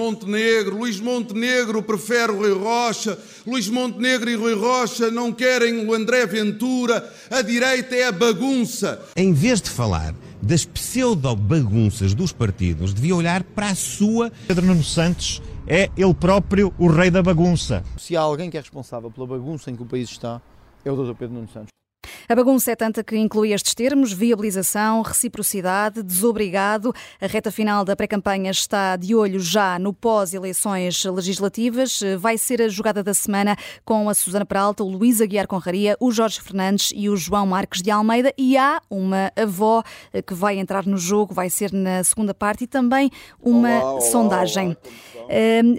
Montenegro, 0.00 0.78
Luís 0.78 0.98
Montenegro 0.98 1.82
prefere 1.82 2.32
o 2.32 2.38
Rui 2.38 2.54
Rocha, 2.54 3.18
Luís 3.46 3.68
Montenegro 3.68 4.30
e 4.30 4.34
Rui 4.34 4.54
Rocha 4.54 5.10
não 5.10 5.30
querem 5.30 5.86
o 5.86 5.92
André 5.92 6.24
Ventura, 6.24 7.06
a 7.30 7.42
direita 7.42 7.94
é 7.94 8.06
a 8.06 8.12
bagunça. 8.12 8.98
Em 9.14 9.34
vez 9.34 9.60
de 9.60 9.68
falar 9.68 10.14
das 10.40 10.64
pseudo-bagunças 10.64 12.14
dos 12.14 12.32
partidos, 12.32 12.94
devia 12.94 13.14
olhar 13.14 13.44
para 13.44 13.68
a 13.68 13.74
sua. 13.74 14.32
Pedro 14.48 14.64
Nuno 14.64 14.82
Santos 14.82 15.42
é 15.66 15.90
ele 15.94 16.14
próprio 16.14 16.72
o 16.78 16.88
rei 16.88 17.10
da 17.10 17.22
bagunça. 17.22 17.84
Se 17.98 18.16
há 18.16 18.22
alguém 18.22 18.48
que 18.48 18.56
é 18.56 18.60
responsável 18.60 19.10
pela 19.10 19.26
bagunça 19.26 19.70
em 19.70 19.76
que 19.76 19.82
o 19.82 19.86
país 19.86 20.08
está, 20.08 20.40
é 20.82 20.90
o 20.90 20.96
Dr. 20.96 21.14
Pedro 21.14 21.34
Nuno 21.34 21.48
Santos. 21.52 21.79
A 22.28 22.34
bagunça 22.34 22.70
é 22.70 22.76
tanta 22.76 23.02
que 23.02 23.16
inclui 23.16 23.52
estes 23.52 23.74
termos: 23.74 24.12
viabilização, 24.12 25.02
reciprocidade, 25.02 26.02
desobrigado. 26.02 26.94
A 27.20 27.26
reta 27.26 27.50
final 27.50 27.84
da 27.84 27.96
pré-campanha 27.96 28.50
está 28.50 28.96
de 28.96 29.14
olho 29.14 29.40
já 29.40 29.78
no 29.78 29.92
pós-eleições 29.92 31.04
legislativas. 31.04 32.00
Vai 32.18 32.38
ser 32.38 32.62
a 32.62 32.68
jogada 32.68 33.02
da 33.02 33.12
semana 33.12 33.56
com 33.84 34.08
a 34.08 34.14
Susana 34.14 34.46
Peralta, 34.46 34.84
o 34.84 34.88
Luís 34.88 35.20
Aguiar 35.20 35.46
Conraria, 35.46 35.96
o 35.98 36.12
Jorge 36.12 36.40
Fernandes 36.40 36.92
e 36.94 37.08
o 37.08 37.16
João 37.16 37.46
Marques 37.46 37.82
de 37.82 37.90
Almeida. 37.90 38.32
E 38.38 38.56
há 38.56 38.80
uma 38.88 39.32
avó 39.36 39.82
que 40.24 40.34
vai 40.34 40.58
entrar 40.58 40.86
no 40.86 40.96
jogo, 40.96 41.34
vai 41.34 41.50
ser 41.50 41.72
na 41.72 42.04
segunda 42.04 42.32
parte, 42.32 42.64
e 42.64 42.66
também 42.66 43.10
uma 43.42 43.68
olá, 43.68 43.92
olá, 43.92 44.00
sondagem. 44.02 44.68
Olá, 44.68 44.76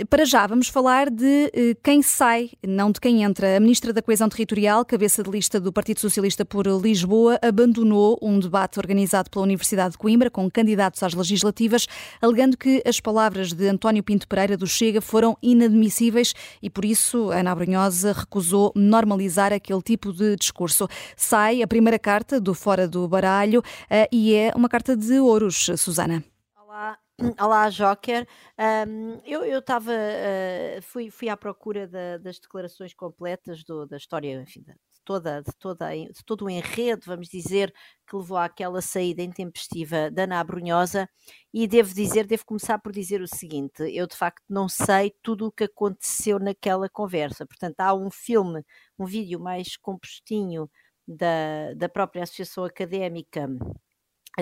Para 0.09 0.23
já, 0.23 0.47
vamos 0.47 0.69
falar 0.69 1.09
de 1.09 1.51
uh, 1.53 1.81
quem 1.83 2.01
sai, 2.01 2.51
não 2.65 2.89
de 2.89 3.01
quem 3.01 3.21
entra. 3.21 3.57
A 3.57 3.59
Ministra 3.59 3.91
da 3.91 4.01
Coesão 4.01 4.29
Territorial, 4.29 4.85
cabeça 4.85 5.21
de 5.21 5.29
lista 5.29 5.59
do 5.59 5.73
Partido 5.73 5.99
Socialista 5.99 6.45
por 6.45 6.65
Lisboa, 6.67 7.37
abandonou 7.41 8.17
um 8.21 8.39
debate 8.39 8.79
organizado 8.79 9.29
pela 9.29 9.43
Universidade 9.43 9.91
de 9.91 9.97
Coimbra 9.97 10.29
com 10.29 10.49
candidatos 10.49 11.03
às 11.03 11.13
legislativas, 11.13 11.85
alegando 12.21 12.55
que 12.55 12.81
as 12.85 13.01
palavras 13.01 13.51
de 13.51 13.67
António 13.67 14.01
Pinto 14.01 14.25
Pereira 14.25 14.55
do 14.55 14.65
Chega 14.65 15.01
foram 15.01 15.37
inadmissíveis 15.43 16.33
e, 16.61 16.69
por 16.69 16.85
isso, 16.85 17.29
Ana 17.29 17.51
Abrunhosa 17.51 18.13
recusou 18.13 18.71
normalizar 18.73 19.51
aquele 19.51 19.81
tipo 19.81 20.13
de 20.13 20.37
discurso. 20.37 20.87
Sai 21.17 21.61
a 21.61 21.67
primeira 21.67 21.99
carta 21.99 22.39
do 22.39 22.53
Fora 22.53 22.87
do 22.87 23.05
Baralho 23.05 23.59
uh, 23.59 24.07
e 24.13 24.33
é 24.33 24.53
uma 24.55 24.69
carta 24.69 24.95
de 24.95 25.19
ouros, 25.19 25.69
Susana. 25.75 26.23
Olá, 26.55 26.97
Olá, 27.39 27.69
Joker. 27.69 28.27
Um, 28.57 29.21
eu 29.25 29.59
estava, 29.59 29.91
uh, 29.91 30.81
fui, 30.81 31.11
fui 31.11 31.29
à 31.29 31.37
procura 31.37 31.87
da, 31.87 32.17
das 32.17 32.39
declarações 32.39 32.93
completas 32.93 33.63
do, 33.63 33.85
da 33.85 33.97
história, 33.97 34.41
enfim, 34.41 34.61
de, 34.61 34.73
toda, 35.05 35.41
de, 35.41 35.51
toda, 35.59 35.89
de 35.95 36.25
todo 36.25 36.45
o 36.45 36.49
enredo, 36.49 37.03
vamos 37.05 37.27
dizer, 37.27 37.71
que 38.07 38.15
levou 38.15 38.37
àquela 38.37 38.81
saída 38.81 39.21
intempestiva 39.21 40.09
da 40.09 40.23
Ana 40.23 40.43
Brunhosa 40.43 41.07
e 41.53 41.67
devo 41.67 41.93
dizer, 41.93 42.25
devo 42.25 42.45
começar 42.45 42.79
por 42.79 42.91
dizer 42.91 43.21
o 43.21 43.27
seguinte, 43.27 43.83
eu 43.93 44.07
de 44.07 44.15
facto 44.15 44.43
não 44.49 44.67
sei 44.67 45.13
tudo 45.21 45.47
o 45.47 45.51
que 45.51 45.65
aconteceu 45.65 46.39
naquela 46.39 46.89
conversa, 46.89 47.45
portanto 47.45 47.79
há 47.81 47.93
um 47.93 48.09
filme, 48.09 48.63
um 48.97 49.05
vídeo 49.05 49.39
mais 49.39 49.77
compostinho 49.77 50.69
da, 51.07 51.73
da 51.75 51.89
própria 51.89 52.23
Associação 52.23 52.63
Académica 52.63 53.47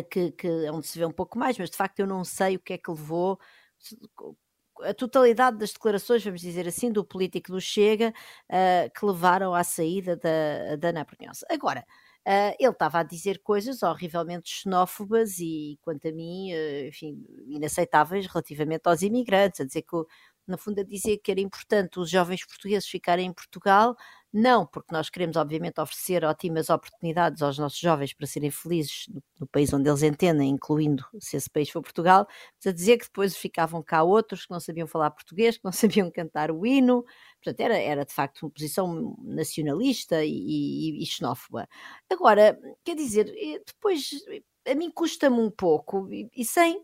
que, 0.09 0.31
que, 0.31 0.47
onde 0.69 0.87
se 0.87 0.97
vê 0.99 1.05
um 1.05 1.11
pouco 1.11 1.37
mais, 1.37 1.57
mas 1.57 1.69
de 1.69 1.77
facto 1.77 1.99
eu 1.99 2.07
não 2.07 2.23
sei 2.23 2.55
o 2.55 2.59
que 2.59 2.73
é 2.73 2.77
que 2.77 2.91
levou 2.91 3.39
a 4.81 4.93
totalidade 4.93 5.57
das 5.57 5.73
declarações, 5.73 6.23
vamos 6.23 6.41
dizer 6.41 6.67
assim, 6.67 6.91
do 6.91 7.03
político 7.03 7.51
do 7.51 7.61
Chega, 7.61 8.13
uh, 8.49 8.89
que 8.97 9.05
levaram 9.05 9.53
à 9.53 9.63
saída 9.63 10.15
da, 10.15 10.75
da 10.77 10.89
Ana 10.89 11.03
Brunhosa. 11.03 11.45
Agora, 11.49 11.85
uh, 12.27 12.55
ele 12.59 12.71
estava 12.71 12.99
a 12.99 13.03
dizer 13.03 13.39
coisas 13.39 13.83
horrivelmente 13.83 14.49
xenófobas 14.49 15.39
e, 15.39 15.77
quanto 15.81 16.07
a 16.07 16.11
mim, 16.11 16.53
uh, 16.53 16.87
enfim, 16.87 17.25
inaceitáveis 17.47 18.25
relativamente 18.27 18.87
aos 18.87 19.01
imigrantes, 19.01 19.59
a 19.61 19.65
dizer 19.65 19.81
que, 19.81 19.97
no 20.49 20.57
fundo, 20.57 20.81
a 20.81 20.83
dizer 20.83 21.17
que 21.19 21.31
era 21.31 21.39
importante 21.39 21.99
os 21.99 22.09
jovens 22.09 22.45
portugueses 22.45 22.87
ficarem 22.87 23.27
em 23.27 23.33
Portugal, 23.33 23.95
não 24.31 24.65
porque 24.65 24.93
nós 24.93 25.09
queremos, 25.09 25.35
obviamente, 25.37 25.81
oferecer 25.81 26.23
ótimas 26.23 26.69
oportunidades 26.69 27.41
aos 27.41 27.57
nossos 27.57 27.79
jovens 27.79 28.13
para 28.13 28.27
serem 28.27 28.51
felizes 28.51 29.05
no, 29.07 29.23
no, 29.39 29.47
país 29.47 29.73
onde 29.73 29.89
eles 29.89 30.03
entendem, 30.03 30.49
incluindo 30.49 31.03
se 31.19 31.35
esse 31.35 31.49
país 31.49 31.69
for 31.69 31.81
Portugal, 31.81 32.27
mas 32.55 32.71
a 32.71 32.75
dizer 32.75 32.97
que 32.97 33.05
depois 33.05 33.35
ficavam 33.35 33.81
cá 33.81 34.03
outros 34.03 34.45
que 34.45 34.51
não 34.51 34.59
sabiam 34.59 34.87
falar 34.87 35.11
português, 35.11 35.57
que 35.57 35.65
não 35.65 35.71
sabiam 36.05 36.11
cantar 36.11 36.51
o 36.51 36.65
hino. 36.65 37.03
Portanto, 37.43 37.59
era, 37.61 37.77
era 37.77 38.05
de 38.05 38.13
facto 38.13 38.43
uma 38.43 38.51
posição 38.51 39.15
nacionalista 39.23 40.23
e, 40.23 40.29
e, 40.29 41.03
e 41.03 41.05
xenófoba. 41.05 41.67
Agora, 42.09 42.59
quer 42.83 42.95
dizer, 42.95 43.25
depois 43.65 44.09
a 44.67 44.75
mim 44.75 44.91
custa-me 44.91 45.39
um 45.39 45.49
pouco, 45.49 46.11
e, 46.11 46.29
e 46.35 46.45
sem 46.45 46.83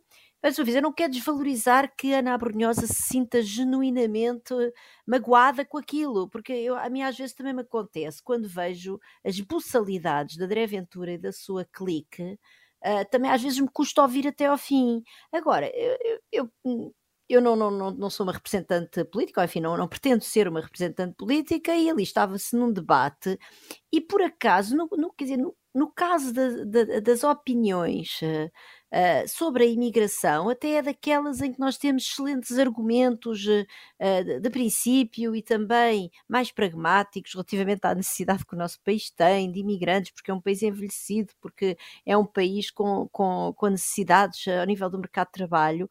vez, 0.64 0.76
eu 0.76 0.82
não 0.82 0.94
quero 0.94 1.12
desvalorizar 1.12 1.94
que 1.96 2.14
Ana 2.14 2.34
Abrunhosa 2.34 2.86
se 2.86 3.02
sinta 3.02 3.42
genuinamente 3.42 4.54
magoada 5.06 5.66
com 5.66 5.78
aquilo, 5.78 6.30
porque 6.30 6.54
eu, 6.54 6.76
a 6.76 6.90
mim 6.90 7.02
às 7.02 7.18
vezes 7.18 7.34
também 7.34 7.54
me 7.54 7.62
acontece 7.62 8.22
quando 8.22 8.48
vejo 8.48 9.00
as 9.24 9.40
buçalidades 9.40 10.38
da 10.38 10.46
André 10.46 10.68
Ventura 10.68 11.14
e 11.14 11.18
da 11.18 11.32
sua 11.32 11.66
clique, 11.66 12.38
uh, 12.84 13.10
também 13.10 13.32
às 13.32 13.42
vezes 13.42 13.60
me 13.60 13.70
custa 13.72 14.02
ouvir 14.02 14.28
até 14.28 14.46
ao 14.46 14.58
fim. 14.58 15.04
Agora, 15.32 15.72
eu, 15.74 16.52
eu, 16.64 16.94
eu 17.28 17.42
não, 17.42 17.56
não, 17.56 17.72
não, 17.72 17.92
não, 17.92 18.10
sou 18.10 18.26
uma 18.26 18.34
representante 18.34 19.04
política, 19.06 19.44
enfim, 19.44 19.62
não, 19.62 19.76
não 19.76 19.88
pretendo 19.88 20.24
ser 20.24 20.48
uma 20.48 20.62
representante 20.62 21.16
política, 21.16 21.76
e 21.76 21.90
ali 21.90 22.04
estava-se 22.04 22.56
num 22.56 22.72
debate, 22.72 23.40
e 23.92 24.00
por 24.00 24.22
acaso, 24.22 24.76
no, 24.76 24.88
no 24.92 25.12
quer 25.14 25.24
dizer, 25.26 25.38
no, 25.38 25.56
no 25.74 25.92
caso 25.92 26.34
das 27.04 27.24
opiniões 27.24 28.22
uh, 28.92 29.28
sobre 29.28 29.64
a 29.64 29.68
imigração, 29.68 30.50
até 30.50 30.76
é 30.76 30.82
daquelas 30.82 31.42
em 31.42 31.54
que 31.54 31.60
nós 31.60 31.78
temos 31.78 32.04
excelentes 32.04 32.58
argumentos 32.58 33.46
uh, 33.46 34.24
de, 34.24 34.40
de, 34.40 34.50
princípio 34.50 35.36
e 35.36 35.42
também 35.42 36.12
mais 36.28 36.52
pragmáticos 36.52 37.34
relativamente 37.34 37.86
à 37.86 37.96
necessidade 37.96 38.46
que 38.46 38.54
o 38.54 38.58
nosso 38.58 38.80
país 38.82 39.10
tem 39.10 39.52
de 39.52 39.60
imigrantes, 39.60 40.12
porque 40.12 40.32
é 40.32 40.34
um 40.34 40.42
país 40.42 40.62
envelhecido, 40.62 41.34
porque 41.42 41.78
é 42.06 42.18
um 42.18 42.26
país 42.26 42.72
com, 42.72 43.08
com, 43.12 43.54
com 43.56 43.68
necessidades 43.68 44.48
ao 44.48 44.66
nível 44.66 44.90
do 44.90 45.00
mercado 45.00 45.28
de 45.28 45.34
trabalho, 45.34 45.90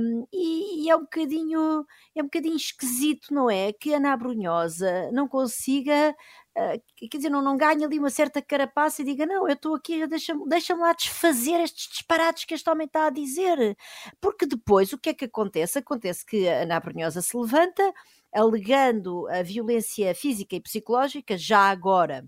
um, 0.00 0.26
e, 0.32 0.84
e, 0.86 0.90
é 0.90 0.96
um 0.96 1.00
bocadinho 1.00 1.86
é 2.14 2.20
um 2.20 2.24
bocadinho 2.26 2.56
esquisito, 2.56 3.32
não 3.32 3.50
é? 3.50 3.72
Que 3.72 3.94
Ana 3.94 4.16
Brunhosa 4.16 5.10
não 5.12 5.28
consiga 5.28 6.14
Uh, 6.56 6.82
quer 7.08 7.16
dizer, 7.16 7.30
não, 7.30 7.40
não 7.42 7.56
ganha 7.56 7.86
ali 7.86 7.98
uma 7.98 8.10
certa 8.10 8.42
carapaça 8.42 9.02
e 9.02 9.04
diga: 9.04 9.24
Não, 9.26 9.48
eu 9.48 9.54
estou 9.54 9.74
aqui, 9.74 10.06
deixa-me 10.06 10.48
deixa 10.48 10.74
lá 10.74 10.92
desfazer 10.92 11.60
estes 11.60 11.88
disparates 11.88 12.44
que 12.44 12.54
este 12.54 12.68
homem 12.68 12.86
está 12.86 13.06
a 13.06 13.10
dizer. 13.10 13.76
Porque 14.20 14.46
depois 14.46 14.92
o 14.92 14.98
que 14.98 15.10
é 15.10 15.14
que 15.14 15.26
acontece? 15.26 15.78
Acontece 15.78 16.24
que 16.26 16.48
a 16.48 16.62
Ana 16.62 16.80
Brunhosa 16.80 17.22
se 17.22 17.36
levanta, 17.36 17.92
alegando 18.34 19.28
a 19.28 19.42
violência 19.42 20.14
física 20.14 20.56
e 20.56 20.60
psicológica, 20.60 21.38
já 21.38 21.70
agora 21.70 22.24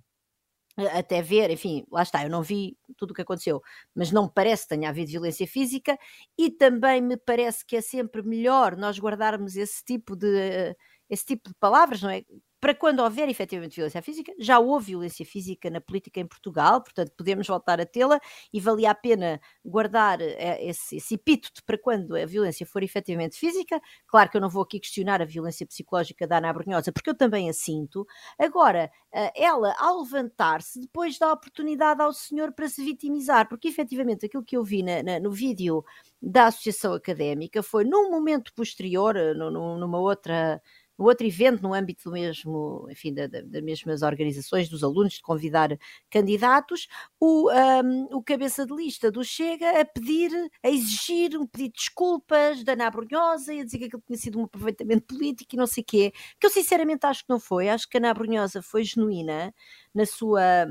até 0.95 1.21
ver, 1.21 1.51
enfim, 1.51 1.85
lá 1.91 2.03
está, 2.03 2.23
eu 2.25 2.31
não 2.31 2.43
vi 2.43 2.77
tudo 2.97 3.11
o 3.11 3.15
que 3.15 3.23
aconteceu, 3.23 3.63
mas 3.95 4.11
não 4.11 4.25
me 4.25 4.33
parece 4.35 4.63
que 4.65 4.71
tenha 4.71 4.89
havido 4.89 5.11
violência 5.11 5.47
física 5.47 5.99
e 6.39 6.51
também 6.51 7.01
me 7.03 7.17
parece 7.17 7.65
que 7.65 7.77
é 7.77 7.81
sempre 7.83 8.23
melhor 8.23 8.77
nós 8.77 8.99
guardarmos 8.99 9.57
esse 9.57 9.85
tipo 9.85 10.17
de 10.17 10.75
esse 11.11 11.27
tipo 11.27 11.49
de 11.51 11.55
palavras, 11.57 12.01
não 12.01 12.09
é? 12.11 12.23
Para 12.63 12.77
quando 12.77 13.01
houver 13.01 13.29
efetivamente 13.29 13.75
violência 13.75 14.01
física, 14.01 14.33
já 14.39 14.61
houve 14.61 14.93
violência 14.93 15.27
física 15.27 15.69
na 15.69 15.81
política 15.81 16.21
em 16.21 16.27
Portugal, 16.29 16.81
portanto 16.81 17.11
podemos 17.19 17.45
voltar 17.45 17.81
a 17.81 17.85
tê-la 17.85 18.21
e 18.53 18.61
valia 18.61 18.93
a 18.93 18.95
pena 18.95 19.41
guardar 19.65 20.21
eh, 20.21 20.65
esse, 20.69 20.95
esse 20.95 21.15
epíteto 21.15 21.61
para 21.65 21.77
quando 21.77 22.15
a 22.15 22.25
violência 22.25 22.65
for 22.65 22.85
efetivamente 22.85 23.37
física. 23.37 23.83
Claro 24.07 24.31
que 24.31 24.37
eu 24.37 24.41
não 24.41 24.49
vou 24.49 24.63
aqui 24.63 24.79
questionar 24.79 25.21
a 25.21 25.25
violência 25.25 25.67
psicológica 25.67 26.25
da 26.25 26.39
Ana 26.39 26.53
Brunhosa, 26.53 26.93
porque 26.93 27.11
eu 27.11 27.17
também 27.17 27.51
a 27.51 27.53
sinto. 27.53 28.07
Agora, 28.39 28.89
eh, 29.13 29.33
ela, 29.35 29.75
ao 29.77 30.01
levantar-se, 30.01 30.81
depois 30.81 31.19
dá 31.19 31.33
oportunidade 31.33 32.01
ao 32.01 32.13
senhor 32.13 32.53
para 32.53 32.69
se 32.69 32.85
vitimizar, 32.85 33.49
porque 33.49 33.67
efetivamente 33.67 34.27
aquilo 34.27 34.45
que 34.45 34.57
eu 34.57 34.63
vi 34.63 34.85
na, 34.85 35.03
na, 35.03 35.19
no 35.19 35.33
vídeo 35.33 35.85
da 36.23 36.47
Associação 36.47 36.95
Académica 36.95 37.61
foi 37.61 37.83
num 37.85 38.09
momento 38.09 38.55
posterior, 38.55 39.17
eh, 39.17 39.35
numa 39.35 39.99
outra 39.99 40.63
no 40.99 41.07
outro 41.07 41.27
evento, 41.27 41.63
no 41.63 41.75
âmbito 41.75 42.05
do 42.05 42.13
mesmo, 42.13 42.87
enfim, 42.91 43.13
da, 43.13 43.27
da, 43.27 43.41
das 43.43 43.63
mesmas 43.63 44.03
organizações 44.03 44.69
dos 44.69 44.85
alunos, 44.85 45.15
de 45.15 45.23
convidar 45.23 45.77
candidatos, 46.11 46.87
o, 47.19 47.51
um, 47.51 48.05
o 48.13 48.23
cabeça 48.23 48.67
de 48.67 48.75
lista 48.75 49.11
do 49.11 49.25
Chega 49.25 49.81
a 49.81 49.85
pedir, 49.85 50.31
a 50.63 50.69
exigir 50.69 51.37
um 51.39 51.47
pedido 51.47 51.73
de 51.73 51.79
desculpas 51.79 52.63
da 52.65 52.73
Ana 52.73 52.91
Brunhosa 52.91 53.55
e 53.55 53.61
a 53.61 53.65
dizer 53.65 53.79
que 53.79 53.85
aquilo 53.85 54.03
tinha 54.07 54.19
sido 54.19 54.39
um 54.39 54.45
aproveitamento 54.45 55.07
político 55.07 55.55
e 55.55 55.59
não 55.59 55.67
sei 55.67 55.83
o 55.83 55.87
quê, 55.87 56.13
que 56.39 56.47
eu 56.47 56.51
sinceramente 56.51 57.07
acho 57.07 57.23
que 57.25 57.31
não 57.31 57.41
foi, 57.41 57.69
acho 57.69 57.89
que 57.89 57.97
a 57.97 58.01
Ana 58.01 58.15
Brunhosa 58.15 58.63
foi 58.63 58.85
genuína 58.85 59.55
na 59.95 60.07
sua, 60.07 60.67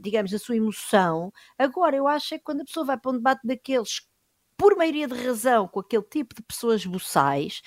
digamos, 0.00 0.32
na 0.32 0.38
sua 0.38 0.56
emoção. 0.56 1.32
Agora, 1.58 1.96
eu 1.96 2.06
acho 2.06 2.34
é 2.34 2.38
que 2.38 2.44
quando 2.44 2.62
a 2.62 2.64
pessoa 2.64 2.86
vai 2.86 2.98
para 2.98 3.10
um 3.10 3.14
debate 3.14 3.46
daqueles 3.46 4.02
por 4.56 4.76
maioria 4.76 5.08
de 5.08 5.14
razão, 5.14 5.68
com 5.68 5.80
aquele 5.80 6.02
tipo 6.04 6.34
de 6.34 6.42
pessoas 6.42 6.86
buçais, 6.86 7.60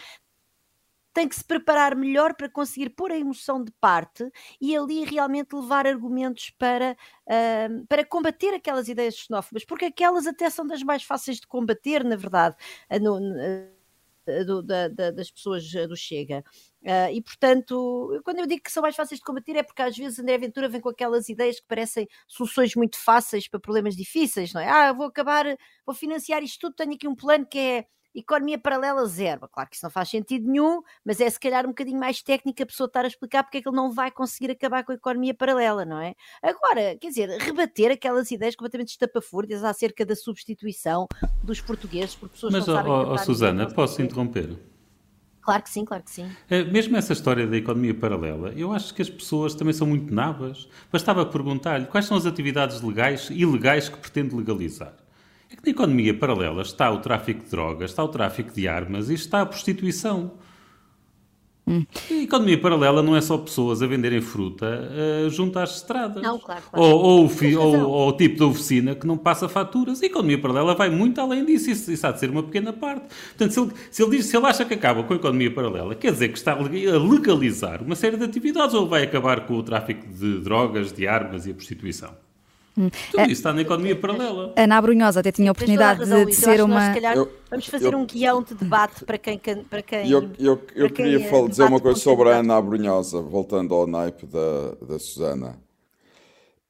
tem 1.18 1.28
que 1.28 1.36
se 1.36 1.44
preparar 1.44 1.96
melhor 1.96 2.36
para 2.36 2.48
conseguir 2.48 2.92
pôr 2.92 3.12
a 3.12 3.18
emoção 3.18 3.64
de 3.64 3.72
parte 3.82 4.24
e 4.62 4.78
ali 4.78 5.04
realmente 5.04 5.56
levar 5.56 5.88
argumentos 5.88 6.52
para, 6.52 6.96
uh, 7.26 7.88
para 7.88 8.06
combater 8.06 8.54
aquelas 8.54 8.88
ideias 8.88 9.16
xenófobas, 9.16 9.66
porque 9.66 9.86
aquelas 9.86 10.28
até 10.28 10.48
são 10.48 10.68
das 10.68 10.84
mais 10.84 11.02
fáceis 11.02 11.40
de 11.40 11.48
combater, 11.48 12.04
na 12.04 12.16
verdade. 12.16 12.56
Uh, 12.88 13.00
no, 13.00 13.18
uh, 13.18 14.46
do, 14.46 14.62
da, 14.62 14.90
da, 14.90 15.10
das 15.10 15.32
pessoas 15.32 15.64
do 15.72 15.96
Chega. 15.96 16.44
Uh, 16.84 17.12
e 17.12 17.22
portanto, 17.22 18.22
quando 18.24 18.40
eu 18.40 18.46
digo 18.46 18.62
que 18.62 18.72
são 18.72 18.84
mais 18.84 18.96
fáceis 18.96 19.20
de 19.20 19.26
combater 19.26 19.56
é 19.56 19.64
porque 19.64 19.82
às 19.82 19.98
vezes 19.98 20.20
André 20.20 20.38
Ventura 20.38 20.70
vem 20.70 20.82
com 20.82 20.90
aquelas 20.90 21.30
ideias 21.30 21.60
que 21.60 21.66
parecem 21.66 22.08
soluções 22.28 22.76
muito 22.76 23.00
fáceis 23.00 23.48
para 23.48 23.60
problemas 23.60 23.96
difíceis, 23.96 24.54
não 24.54 24.62
é? 24.62 24.70
Ah, 24.70 24.94
vou 24.94 25.08
acabar, 25.08 25.46
vou 25.84 25.96
financiar 25.96 26.44
isto 26.44 26.60
tudo, 26.60 26.76
tenho 26.76 26.94
aqui 26.94 27.08
um 27.08 27.16
plano 27.16 27.48
que 27.48 27.58
é 27.58 27.86
economia 28.20 28.58
paralela 28.58 29.06
zero. 29.06 29.48
Claro 29.52 29.70
que 29.70 29.76
isso 29.76 29.86
não 29.86 29.92
faz 29.92 30.10
sentido 30.10 30.50
nenhum, 30.50 30.82
mas 31.06 31.22
é 31.22 31.30
se 31.30 31.40
calhar 31.40 31.66
um 31.66 31.70
bocadinho 31.70 32.00
mais 32.00 32.22
técnico 32.22 32.64
a 32.64 32.66
pessoa 32.66 32.88
estar 32.88 33.06
a 33.06 33.08
explicar 33.08 33.44
porque 33.44 33.60
é 33.60 33.62
que 33.62 33.70
ele 33.70 33.76
não 33.76 33.92
vai 33.92 34.12
conseguir 34.12 34.52
acabar 34.52 34.84
com 34.84 34.92
a 34.92 34.96
economia 34.96 35.34
paralela, 35.34 35.86
não 35.86 36.00
é? 36.00 36.16
Agora, 36.42 36.96
quer 37.00 37.10
dizer, 37.10 37.30
rebater 37.40 37.92
aquelas 37.92 38.32
ideias 38.32 38.56
completamente 38.56 38.90
estapafúrdias 38.90 39.64
acerca 39.64 40.06
da 40.06 40.16
substituição 40.16 41.08
dos 41.44 41.62
portugueses 41.62 42.16
por 42.16 42.30
pessoas 42.30 42.54
mas, 42.54 42.66
que 42.66 42.72
não 42.72 42.78
sabem... 42.78 42.92
Mas, 42.92 43.08
oh, 43.08 43.14
oh, 43.14 43.18
Susana, 43.18 43.68
posso 43.68 44.02
interromper? 44.02 44.58
Claro 45.48 45.64
que 45.64 45.70
sim, 45.70 45.86
claro 45.86 46.04
que 46.04 46.12
sim. 46.12 46.30
É, 46.50 46.62
mesmo 46.62 46.98
essa 46.98 47.14
história 47.14 47.48
da 47.48 47.56
economia 47.56 47.94
paralela, 47.94 48.52
eu 48.54 48.74
acho 48.74 48.94
que 48.94 49.02
as 49.02 49.10
pessoas 49.10 49.56
também 49.56 49.74
são 49.74 49.88
muito 49.88 50.14
nabas. 50.14 50.68
Bastava 50.92 51.26
perguntar-lhe 51.26 51.86
quais 51.86 52.06
são 52.06 52.18
as 52.18 52.26
atividades 52.26 52.82
legais 52.82 53.30
e 53.30 53.44
ilegais 53.44 53.88
que 53.88 53.98
pretende 53.98 54.36
legalizar. 54.36 54.94
É 55.50 55.56
que 55.56 55.66
na 55.66 55.72
economia 55.72 56.14
paralela 56.14 56.62
está 56.62 56.92
o 56.92 57.00
tráfico 57.00 57.44
de 57.44 57.50
drogas, 57.50 57.92
está 57.92 58.04
o 58.04 58.10
tráfico 58.10 58.54
de 58.54 58.68
armas 58.68 59.10
e 59.10 59.14
está 59.14 59.42
a 59.42 59.46
prostituição. 59.46 60.32
Hum. 61.68 61.86
A 62.10 62.14
economia 62.14 62.58
paralela 62.58 63.04
não 63.04 63.14
é 63.14 63.20
só 63.20 63.38
pessoas 63.38 63.82
a 63.84 63.88
venderem 63.88 64.22
fruta 64.22 64.90
uh, 64.90 65.30
junto 65.30 65.60
às 65.60 65.76
estradas. 65.76 66.24
Não, 66.24 66.40
claro, 66.40 66.64
claro. 66.72 66.86
Ou, 66.86 67.02
ou, 67.02 67.28
o 67.28 67.60
ou, 67.60 67.90
ou, 67.90 68.08
o 68.08 68.14
tipo 68.14 68.38
de 68.38 68.44
oficina 68.44 68.96
que 68.96 69.06
não 69.06 69.18
passa 69.18 69.50
faturas. 69.50 70.02
A 70.02 70.06
economia 70.06 70.40
paralela 70.40 70.74
vai 70.76 70.90
muito 70.90 71.20
além 71.20 71.44
disso. 71.44 71.70
Isso, 71.70 71.92
isso 71.92 72.08
há 72.08 72.12
de 72.14 72.22
ser 72.22 72.30
uma 72.30 72.42
pequena 72.42 72.72
parte. 72.72 73.08
Portanto, 73.38 73.52
se 73.52 73.60
ele, 73.60 73.72
se 73.92 74.02
ele, 74.02 74.12
diz, 74.16 74.26
se 74.28 74.38
ele 74.38 74.46
acha 74.46 74.64
que 74.64 74.76
acaba 74.76 75.04
com 75.04 75.12
a 75.12 75.18
economia 75.18 75.54
paralela, 75.54 75.94
quer 75.94 76.14
dizer 76.14 76.30
que 76.30 76.38
está 76.38 76.54
a 76.54 76.98
legalizar 76.98 77.84
uma 77.84 77.96
série 77.96 78.16
de 78.16 78.24
atividades 78.24 78.74
ou 78.74 78.88
vai 78.88 79.04
acabar 79.04 79.46
com 79.46 79.56
o 79.56 79.62
tráfico 79.62 80.08
de 80.08 80.40
drogas, 80.40 80.94
de 80.94 81.06
armas 81.06 81.46
e 81.46 81.52
a 81.52 81.54
prostituição? 81.54 82.27
Hum. 82.78 82.90
Tudo 83.12 83.24
isso 83.24 83.32
está 83.32 83.52
na 83.52 83.62
economia 83.62 83.96
paralela. 83.96 84.54
Ana 84.56 84.78
Abrunhosa 84.78 85.22
até 85.22 85.32
tinha 85.32 85.50
a 85.50 85.54
oportunidade 85.54 86.06
de, 86.06 86.26
de 86.26 86.34
ser 86.34 86.62
uma. 86.62 86.96
Eu, 86.96 87.32
vamos 87.50 87.66
fazer 87.66 87.94
eu, 87.94 87.98
um 87.98 88.06
guião 88.06 88.44
de 88.44 88.54
debate 88.54 89.04
para 89.04 89.18
quem. 89.18 89.40
Para 89.40 89.82
quem 89.82 90.10
eu, 90.10 90.30
eu, 90.38 90.62
eu 90.76 90.90
queria 90.92 91.28
falar, 91.28 91.50
dizer 91.50 91.64
uma 91.64 91.80
coisa 91.80 92.00
sobre 92.00 92.30
a 92.30 92.38
Ana 92.38 92.58
Abrunhosa, 92.58 93.20
voltando 93.20 93.74
ao 93.74 93.88
naipe 93.88 94.28
da, 94.28 94.76
da 94.88 95.00
Susana. 95.00 95.58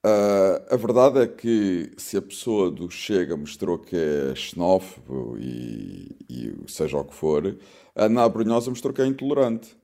Uh, 0.05 0.73
a 0.73 0.77
verdade 0.77 1.19
é 1.19 1.27
que 1.27 1.91
se 1.97 2.15
a 2.15 2.21
pessoa 2.21 2.71
do 2.71 2.89
Chega 2.89 3.35
mostrou 3.35 3.77
que 3.77 3.95
é 3.95 4.33
xenófobo 4.35 5.35
e, 5.37 6.15
e 6.29 6.53
seja 6.67 6.97
o 6.97 7.03
que 7.03 7.13
for, 7.13 7.57
a 7.93 8.05
Ana 8.05 8.23
Abrunhosa 8.23 8.69
mostrou 8.69 8.93
que 8.93 9.01
é 9.01 9.05
intolerante 9.05 9.75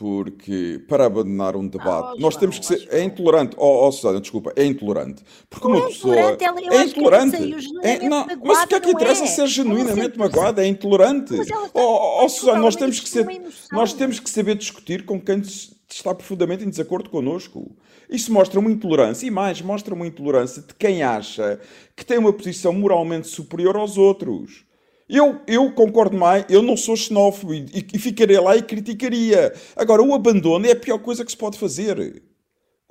porque 0.00 0.82
para 0.88 1.04
abandonar 1.04 1.54
um 1.54 1.68
debate, 1.68 2.14
oh, 2.16 2.20
nós 2.20 2.34
temos 2.34 2.58
que 2.58 2.64
ser. 2.64 2.88
É 2.90 3.04
intolerante. 3.04 3.54
Oh, 3.58 3.86
oh 3.86 3.92
Susana, 3.92 4.18
desculpa, 4.18 4.50
é 4.56 4.64
intolerante. 4.64 5.22
Porque 5.50 5.66
uma 5.66 5.76
é 5.76 5.86
pessoa. 5.88 6.16
é 6.16 6.82
intolerante. 6.84 7.36
É, 7.82 8.08
não, 8.08 8.26
mas 8.42 8.62
o 8.62 8.66
que 8.66 8.76
é 8.76 8.80
que 8.80 8.90
interessa 8.92 9.24
é? 9.24 9.26
ser 9.26 9.46
genuinamente 9.46 10.18
magoada? 10.18 10.64
É 10.64 10.66
intolerante. 10.66 11.34
Oh, 11.74 12.24
oh 12.24 12.28
Susana, 12.30 12.60
nós 12.60 12.76
temos, 12.76 12.98
que 12.98 13.10
ser, 13.10 13.26
nós 13.72 13.92
temos 13.92 14.18
que 14.18 14.30
saber 14.30 14.54
discutir 14.54 15.04
com 15.04 15.20
quem 15.20 15.42
está 15.86 16.14
profundamente 16.14 16.64
em 16.64 16.70
desacordo 16.70 17.10
connosco. 17.10 17.70
Isso 18.08 18.32
mostra 18.32 18.58
uma 18.58 18.70
intolerância, 18.70 19.26
e 19.26 19.30
mais, 19.30 19.60
mostra 19.60 19.94
uma 19.94 20.06
intolerância 20.06 20.62
de 20.62 20.74
quem 20.76 21.02
acha 21.02 21.60
que 21.94 22.06
tem 22.06 22.16
uma 22.16 22.32
posição 22.32 22.72
moralmente 22.72 23.28
superior 23.28 23.76
aos 23.76 23.98
outros. 23.98 24.64
Eu, 25.10 25.40
eu 25.46 25.72
concordo 25.72 26.16
mais, 26.16 26.44
eu 26.48 26.62
não 26.62 26.76
sou 26.76 26.96
xenófobo 26.96 27.52
e, 27.52 27.66
e, 27.92 27.98
ficaria 27.98 28.40
lá 28.40 28.56
e 28.56 28.62
criticaria. 28.62 29.52
Agora, 29.74 30.00
o 30.02 30.14
abandono 30.14 30.64
é 30.66 30.70
a 30.70 30.76
pior 30.76 30.98
coisa 30.98 31.24
que 31.24 31.32
se 31.32 31.36
pode 31.36 31.58
fazer. 31.58 32.22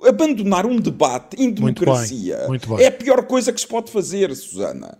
Abandonar 0.02 0.66
um 0.66 0.78
debate 0.78 1.42
em 1.42 1.50
democracia 1.50 2.36
muito 2.36 2.40
bem, 2.40 2.48
muito 2.48 2.68
bem. 2.76 2.84
é 2.84 2.88
a 2.88 2.92
pior 2.92 3.22
coisa 3.24 3.52
que 3.52 3.60
se 3.60 3.66
pode 3.66 3.90
fazer, 3.90 4.34
Susana. 4.36 4.98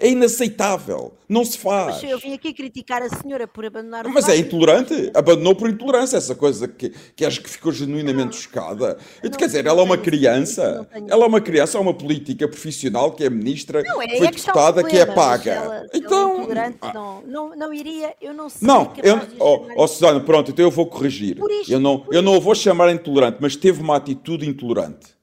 É 0.00 0.08
inaceitável. 0.08 1.12
Não 1.28 1.44
se 1.44 1.58
faz. 1.58 2.02
Mas 2.02 2.10
eu 2.10 2.18
vim 2.18 2.32
aqui 2.32 2.52
criticar 2.52 3.02
a 3.02 3.08
senhora 3.08 3.46
por 3.46 3.64
abandonar 3.64 4.06
o 4.06 4.12
Mas 4.12 4.28
é 4.28 4.36
intolerante. 4.36 5.12
Abandonou 5.14 5.54
por 5.54 5.68
intolerância. 5.68 6.16
Essa 6.16 6.34
coisa 6.34 6.66
que, 6.66 6.90
que 7.14 7.24
acho 7.24 7.40
que 7.42 7.50
ficou 7.50 7.70
genuinamente 7.70 8.36
chocada. 8.36 8.96
Não, 9.22 9.30
quer 9.30 9.46
dizer, 9.46 9.66
ela 9.66 9.80
é 9.80 9.84
uma 9.84 9.98
criança. 9.98 10.88
Ela 11.06 11.24
é 11.24 11.28
uma 11.28 11.40
criança, 11.40 11.78
é 11.78 11.80
uma 11.80 11.94
política 11.94 12.48
profissional 12.48 13.12
que 13.12 13.24
é 13.24 13.30
ministra, 13.30 13.82
não, 13.82 14.02
é, 14.02 14.16
foi 14.16 14.26
é 14.26 14.30
deputada, 14.30 14.82
que 14.82 14.96
é 14.96 15.06
paga. 15.06 15.52
Ela, 15.52 15.86
então. 15.92 16.50
Ela 16.50 16.74
ah. 16.80 16.92
não, 16.92 17.22
não, 17.22 17.56
não 17.56 17.74
iria, 17.74 18.14
eu 18.20 18.32
não 18.32 18.48
sei. 18.48 18.66
Não, 18.66 18.92
eu, 19.02 19.20
oh, 19.38 19.66
oh, 19.76 19.86
Susana, 19.86 20.20
pronto, 20.20 20.50
então 20.50 20.64
eu 20.64 20.70
vou 20.70 20.86
corrigir. 20.86 21.38
Isto, 21.60 21.72
eu 21.72 21.78
não, 21.78 22.06
eu 22.10 22.22
não 22.22 22.34
a 22.34 22.40
vou 22.40 22.54
chamar 22.54 22.90
intolerante, 22.92 23.38
mas 23.40 23.54
teve 23.54 23.80
uma 23.80 23.96
atitude 23.96 24.48
intolerante. 24.48 25.14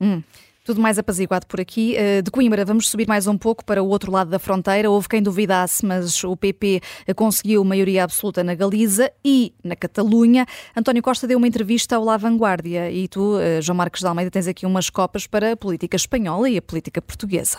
Hum. 0.00 0.22
Tudo 0.64 0.80
mais 0.80 0.98
apaziguado 0.98 1.46
por 1.46 1.60
aqui. 1.60 1.94
Eh, 1.94 2.22
de 2.22 2.30
Coimbra, 2.30 2.64
vamos 2.64 2.88
subir 2.88 3.06
mais 3.06 3.26
um 3.26 3.36
pouco 3.36 3.62
para 3.62 3.82
o 3.82 3.88
outro 3.90 4.10
lado 4.10 4.30
da 4.30 4.38
fronteira. 4.38 4.90
Houve 4.90 5.10
quem 5.10 5.22
duvidasse, 5.22 5.84
mas 5.84 6.24
o 6.24 6.34
PP 6.34 6.80
conseguiu 7.14 7.62
maioria 7.62 8.02
absoluta 8.02 8.42
na 8.42 8.54
Galiza 8.54 9.12
e 9.22 9.52
na 9.62 9.76
Catalunha. 9.76 10.46
António 10.74 11.02
Costa 11.02 11.26
deu 11.26 11.36
uma 11.36 11.46
entrevista 11.46 11.96
ao 11.96 12.04
La 12.04 12.16
Vanguardia 12.16 12.90
e 12.90 13.06
tu, 13.08 13.38
eh, 13.38 13.60
João 13.60 13.76
Marcos 13.76 14.00
de 14.00 14.06
Almeida, 14.06 14.30
tens 14.30 14.46
aqui 14.46 14.64
umas 14.64 14.88
copas 14.88 15.26
para 15.26 15.52
a 15.52 15.56
política 15.56 15.96
espanhola 15.96 16.48
e 16.48 16.56
a 16.56 16.62
política 16.62 17.02
portuguesa. 17.02 17.58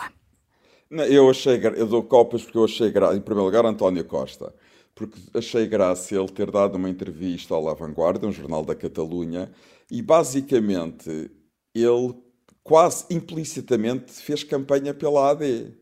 Eu 0.90 1.30
achei, 1.30 1.60
eu 1.76 1.86
dou 1.86 2.02
copas 2.02 2.42
porque 2.42 2.58
eu 2.58 2.64
achei 2.64 2.88
em 2.88 3.20
primeiro 3.20 3.44
lugar, 3.44 3.64
António 3.64 4.04
Costa, 4.04 4.52
porque 4.96 5.16
achei 5.32 5.68
graça 5.68 6.12
ele 6.12 6.28
ter 6.28 6.50
dado 6.50 6.74
uma 6.74 6.90
entrevista 6.90 7.54
ao 7.54 7.62
La 7.62 7.74
Vanguardia, 7.74 8.28
um 8.28 8.32
jornal 8.32 8.64
da 8.64 8.74
Catalunha, 8.74 9.48
e 9.88 10.02
basicamente 10.02 11.30
ele 11.72 12.25
quase 12.66 13.06
implicitamente 13.10 14.12
fez 14.12 14.42
campanha 14.42 14.92
pela 14.92 15.30
AD. 15.30 15.72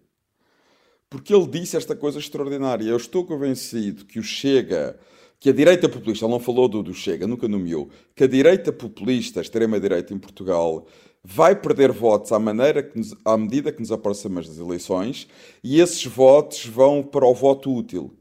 Porque 1.09 1.35
ele 1.35 1.47
disse 1.47 1.77
esta 1.77 1.97
coisa 1.97 2.19
extraordinária. 2.19 2.85
Eu 2.85 2.97
estou 2.97 3.25
convencido 3.25 4.05
que 4.05 4.19
o 4.19 4.23
Chega, 4.23 4.99
que 5.41 5.49
a 5.49 5.53
direita 5.53 5.89
populista, 5.89 6.27
ele 6.27 6.33
não 6.33 6.41
falou 6.41 6.69
do, 6.69 6.83
do 6.83 6.93
Chega, 6.93 7.27
nunca 7.27 7.49
nomeou, 7.49 7.89
que 8.15 8.25
a 8.25 8.27
direita 8.27 8.71
populista, 8.71 9.41
a 9.41 9.43
extrema-direita 9.43 10.13
em 10.13 10.19
Portugal, 10.19 10.87
vai 11.23 11.59
perder 11.59 11.91
votos 11.91 12.33
à, 12.33 12.39
maneira 12.39 12.83
que 12.83 12.99
nos, 12.99 13.17
à 13.25 13.37
medida 13.39 13.73
que 13.73 13.81
nos 13.81 13.91
aproximamos 13.91 14.47
das 14.47 14.59
eleições 14.59 15.27
e 15.63 15.81
esses 15.81 16.05
votos 16.05 16.67
vão 16.67 17.03
para 17.03 17.25
o 17.25 17.35
voto 17.35 17.75
útil. 17.75 18.15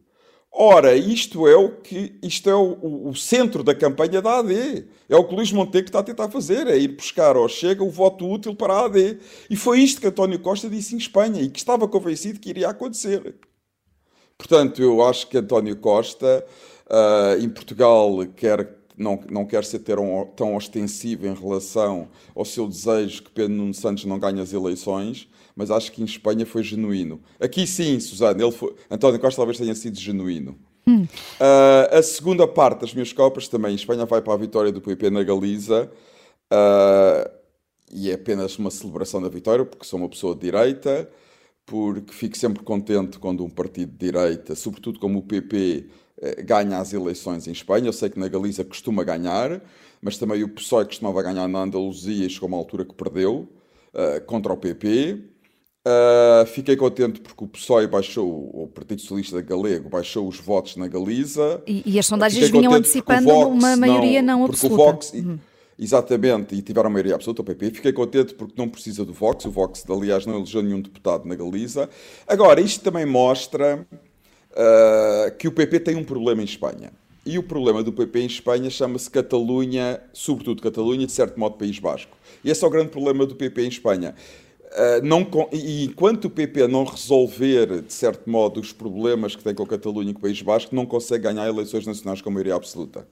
Ora, 0.56 0.96
isto 0.96 1.48
é 1.48 1.56
o 1.56 1.70
que 1.70 2.14
isto 2.22 2.48
é 2.48 2.54
o, 2.54 3.10
o, 3.10 3.16
centro 3.16 3.64
da 3.64 3.74
campanha 3.74 4.22
da 4.22 4.38
AD. 4.38 4.86
É 5.10 5.16
o 5.16 5.24
que 5.24 5.34
Luís 5.34 5.52
Montenegro 5.52 5.90
está 5.90 6.00
a 6.00 6.04
tentar 6.04 6.30
fazer, 6.30 6.68
é 6.68 6.78
ir 6.78 6.90
buscar 6.90 7.36
ao 7.36 7.50
Chega 7.50 7.84
o 7.84 7.90
voto 7.90 8.32
útil 8.32 8.56
para 8.56 8.74
a 8.76 8.86
AD. 8.86 9.18
E 9.50 9.56
foi 9.56 9.80
isto 9.80 10.00
que 10.00 10.06
António 10.06 10.38
Costa 10.40 10.70
disse 10.70 10.94
em 10.94 11.00
Espanha 11.00 11.42
e 11.42 11.50
que 11.50 11.58
estava 11.58 11.88
convencido 11.88 12.40
que 12.40 12.52
iria 12.52 12.70
acontecer. 12.70 13.36
Portanto, 14.38 14.80
eu 14.80 15.04
acho 15.04 15.28
que 15.28 15.40
António 15.40 15.76
Costa, 15.76 16.46
uh, 16.86 17.44
em 17.44 17.50
Portugal, 17.50 18.12
quer, 18.36 18.78
não, 18.96 19.20
não 19.32 19.46
quer 19.48 19.66
ser 19.66 19.80
tão, 19.80 20.32
tão 20.36 20.56
ostensivo 20.56 21.26
em 21.26 21.34
relação 21.34 22.10
ao 22.36 22.46
seu 22.46 22.68
desejo 22.68 23.24
que 23.24 23.32
Pedro 23.32 23.56
Nuno 23.56 23.74
Santos 23.74 24.06
não 24.06 24.20
ganhe 24.20 24.40
as 24.40 24.54
eleições, 24.54 25.28
mas 25.56 25.72
acho 25.72 25.92
que 25.92 26.02
em 26.02 26.06
Espanha 26.06 26.46
foi 26.46 26.64
genuíno. 26.64 27.22
Aqui 27.40 27.66
sim, 27.68 28.00
Susana, 28.00 28.42
ele 28.42 28.52
foi, 28.52 28.76
António 28.90 29.20
Costa 29.20 29.38
talvez 29.38 29.58
tenha 29.58 29.76
sido 29.76 30.00
genuíno. 30.00 30.58
Hum. 30.86 31.04
Uh, 31.04 31.98
a 31.98 32.04
segunda 32.04 32.48
parte 32.48 32.82
das 32.82 32.94
minhas 32.94 33.14
copas 33.14 33.48
também, 33.48 33.74
Espanha 33.74 34.06
vai 34.06 34.22
para 34.22 34.34
a 34.34 34.38
vitória 34.38 34.72
do 34.72 34.82
PP 34.82 35.10
na 35.10 35.24
Galiza 35.24 35.90
uh, 36.52 37.32
e 37.92 38.10
é 38.10 38.16
apenas 38.16 38.58
uma 38.58 38.70
celebração 38.70 39.22
da 39.22 39.30
vitória, 39.30 39.64
porque 39.64 39.86
sou 39.86 40.00
uma 40.00 40.10
pessoa 40.10 40.34
de 40.34 40.42
direita, 40.42 41.10
porque 41.66 42.12
fico 42.12 42.38
sempre 42.38 42.64
contente 42.64 43.20
quando 43.20 43.46
um 43.46 43.50
partido 43.50 43.92
de 43.92 43.98
direita, 43.98 44.56
sobretudo 44.56 45.00
como 45.00 45.20
o 45.20 45.24
PP, 45.24 45.88
eh, 46.22 46.42
ganha 46.42 46.80
as 46.80 46.92
eleições 46.94 47.48
em 47.48 47.52
Espanha. 47.52 47.88
Eu 47.88 47.94
sei 47.94 48.10
que 48.10 48.20
na 48.20 48.28
Galiza 48.28 48.64
costuma 48.64 49.04
ganhar, 49.04 49.62
mas 50.02 50.18
também 50.18 50.44
o 50.44 50.50
PSOE 50.50 50.86
costumava 50.86 51.22
ganhar 51.22 51.48
na 51.48 51.60
Andaluzia 51.60 52.26
e 52.26 52.30
chegou 52.30 52.48
a 52.48 52.52
uma 52.52 52.58
altura 52.58 52.84
que 52.84 52.94
perdeu 52.94 53.48
uh, 53.94 54.26
contra 54.26 54.52
o 54.52 54.58
PP. 54.58 55.33
Uh, 55.86 56.46
fiquei 56.46 56.78
contente 56.78 57.20
porque 57.20 57.44
o 57.44 57.48
PSOE 57.48 57.88
baixou, 57.88 58.50
o 58.54 58.70
Partido 58.74 59.02
Socialista 59.02 59.42
Galego 59.42 59.90
baixou 59.90 60.26
os 60.28 60.40
votos 60.40 60.78
na 60.78 60.88
Galiza. 60.88 61.62
E, 61.68 61.84
e 61.86 62.00
as 62.00 62.06
sondagens 62.06 62.50
vinham 62.50 62.74
antecipando 62.74 63.30
uma 63.30 63.76
maioria 63.76 64.22
não, 64.22 64.40
não 64.40 64.46
absoluta. 64.46 64.82
O 64.82 64.86
Vox, 64.86 65.12
uhum. 65.14 65.38
Exatamente, 65.78 66.56
e 66.56 66.62
tiveram 66.62 66.90
maioria 66.90 67.16
absoluta, 67.16 67.42
o 67.42 67.46
PP. 67.46 67.72
Fiquei 67.72 67.92
contente 67.92 68.34
porque 68.34 68.54
não 68.58 68.70
precisa 68.70 69.04
do 69.04 69.12
Vox. 69.12 69.44
O 69.44 69.52
Vox, 69.52 69.84
aliás, 69.90 70.26
não 70.26 70.38
elegeu 70.38 70.62
nenhum 70.62 70.82
deputado 70.82 71.28
na 71.28 71.36
Galiza. 71.36 71.90
Agora, 72.26 72.62
isto 72.62 72.82
também 72.82 73.06
mostra 73.06 73.86
uh, 74.52 75.38
que 75.38 75.50
o 75.50 75.52
PP 75.52 75.82
tem 75.82 75.96
um 75.98 76.04
problema 76.06 76.42
em 76.42 76.46
Espanha. 76.46 76.94
E 77.26 77.38
o 77.38 77.44
problema 77.44 77.84
do 77.84 77.92
PP 77.92 78.20
em 78.20 78.26
Espanha 78.26 78.70
chama-se 78.70 79.10
Catalunha, 79.10 80.00
sobretudo 80.14 80.62
Catalunha, 80.62 81.06
de 81.06 81.12
certo 81.12 81.38
modo 81.38 81.58
País 81.58 81.80
Basco. 81.80 82.16
E 82.44 82.50
esse 82.50 82.64
é 82.64 82.68
o 82.68 82.70
grande 82.70 82.90
problema 82.90 83.26
do 83.26 83.36
PP 83.36 83.64
em 83.64 83.68
Espanha 83.68 84.16
não, 85.04 85.28
e 85.52 85.86
enquanto 85.86 86.26
o 86.26 86.30
PP 86.30 86.68
não 86.68 86.84
resolver, 86.84 87.82
de 87.82 87.94
certo 87.94 88.30
modo, 88.30 88.60
os 88.60 88.72
problemas 88.72 89.36
que 89.36 89.44
tem 89.44 89.54
com 89.54 89.64
a 89.64 89.68
Catalunha 89.68 90.12
e 90.12 90.14
com 90.14 90.20
o 90.20 90.22
País 90.22 90.42
Basco, 90.42 90.76
não 90.76 90.86
consegue 90.86 91.24
ganhar 91.24 91.48
eleições 91.48 91.86
nacionais 91.86 92.22
com 92.22 92.30
maioria 92.30 92.56
absoluta. 92.56 93.08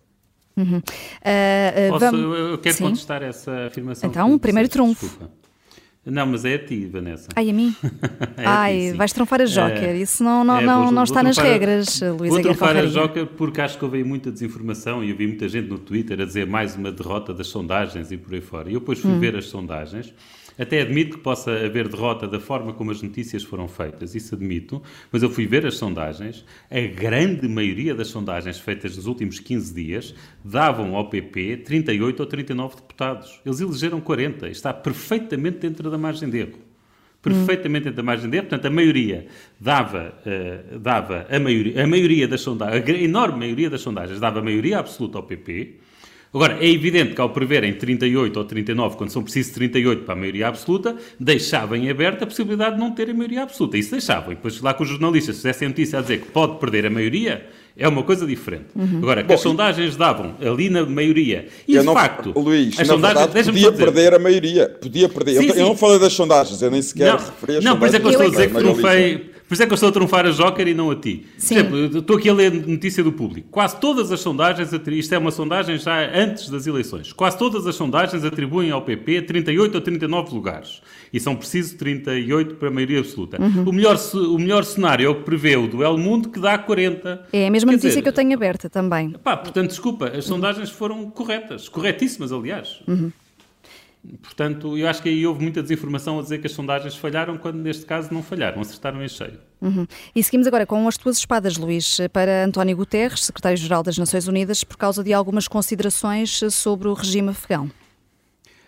Uhum. 0.57 0.77
Uh, 0.77 1.89
Posso, 1.89 1.99
vamos... 1.99 2.39
Eu 2.39 2.57
quero 2.57 2.75
Sim. 2.75 2.83
contestar 2.85 3.23
essa 3.23 3.67
afirmação. 3.67 4.09
Então, 4.09 4.37
primeiro 4.37 4.69
trunfo. 4.69 5.05
Desculpa. 5.05 5.41
Não, 6.03 6.25
mas 6.25 6.43
é 6.45 6.55
a 6.55 6.65
ti, 6.65 6.87
Vanessa. 6.87 7.27
Ai, 7.35 7.51
a 7.51 7.53
mim? 7.53 7.75
é 8.35 8.43
Ai, 8.43 8.87
a 8.87 8.91
ti, 8.91 8.97
vais 8.97 9.13
trunfar 9.13 9.39
a 9.39 9.45
Joker. 9.45 9.89
É, 9.89 9.97
Isso 9.97 10.23
não, 10.23 10.43
não, 10.43 10.57
é, 10.57 10.65
não, 10.65 10.83
vou, 10.85 10.91
não 10.91 11.03
está 11.03 11.21
nas 11.21 11.37
regras, 11.37 12.01
Luísa 12.01 12.33
Vou 12.33 12.41
trunfar 12.41 12.75
a 12.75 12.85
Joker 12.87 13.27
porque 13.27 13.61
acho 13.61 13.77
que 13.77 13.85
houve 13.85 14.03
muita 14.03 14.31
desinformação 14.31 15.03
e 15.03 15.11
eu 15.11 15.15
vi 15.15 15.27
muita 15.27 15.47
gente 15.47 15.69
no 15.69 15.77
Twitter 15.77 16.19
a 16.19 16.25
dizer 16.25 16.47
mais 16.47 16.75
uma 16.75 16.91
derrota 16.91 17.35
das 17.35 17.47
sondagens 17.47 18.11
e 18.11 18.17
por 18.17 18.33
aí 18.33 18.41
fora. 18.41 18.69
E 18.69 18.73
eu 18.73 18.79
depois 18.79 18.97
fui 18.97 19.11
hum. 19.11 19.19
ver 19.19 19.35
as 19.35 19.45
sondagens 19.45 20.11
até 20.57 20.81
admito 20.81 21.17
que 21.17 21.23
possa 21.23 21.51
haver 21.51 21.87
derrota 21.87 22.27
da 22.27 22.39
forma 22.39 22.73
como 22.73 22.91
as 22.91 23.01
notícias 23.01 23.43
foram 23.43 23.67
feitas, 23.67 24.15
isso 24.15 24.35
admito, 24.35 24.81
mas 25.11 25.23
eu 25.23 25.29
fui 25.29 25.45
ver 25.45 25.65
as 25.65 25.75
sondagens, 25.75 26.45
a 26.69 26.81
grande 26.81 27.47
maioria 27.47 27.95
das 27.95 28.07
sondagens 28.07 28.59
feitas 28.59 28.95
nos 28.95 29.05
últimos 29.07 29.39
15 29.39 29.73
dias 29.73 30.15
davam 30.43 30.95
ao 30.95 31.09
PP 31.09 31.57
38 31.57 32.19
ou 32.19 32.25
39 32.25 32.75
deputados. 32.75 33.41
Eles 33.45 33.59
elegeram 33.59 34.01
40, 34.01 34.49
está 34.49 34.73
perfeitamente 34.73 35.59
dentro 35.59 35.89
da 35.89 35.97
margem 35.97 36.29
de 36.29 36.39
erro 36.39 36.71
perfeitamente 37.21 37.83
dentro 37.85 37.97
da 37.97 38.03
margem 38.03 38.29
de 38.29 38.37
erro. 38.37 38.47
Portanto, 38.47 38.65
a 38.65 38.69
maioria 38.69 39.27
dava, 39.59 40.13
uh, 40.25 40.79
dava 40.79 41.27
a, 41.29 41.39
maioria, 41.39 41.83
a 41.83 41.87
maioria 41.87 42.27
das 42.27 42.41
sondagens, 42.41 42.83
a 42.83 42.91
enorme 42.93 43.39
maioria 43.39 43.69
das 43.69 43.81
sondagens 43.81 44.19
dava 44.19 44.39
a 44.39 44.43
maioria 44.43 44.79
absoluta 44.79 45.17
ao 45.17 45.23
PP. 45.23 45.80
Agora, 46.33 46.57
é 46.61 46.69
evidente 46.69 47.13
que 47.13 47.19
ao 47.19 47.29
preverem 47.29 47.73
38 47.73 48.37
ou 48.37 48.45
39, 48.45 48.95
quando 48.95 49.09
são 49.09 49.21
precisos 49.21 49.51
38 49.51 50.03
para 50.03 50.13
a 50.13 50.17
maioria 50.17 50.47
absoluta, 50.47 50.95
deixavam 51.19 51.77
em 51.77 51.89
aberto 51.89 52.23
a 52.23 52.25
possibilidade 52.25 52.75
de 52.75 52.81
não 52.81 52.91
terem 52.91 53.13
maioria 53.13 53.43
absoluta. 53.43 53.77
Isso 53.77 53.91
deixavam. 53.91 54.31
E 54.31 54.35
depois 54.35 54.61
lá 54.61 54.73
que 54.73 54.81
os 54.81 54.87
jornalistas 54.87 55.35
fizessem 55.35 55.67
notícia 55.67 55.99
a 55.99 56.01
dizer 56.01 56.21
que 56.21 56.31
pode 56.31 56.57
perder 56.57 56.85
a 56.85 56.89
maioria, 56.89 57.45
é 57.75 57.85
uma 57.85 58.03
coisa 58.03 58.25
diferente. 58.25 58.67
Uhum. 58.73 58.99
Agora, 58.99 59.23
que 59.23 59.27
Bom, 59.27 59.33
as 59.33 59.41
sondagens 59.41 59.97
davam 59.97 60.35
ali 60.39 60.69
na 60.69 60.85
maioria, 60.85 61.47
e 61.67 61.77
de 61.77 61.83
não, 61.83 61.93
facto, 61.93 62.31
Luís, 62.37 62.79
as 62.79 62.87
sondagens, 62.87 63.33
verdade, 63.33 63.51
podia 63.51 63.71
perder 63.73 64.13
a 64.13 64.19
maioria. 64.19 64.69
Podia 64.69 65.09
perder. 65.09 65.37
Sim, 65.37 65.47
eu, 65.47 65.53
sim. 65.53 65.59
eu, 65.59 65.65
não 65.67 65.77
falei 65.77 65.99
das 65.99 66.13
sondagens, 66.13 66.61
eu 66.61 66.71
nem 66.71 66.81
sequer 66.81 67.11
não, 67.11 67.17
referi 67.17 67.57
as 67.57 67.63
Não, 67.63 67.77
por 67.77 67.87
isso 67.87 67.95
é 67.97 67.99
que 67.99 68.05
eu 68.05 68.11
estou 68.11 68.27
a 68.27 68.29
dizer 68.29 68.49
que 68.49 68.55
trunfei 68.55 69.31
por 69.51 69.55
isso 69.55 69.63
é 69.63 69.65
que 69.65 69.73
eu 69.73 69.75
estou 69.75 69.89
a 69.89 69.91
trunfar 69.91 70.25
a 70.25 70.29
Joker 70.29 70.65
e 70.65 70.73
não 70.73 70.89
a 70.89 70.95
ti. 70.95 71.25
Sim. 71.37 71.55
Por 71.65 71.77
exemplo, 71.77 71.97
estou 71.97 72.15
aqui 72.15 72.29
a 72.29 72.33
ler 72.33 72.53
notícia 72.65 73.03
do 73.03 73.11
público. 73.11 73.49
Quase 73.51 73.77
todas 73.81 74.09
as 74.09 74.21
sondagens, 74.21 74.71
isto 74.71 75.13
é 75.13 75.17
uma 75.17 75.29
sondagem 75.29 75.77
já 75.77 76.09
antes 76.17 76.49
das 76.49 76.67
eleições, 76.67 77.11
quase 77.11 77.37
todas 77.37 77.67
as 77.67 77.75
sondagens 77.75 78.23
atribuem 78.23 78.71
ao 78.71 78.81
PP 78.81 79.23
38 79.23 79.75
ou 79.75 79.81
39 79.81 80.33
lugares. 80.33 80.81
E 81.11 81.19
são 81.19 81.35
precisos 81.35 81.73
38 81.73 82.55
para 82.55 82.69
a 82.69 82.71
maioria 82.71 82.99
absoluta. 82.99 83.41
Uhum. 83.41 83.63
O, 83.67 83.73
melhor, 83.73 83.97
o 84.13 84.39
melhor 84.39 84.63
cenário 84.63 85.05
é 85.05 85.09
o 85.09 85.15
que 85.15 85.23
prevê 85.23 85.57
o 85.57 85.67
do 85.67 85.83
El 85.83 85.97
Mundo, 85.97 86.29
que 86.29 86.39
dá 86.39 86.57
40. 86.57 87.27
É 87.33 87.47
a 87.47 87.51
mesma 87.51 87.71
Quer 87.71 87.75
notícia 87.75 87.89
dizer, 87.89 88.01
que 88.03 88.07
eu 88.07 88.13
tenho 88.13 88.33
aberta 88.33 88.69
também. 88.69 89.09
Pá, 89.21 89.35
portanto, 89.35 89.67
desculpa, 89.67 90.07
as 90.15 90.23
sondagens 90.23 90.69
foram 90.69 91.11
corretas. 91.11 91.67
Corretíssimas, 91.67 92.31
aliás. 92.31 92.81
Uhum. 92.87 93.11
Portanto, 94.21 94.77
eu 94.77 94.87
acho 94.87 95.01
que 95.01 95.09
aí 95.09 95.25
houve 95.27 95.43
muita 95.43 95.61
desinformação 95.61 96.17
a 96.17 96.23
dizer 96.23 96.39
que 96.39 96.47
as 96.47 96.53
sondagens 96.53 96.95
falharam, 96.95 97.37
quando 97.37 97.57
neste 97.57 97.85
caso 97.85 98.11
não 98.11 98.23
falharam, 98.23 98.59
acertaram 98.59 99.03
em 99.03 99.07
cheio. 99.07 99.39
Uhum. 99.61 99.85
E 100.15 100.23
seguimos 100.23 100.47
agora 100.47 100.65
com 100.65 100.87
as 100.87 100.97
tuas 100.97 101.17
espadas, 101.17 101.55
Luís, 101.55 101.99
para 102.11 102.45
António 102.45 102.75
Guterres, 102.75 103.23
secretário-geral 103.23 103.83
das 103.83 103.97
Nações 103.97 104.27
Unidas, 104.27 104.63
por 104.63 104.77
causa 104.77 105.03
de 105.03 105.13
algumas 105.13 105.47
considerações 105.47 106.41
sobre 106.49 106.87
o 106.87 106.93
regime 106.93 107.29
afegão. 107.29 107.69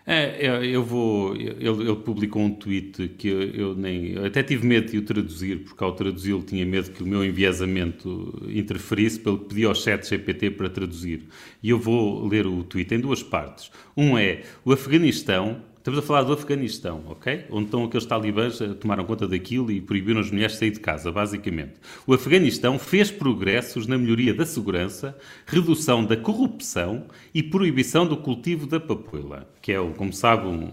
É, 0.05 0.48
é, 0.48 0.65
eu 0.65 0.83
vou. 0.83 1.33
Ele, 1.36 1.65
ele, 1.65 1.95
publicou 1.95 2.41
um 2.41 2.53
tweet 2.53 3.07
que 3.17 3.27
eu, 3.27 3.41
eu, 3.41 3.75
nem. 3.75 4.12
Eu 4.12 4.25
até 4.25 4.43
tive 4.43 4.67
medo 4.67 4.91
de 4.91 4.98
o 4.98 5.01
traduzir, 5.01 5.63
porque 5.63 5.81
ao 5.81 5.93
traduzi-lo 5.93 6.43
tinha 6.43 6.65
medo 6.65 6.91
que 6.91 7.01
o 7.01 7.07
meu 7.07 7.24
enviesamento 7.24 8.41
interferisse, 8.50 9.17
pelo 9.19 9.39
que 9.39 9.45
pedi 9.45 9.65
ao 9.65 9.74
chat 9.74 10.05
GPT 10.05 10.51
para 10.51 10.69
traduzir. 10.69 11.24
E 11.62 11.69
eu 11.69 11.79
vou 11.79 12.27
ler 12.27 12.45
o 12.45 12.63
tweet 12.63 12.93
em 12.93 13.00
duas 13.00 13.24
partes. 13.24 13.72
Um 13.95 14.17
é: 14.17 14.41
o 14.65 14.74
Afeganistão 14.74 15.62
Estamos 15.83 15.99
a 15.99 16.01
falar 16.01 16.23
do 16.23 16.31
Afeganistão, 16.31 17.03
ok? 17.07 17.43
Onde 17.51 17.65
estão 17.65 17.83
aqueles 17.83 18.05
talibãs 18.05 18.57
tomaram 18.79 19.03
conta 19.03 19.27
daquilo 19.27 19.69
e 19.69 19.81
proibiram 19.81 20.21
as 20.21 20.31
mulheres 20.31 20.53
de 20.53 20.59
sair 20.59 20.71
de 20.71 20.79
casa, 20.79 21.11
basicamente. 21.11 21.73
O 22.07 22.13
Afeganistão 22.13 22.79
fez 22.79 23.11
progressos 23.11 23.85
na 23.85 23.97
melhoria 23.97 24.33
da 24.33 24.45
segurança, 24.45 25.13
redução 25.45 26.05
da 26.05 26.15
corrupção 26.15 27.03
e 27.33 27.43
proibição 27.43 28.07
do 28.07 28.15
cultivo 28.15 28.65
da 28.65 28.79
papoila, 28.79 29.45
que 29.61 29.73
é, 29.73 29.77
como 29.97 30.13
sabe, 30.13 30.47
um, 30.47 30.71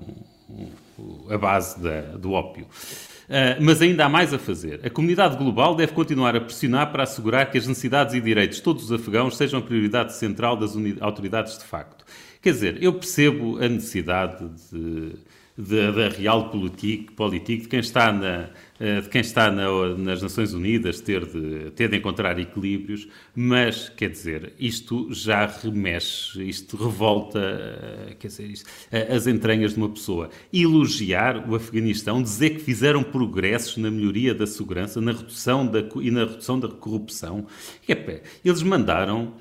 um, 0.48 1.26
a 1.28 1.36
base 1.36 1.82
da, 1.82 2.02
do 2.16 2.30
ópio. 2.30 2.66
Uh, 2.66 3.58
mas 3.60 3.82
ainda 3.82 4.04
há 4.04 4.08
mais 4.08 4.32
a 4.32 4.38
fazer. 4.38 4.78
A 4.84 4.90
comunidade 4.90 5.36
global 5.36 5.74
deve 5.74 5.92
continuar 5.92 6.36
a 6.36 6.40
pressionar 6.40 6.92
para 6.92 7.02
assegurar 7.02 7.50
que 7.50 7.58
as 7.58 7.66
necessidades 7.66 8.14
e 8.14 8.20
direitos 8.20 8.58
de 8.58 8.62
todos 8.62 8.84
os 8.84 8.92
afegãos 8.92 9.36
sejam 9.36 9.58
a 9.58 9.62
prioridade 9.62 10.14
central 10.14 10.56
das 10.56 10.72
autoridades 11.00 11.58
de 11.58 11.64
facto. 11.64 12.04
Quer 12.42 12.52
dizer, 12.52 12.82
eu 12.82 12.94
percebo 12.94 13.58
a 13.62 13.68
necessidade 13.68 14.48
de, 14.72 15.12
de, 15.58 15.92
da 15.92 16.08
real 16.08 16.48
política, 16.48 17.60
de 17.60 17.68
quem 17.68 17.80
está, 17.80 18.10
na, 18.10 18.48
eh, 18.80 19.02
de 19.02 19.10
quem 19.10 19.20
está 19.20 19.50
na, 19.50 19.94
nas 19.98 20.22
Nações 20.22 20.54
Unidas 20.54 21.02
ter 21.02 21.26
de, 21.26 21.70
ter 21.72 21.90
de 21.90 21.98
encontrar 21.98 22.38
equilíbrios, 22.38 23.06
mas, 23.36 23.90
quer 23.90 24.08
dizer, 24.08 24.54
isto 24.58 25.12
já 25.12 25.44
remexe, 25.44 26.42
isto 26.48 26.78
revolta 26.78 27.38
eh, 27.38 28.16
quer 28.18 28.28
dizer, 28.28 28.50
isto, 28.50 28.70
as 28.90 29.26
entranhas 29.26 29.74
de 29.74 29.78
uma 29.78 29.90
pessoa. 29.90 30.30
Elogiar 30.50 31.46
o 31.46 31.54
Afeganistão, 31.54 32.22
dizer 32.22 32.50
que 32.50 32.60
fizeram 32.60 33.02
progressos 33.02 33.76
na 33.76 33.90
melhoria 33.90 34.34
da 34.34 34.46
segurança 34.46 34.98
na 34.98 35.12
redução 35.12 35.66
da, 35.66 35.80
e 36.00 36.10
na 36.10 36.24
redução 36.24 36.58
da 36.58 36.68
corrupção. 36.68 37.46
É, 37.86 38.22
eles 38.42 38.62
mandaram, 38.62 39.34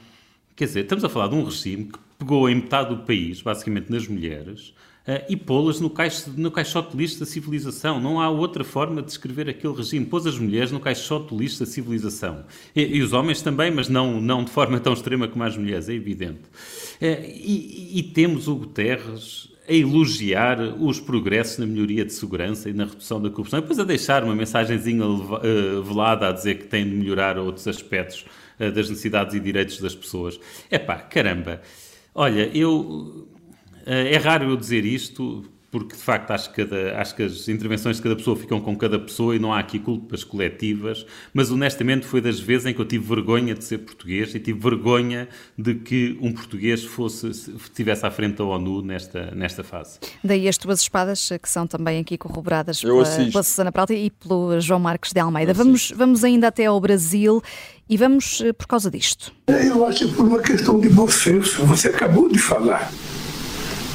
quer 0.53 0.65
dizer, 0.65 0.81
estamos 0.81 1.05
a 1.05 1.09
falar 1.09 1.29
de 1.29 1.35
um 1.35 1.45
regime 1.45 1.85
que 1.85 2.08
pegou 2.19 2.49
em 2.49 2.55
metade 2.55 2.89
do 2.89 2.97
país, 2.97 3.41
basicamente 3.41 3.89
nas 3.89 4.05
mulheres, 4.05 4.73
uh, 5.07 5.23
e 5.29 5.37
pô-las 5.37 5.79
no, 5.79 5.91
no 6.35 6.51
caixote 6.51 6.95
lixo 6.95 7.17
da 7.21 7.25
civilização. 7.25 7.99
Não 7.99 8.19
há 8.19 8.29
outra 8.29 8.65
forma 8.65 9.01
de 9.01 9.07
descrever 9.07 9.49
aquele 9.49 9.73
regime. 9.73 10.05
Pôs 10.05 10.27
as 10.27 10.37
mulheres 10.37 10.69
no 10.69 10.81
caixote 10.81 11.33
lixo 11.33 11.61
da 11.61 11.65
civilização. 11.65 12.43
E, 12.75 12.97
e, 12.97 13.01
os 13.01 13.13
homens 13.13 13.41
também, 13.41 13.71
mas 13.71 13.87
não, 13.87 14.19
não 14.19 14.43
de 14.43 14.51
forma 14.51 14.79
tão 14.81 14.91
extrema 14.91 15.29
como 15.29 15.45
as 15.45 15.55
mulheres, 15.55 15.87
é 15.87 15.93
evidente. 15.93 16.41
Uh, 17.01 17.23
e, 17.25 17.99
e 17.99 18.03
temos 18.03 18.49
o 18.49 18.55
Guterres 18.55 19.47
a 19.65 19.71
elogiar 19.73 20.59
os 20.59 20.99
progressos 20.99 21.59
na 21.59 21.65
melhoria 21.65 22.03
de 22.03 22.11
segurança 22.11 22.69
e 22.69 22.73
na 22.73 22.85
redução 22.85 23.21
da 23.21 23.29
corrupção, 23.29 23.59
e 23.59 23.61
depois 23.61 23.79
a 23.79 23.83
deixar 23.85 24.23
uma 24.23 24.35
mensagenzinha 24.35 25.05
uh, 25.05 25.83
velada 25.83 26.27
a 26.27 26.31
dizer 26.33 26.57
que 26.57 26.65
tem 26.65 26.83
de 26.83 26.93
melhorar 26.93 27.37
outros 27.37 27.65
aspectos 27.67 28.25
das 28.57 28.89
necessidades 28.89 29.33
e 29.35 29.39
direitos 29.39 29.79
das 29.79 29.95
pessoas. 29.95 30.37
É 30.69 30.77
pá, 30.77 30.97
caramba. 30.97 31.61
Olha, 32.13 32.49
eu. 32.55 33.27
Eh, 33.85 34.13
é 34.15 34.17
raro 34.17 34.49
eu 34.49 34.57
dizer 34.57 34.85
isto, 34.85 35.43
porque 35.71 35.95
de 35.95 36.01
facto 36.01 36.31
acho 36.31 36.49
que, 36.51 36.65
cada, 36.65 36.99
acho 36.99 37.15
que 37.15 37.23
as 37.23 37.47
intervenções 37.47 37.97
de 37.97 38.01
cada 38.01 38.15
pessoa 38.15 38.35
ficam 38.35 38.59
com 38.59 38.75
cada 38.75 38.99
pessoa 38.99 39.35
e 39.35 39.39
não 39.39 39.53
há 39.53 39.59
aqui 39.59 39.79
culpas 39.79 40.23
coletivas, 40.23 41.05
mas 41.33 41.51
honestamente 41.51 42.05
foi 42.05 42.21
das 42.21 42.39
vezes 42.39 42.65
em 42.65 42.73
que 42.73 42.79
eu 42.81 42.85
tive 42.85 43.05
vergonha 43.05 43.53
de 43.53 43.63
ser 43.63 43.79
português 43.79 44.33
e 44.33 44.39
tive 44.39 44.59
vergonha 44.59 45.27
de 45.57 45.75
que 45.75 46.17
um 46.21 46.31
português 46.31 46.83
fosse 46.83 47.27
estivesse 47.29 48.05
à 48.05 48.11
frente 48.11 48.37
da 48.37 48.43
ONU 48.43 48.81
nesta, 48.81 49.31
nesta 49.31 49.63
fase. 49.63 49.99
Daí 50.23 50.47
as 50.47 50.57
tuas 50.57 50.81
espadas, 50.81 51.29
que 51.41 51.49
são 51.49 51.67
também 51.67 51.99
aqui 51.99 52.17
corroboradas 52.17 52.81
pela, 52.81 53.03
pela 53.03 53.43
Susana 53.43 53.71
Prata 53.71 53.93
e 53.93 54.09
pelo 54.09 54.59
João 54.59 54.79
Marcos 54.79 55.11
de 55.11 55.19
Almeida. 55.19 55.53
Vamos, 55.53 55.91
vamos 55.95 56.23
ainda 56.23 56.47
até 56.47 56.65
ao 56.65 56.79
Brasil 56.79 57.41
e 57.89 57.97
vamos 57.97 58.41
eh, 58.41 58.53
por 58.53 58.67
causa 58.67 58.89
disto. 58.89 59.33
Eu 59.47 59.85
acho 59.85 60.07
que 60.07 60.13
por 60.13 60.25
uma 60.25 60.39
questão 60.39 60.79
de 60.79 60.89
bom 60.89 61.07
senso, 61.07 61.65
você 61.65 61.89
acabou 61.89 62.29
de 62.29 62.37
falar 62.37 62.91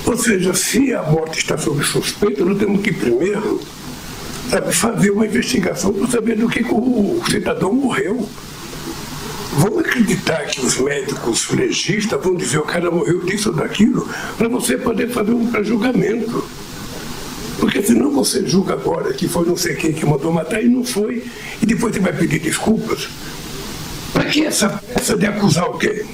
ou 0.07 0.17
seja, 0.17 0.53
se 0.55 0.93
a 0.93 1.03
morte 1.03 1.39
está 1.39 1.57
sob 1.57 1.83
suspeita, 1.85 2.45
nós 2.45 2.59
temos 2.59 2.83
que 2.83 2.93
primeiro 2.93 3.61
sabe, 4.51 4.73
fazer 4.73 5.11
uma 5.11 5.27
investigação 5.27 5.93
para 5.93 6.07
saber 6.09 6.37
do 6.37 6.49
que 6.49 6.65
o 6.65 7.23
cidadão 7.31 7.73
morreu. 7.73 8.29
Vamos 9.57 9.79
acreditar 9.79 10.47
que 10.47 10.61
os 10.65 10.79
médicos 10.79 11.49
legistas 11.51 12.23
vão 12.23 12.35
dizer 12.35 12.59
o 12.59 12.63
cara 12.63 12.91
morreu 12.91 13.25
disso 13.25 13.51
ou 13.51 13.55
daquilo, 13.55 14.09
para 14.37 14.49
você 14.49 14.77
poder 14.77 15.09
fazer 15.11 15.33
um 15.33 15.47
pré-julgamento. 15.47 16.45
Porque 17.59 17.81
senão 17.83 18.11
você 18.11 18.47
julga 18.47 18.75
agora 18.75 19.13
que 19.13 19.29
foi 19.29 19.47
não 19.47 19.57
sei 19.57 19.77
quem 19.77 19.93
que 19.93 20.05
mandou 20.05 20.33
matar 20.33 20.63
e 20.63 20.69
não 20.69 20.85
foi, 20.85 21.25
e 21.63 21.67
depois 21.67 21.95
você 21.95 22.01
vai 22.01 22.13
pedir 22.13 22.41
desculpas. 22.41 23.09
Para 24.13 24.25
que 24.25 24.45
essa 24.45 24.69
peça 24.69 25.17
de 25.17 25.27
acusar 25.27 25.65
alguém? 25.65 26.05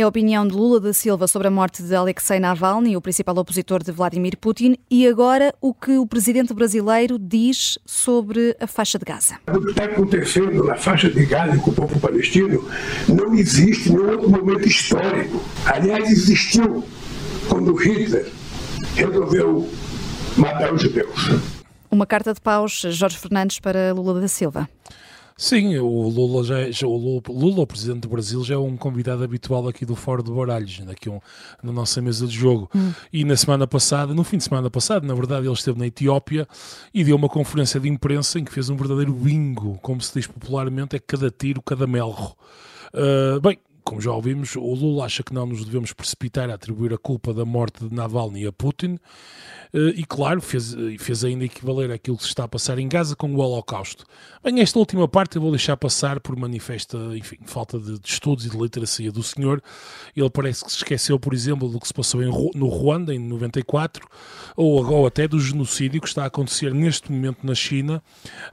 É 0.00 0.02
a 0.02 0.08
opinião 0.08 0.48
de 0.48 0.54
Lula 0.54 0.80
da 0.80 0.94
Silva 0.94 1.28
sobre 1.28 1.48
a 1.48 1.50
morte 1.50 1.82
de 1.82 1.94
Alexei 1.94 2.40
Navalny, 2.40 2.96
o 2.96 3.02
principal 3.02 3.36
opositor 3.36 3.82
de 3.82 3.92
Vladimir 3.92 4.34
Putin, 4.38 4.78
e 4.90 5.06
agora 5.06 5.54
o 5.60 5.74
que 5.74 5.98
o 5.98 6.06
presidente 6.06 6.54
brasileiro 6.54 7.18
diz 7.18 7.78
sobre 7.84 8.56
a 8.58 8.66
faixa 8.66 8.98
de 8.98 9.04
Gaza. 9.04 9.34
O 9.46 9.60
que 9.60 9.72
está 9.72 9.84
acontecendo 9.84 10.64
na 10.64 10.74
faixa 10.74 11.10
de 11.10 11.26
Gaza 11.26 11.58
com 11.58 11.70
o 11.70 11.74
povo 11.74 12.00
palestino 12.00 12.66
não 13.08 13.34
existe 13.34 13.90
nenhum 13.90 14.12
outro 14.12 14.30
momento 14.30 14.66
histórico. 14.66 15.38
Aliás, 15.66 16.10
existiu 16.10 16.82
quando 17.50 17.74
Hitler 17.74 18.26
resolveu 18.96 19.68
matar 20.38 20.72
os 20.72 20.80
judeus. 20.80 21.28
Uma 21.90 22.06
carta 22.06 22.32
de 22.32 22.40
paus, 22.40 22.86
Jorge 22.88 23.18
Fernandes, 23.18 23.60
para 23.60 23.92
Lula 23.92 24.18
da 24.18 24.28
Silva. 24.28 24.66
Sim, 25.40 25.78
o 25.78 26.06
Lula, 26.06 26.44
já, 26.44 26.58
é, 26.58 26.70
já 26.70 26.86
o 26.86 26.94
Lula, 26.94 27.22
Lula, 27.26 27.62
o 27.62 27.66
presidente 27.66 28.00
do 28.00 28.10
Brasil, 28.10 28.44
já 28.44 28.56
é 28.56 28.58
um 28.58 28.76
convidado 28.76 29.24
habitual 29.24 29.66
aqui 29.66 29.86
do 29.86 29.96
Fórum 29.96 30.22
de 30.22 30.30
Baralhos, 30.30 30.82
aqui 30.86 31.08
um, 31.08 31.18
na 31.62 31.72
nossa 31.72 32.02
mesa 32.02 32.26
de 32.26 32.36
jogo. 32.36 32.70
Hum. 32.74 32.92
E 33.10 33.24
na 33.24 33.34
semana 33.34 33.66
passada, 33.66 34.12
no 34.12 34.22
fim 34.22 34.36
de 34.36 34.44
semana 34.44 34.68
passado, 34.68 35.06
na 35.06 35.14
verdade, 35.14 35.46
ele 35.46 35.54
esteve 35.54 35.78
na 35.78 35.86
Etiópia 35.86 36.46
e 36.92 37.02
deu 37.02 37.16
uma 37.16 37.26
conferência 37.26 37.80
de 37.80 37.88
imprensa 37.88 38.38
em 38.38 38.44
que 38.44 38.52
fez 38.52 38.68
um 38.68 38.76
verdadeiro 38.76 39.14
bingo, 39.14 39.78
como 39.80 39.98
se 40.02 40.12
diz 40.12 40.26
popularmente, 40.26 40.94
é 40.94 40.98
cada 40.98 41.30
tiro, 41.30 41.62
cada 41.62 41.86
melro. 41.86 42.36
Uh, 42.92 43.40
bem, 43.40 43.58
como 43.90 44.00
já 44.00 44.12
ouvimos, 44.12 44.54
o 44.54 44.72
Lula 44.72 45.06
acha 45.06 45.20
que 45.20 45.34
não 45.34 45.46
nos 45.46 45.64
devemos 45.64 45.92
precipitar 45.92 46.48
a 46.48 46.54
atribuir 46.54 46.94
a 46.94 46.96
culpa 46.96 47.34
da 47.34 47.44
morte 47.44 47.88
de 47.88 47.92
Navalny 47.92 48.46
a 48.46 48.52
Putin 48.52 49.00
eh, 49.74 49.94
e, 49.96 50.04
claro, 50.04 50.40
fez, 50.40 50.76
fez 51.00 51.24
ainda 51.24 51.44
equivaler 51.44 51.90
aquilo 51.90 52.16
que 52.16 52.22
se 52.22 52.28
está 52.28 52.44
a 52.44 52.48
passar 52.48 52.78
em 52.78 52.88
Gaza 52.88 53.16
com 53.16 53.34
o 53.34 53.38
Holocausto. 53.38 54.06
Bem, 54.44 54.60
esta 54.60 54.78
última 54.78 55.08
parte 55.08 55.34
eu 55.34 55.42
vou 55.42 55.50
deixar 55.50 55.76
passar 55.76 56.20
por 56.20 56.36
manifesta, 56.36 56.96
enfim, 57.16 57.38
falta 57.44 57.80
de, 57.80 57.98
de 57.98 58.08
estudos 58.08 58.46
e 58.46 58.50
de 58.50 58.56
literacia 58.56 59.10
do 59.10 59.24
senhor. 59.24 59.60
Ele 60.16 60.30
parece 60.30 60.64
que 60.64 60.70
se 60.70 60.76
esqueceu, 60.76 61.18
por 61.18 61.34
exemplo, 61.34 61.68
do 61.68 61.80
que 61.80 61.88
se 61.88 61.94
passou 61.94 62.22
em, 62.22 62.30
no 62.54 62.68
Ruanda 62.68 63.12
em 63.12 63.18
94 63.18 64.06
ou, 64.56 64.88
ou 64.88 65.04
até 65.04 65.26
do 65.26 65.40
genocídio 65.40 66.00
que 66.00 66.06
está 66.06 66.22
a 66.22 66.26
acontecer 66.26 66.72
neste 66.72 67.10
momento 67.10 67.44
na 67.44 67.56
China, 67.56 68.00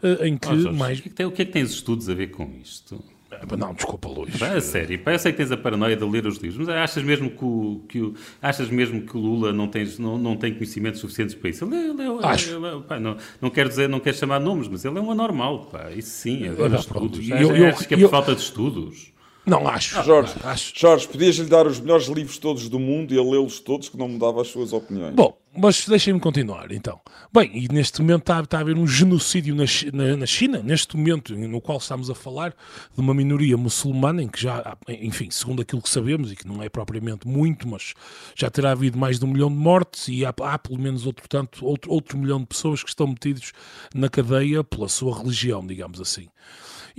eh, 0.01 0.29
em 0.29 0.35
que 0.35 0.47
oh, 0.47 0.57
Jorge, 0.57 0.79
mais... 0.79 0.97
O 0.97 1.03
que, 1.03 1.09
é 1.09 1.11
que 1.11 1.15
tem, 1.15 1.25
o 1.27 1.31
que 1.31 1.41
é 1.43 1.45
que 1.45 1.51
tem 1.51 1.61
estudos 1.61 2.09
a 2.09 2.15
ver 2.15 2.31
com 2.31 2.51
isto? 2.59 3.16
Não, 3.57 3.73
desculpa, 3.73 4.07
Luís. 4.07 4.41
A 4.41 4.61
sério, 4.61 4.99
eu 5.05 5.19
sei 5.19 5.31
que 5.31 5.37
tens 5.37 5.51
a 5.51 5.57
paranoia 5.57 5.95
de 5.95 6.03
ler 6.05 6.25
os 6.25 6.37
livros, 6.37 6.65
mas 6.65 6.69
achas 6.69 7.03
mesmo 7.03 7.29
que 7.29 7.43
o, 7.43 7.81
que 7.87 8.01
o, 8.01 8.13
achas 8.41 8.69
mesmo 8.69 9.01
que 9.01 9.17
o 9.17 9.19
Lula 9.19 9.51
não, 9.51 9.67
tens, 9.67 9.99
não, 9.99 10.17
não 10.17 10.37
tem 10.37 10.53
conhecimentos 10.53 11.01
suficientes 11.01 11.35
para 11.35 11.49
isso? 11.49 11.65
Ele, 11.65 11.75
é, 11.75 11.79
ele, 11.89 12.01
ele, 12.01 12.23
é 12.23 12.25
Acho. 12.25 12.51
Ele, 12.51 12.83
pá, 12.83 12.99
não, 12.99 13.17
não 13.41 13.49
quero 13.49 13.67
dizer, 13.67 13.89
não 13.89 13.99
quero 13.99 14.15
chamar 14.15 14.39
nomes, 14.39 14.67
mas 14.67 14.85
ele 14.85 14.97
é 14.97 15.01
um 15.01 15.11
anormal, 15.11 15.65
pá, 15.65 15.91
isso 15.91 16.09
sim, 16.09 16.47
agora 16.47 16.75
é, 16.75 16.79
estudos. 16.79 17.29
Eu, 17.29 17.55
eu, 17.55 17.67
acho 17.67 17.87
que 17.87 17.93
é 17.93 17.97
por 17.97 18.03
eu, 18.03 18.09
falta 18.09 18.33
de 18.33 18.41
estudos. 18.41 19.11
Não, 19.47 19.65
acho. 19.65 20.03
Jorge, 20.03 20.33
acho. 20.43 20.73
Jorge 20.75 21.07
podias-lhe 21.07 21.45
dar 21.45 21.65
os 21.65 21.79
melhores 21.79 22.07
livros 22.07 22.37
todos 22.37 22.67
do 22.67 22.77
mundo 22.77 23.13
e 23.13 23.17
ele 23.17 23.31
lê-los 23.31 23.61
todos 23.61 23.87
que 23.87 23.97
não 23.97 24.09
mudava 24.09 24.41
as 24.41 24.49
suas 24.49 24.73
opiniões. 24.73 25.15
Bom, 25.15 25.37
mas 25.57 25.87
deixem-me 25.87 26.19
continuar 26.19 26.69
então. 26.69 26.99
Bem, 27.33 27.49
e 27.53 27.73
neste 27.73 28.01
momento 28.01 28.23
está, 28.23 28.41
está 28.41 28.57
a 28.57 28.61
haver 28.61 28.77
um 28.77 28.85
genocídio 28.85 29.55
na, 29.55 29.63
na, 29.93 30.17
na, 30.17 30.25
China, 30.25 30.61
neste 30.61 30.97
momento 30.97 31.33
no 31.33 31.61
qual 31.61 31.77
estamos 31.77 32.09
a 32.09 32.15
falar 32.15 32.49
de 32.93 32.99
uma 32.99 33.13
minoria 33.13 33.55
muçulmana, 33.55 34.21
em 34.21 34.27
que 34.27 34.41
já, 34.41 34.77
enfim, 34.87 35.29
segundo 35.31 35.61
aquilo 35.61 35.81
que 35.81 35.89
sabemos, 35.89 36.29
e 36.29 36.35
que 36.35 36.45
não 36.45 36.61
é 36.61 36.67
propriamente 36.67 37.25
muito, 37.25 37.69
mas 37.69 37.93
já 38.35 38.49
terá 38.49 38.71
havido 38.71 38.97
mais 38.97 39.17
de 39.17 39.23
um 39.23 39.29
milhão 39.29 39.49
de 39.49 39.55
mortes 39.55 40.09
e 40.09 40.25
há, 40.25 40.33
há 40.41 40.59
pelo 40.59 40.77
menos 40.77 41.05
outro, 41.05 41.25
tanto, 41.29 41.65
outro, 41.65 41.89
outro 41.89 42.17
milhão 42.17 42.41
de 42.41 42.47
pessoas 42.47 42.83
que 42.83 42.89
estão 42.89 43.07
metidos 43.07 43.53
na 43.95 44.09
cadeia 44.09 44.61
pela 44.61 44.89
sua 44.89 45.17
religião, 45.17 45.65
digamos 45.65 46.01
assim. 46.01 46.27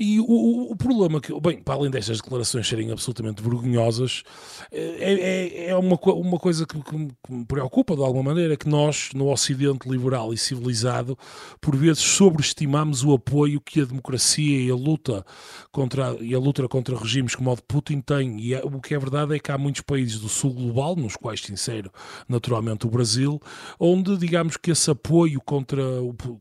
E 0.01 0.21
o, 0.21 0.71
o, 0.71 0.77
problema 0.77 1.21
que, 1.21 1.39
bem, 1.41 1.61
para 1.61 1.75
além 1.75 1.91
destas 1.91 2.19
declarações 2.19 2.69
serem 2.69 2.93
absolutamente 2.93 3.43
vergonhosas, 3.43 4.23
é, 4.71 5.67
é, 5.67 5.71
é 5.71 5.77
uma, 5.77 5.99
uma 6.13 6.39
coisa 6.39 6.65
que, 6.65 6.81
que, 6.81 6.97
me 7.29 7.45
preocupa 7.45 7.97
de 7.97 8.03
alguma 8.03 8.23
maneira, 8.23 8.57
que 8.57 8.69
nós, 8.69 9.11
no 9.13 9.29
Ocidente 9.29 9.89
liberal 9.89 10.33
e 10.33 10.39
civilizado, 10.39 11.19
por 11.61 11.75
vezes 11.75 11.99
sobreestimamos 11.99 13.03
o 13.03 13.13
apoio 13.13 13.61
que 13.61 13.81
a 13.81 13.85
democracia 13.85 14.61
e 14.61 14.71
a 14.71 14.75
luta 14.77 15.27
contra, 15.73 16.17
e 16.21 16.33
a 16.33 16.39
luta 16.39 16.69
contra 16.69 16.97
regimes 16.97 17.35
como 17.35 17.51
o 17.51 17.57
de 17.57 17.63
Putin 17.63 18.01
têm. 18.01 18.39
E 18.39 18.55
é, 18.55 18.63
o 18.63 18.81
que 18.81 18.95
é 18.95 18.99
verdade 19.01 19.35
é 19.35 19.41
que 19.41 19.51
há 19.51 19.59
muitos 19.59 19.83
países 19.83 20.21
do 20.21 20.29
sul 20.29 20.55
global, 20.55 20.95
nos 20.95 21.17
quais 21.17 21.41
sincero 21.41 21.91
naturalmente 22.29 22.87
o 22.87 22.91
Brasil, 22.91 23.41
onde 23.81 24.17
digamos 24.17 24.57
que 24.57 24.71
esse 24.71 24.89
apoio 24.93 25.41
contra, 25.41 25.83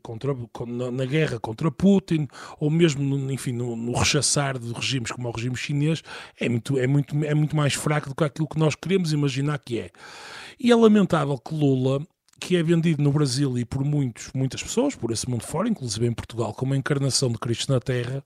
contra 0.00 0.32
na 0.92 1.04
guerra 1.04 1.40
contra 1.40 1.72
Putin, 1.72 2.28
ou 2.60 2.70
mesmo, 2.70 3.16
enfim, 3.32 3.47
enfim, 3.48 3.52
no, 3.52 3.76
no 3.76 3.92
rechaçar 3.92 4.58
de 4.58 4.72
regimes 4.72 5.10
como 5.10 5.28
o 5.28 5.32
regime 5.32 5.56
chinês, 5.56 6.02
é 6.38 6.48
muito, 6.48 6.78
é, 6.78 6.86
muito, 6.86 7.24
é 7.24 7.34
muito 7.34 7.56
mais 7.56 7.74
fraco 7.74 8.08
do 8.08 8.14
que 8.14 8.24
aquilo 8.24 8.48
que 8.48 8.58
nós 8.58 8.74
queremos 8.74 9.12
imaginar 9.12 9.58
que 9.58 9.78
é. 9.78 9.90
E 10.58 10.70
é 10.70 10.76
lamentável 10.76 11.38
que 11.38 11.54
Lula 11.54 12.06
que 12.40 12.56
é 12.56 12.62
vendido 12.62 13.02
no 13.02 13.10
Brasil 13.10 13.58
e 13.58 13.64
por 13.64 13.82
muitos, 13.82 14.30
muitas 14.32 14.62
pessoas, 14.62 14.94
por 14.94 15.10
esse 15.10 15.28
mundo 15.28 15.42
fora, 15.42 15.68
inclusive 15.68 16.06
em 16.06 16.12
Portugal, 16.12 16.54
como 16.54 16.72
a 16.72 16.76
encarnação 16.76 17.28
de 17.32 17.36
Cristo 17.36 17.72
na 17.72 17.80
Terra, 17.80 18.22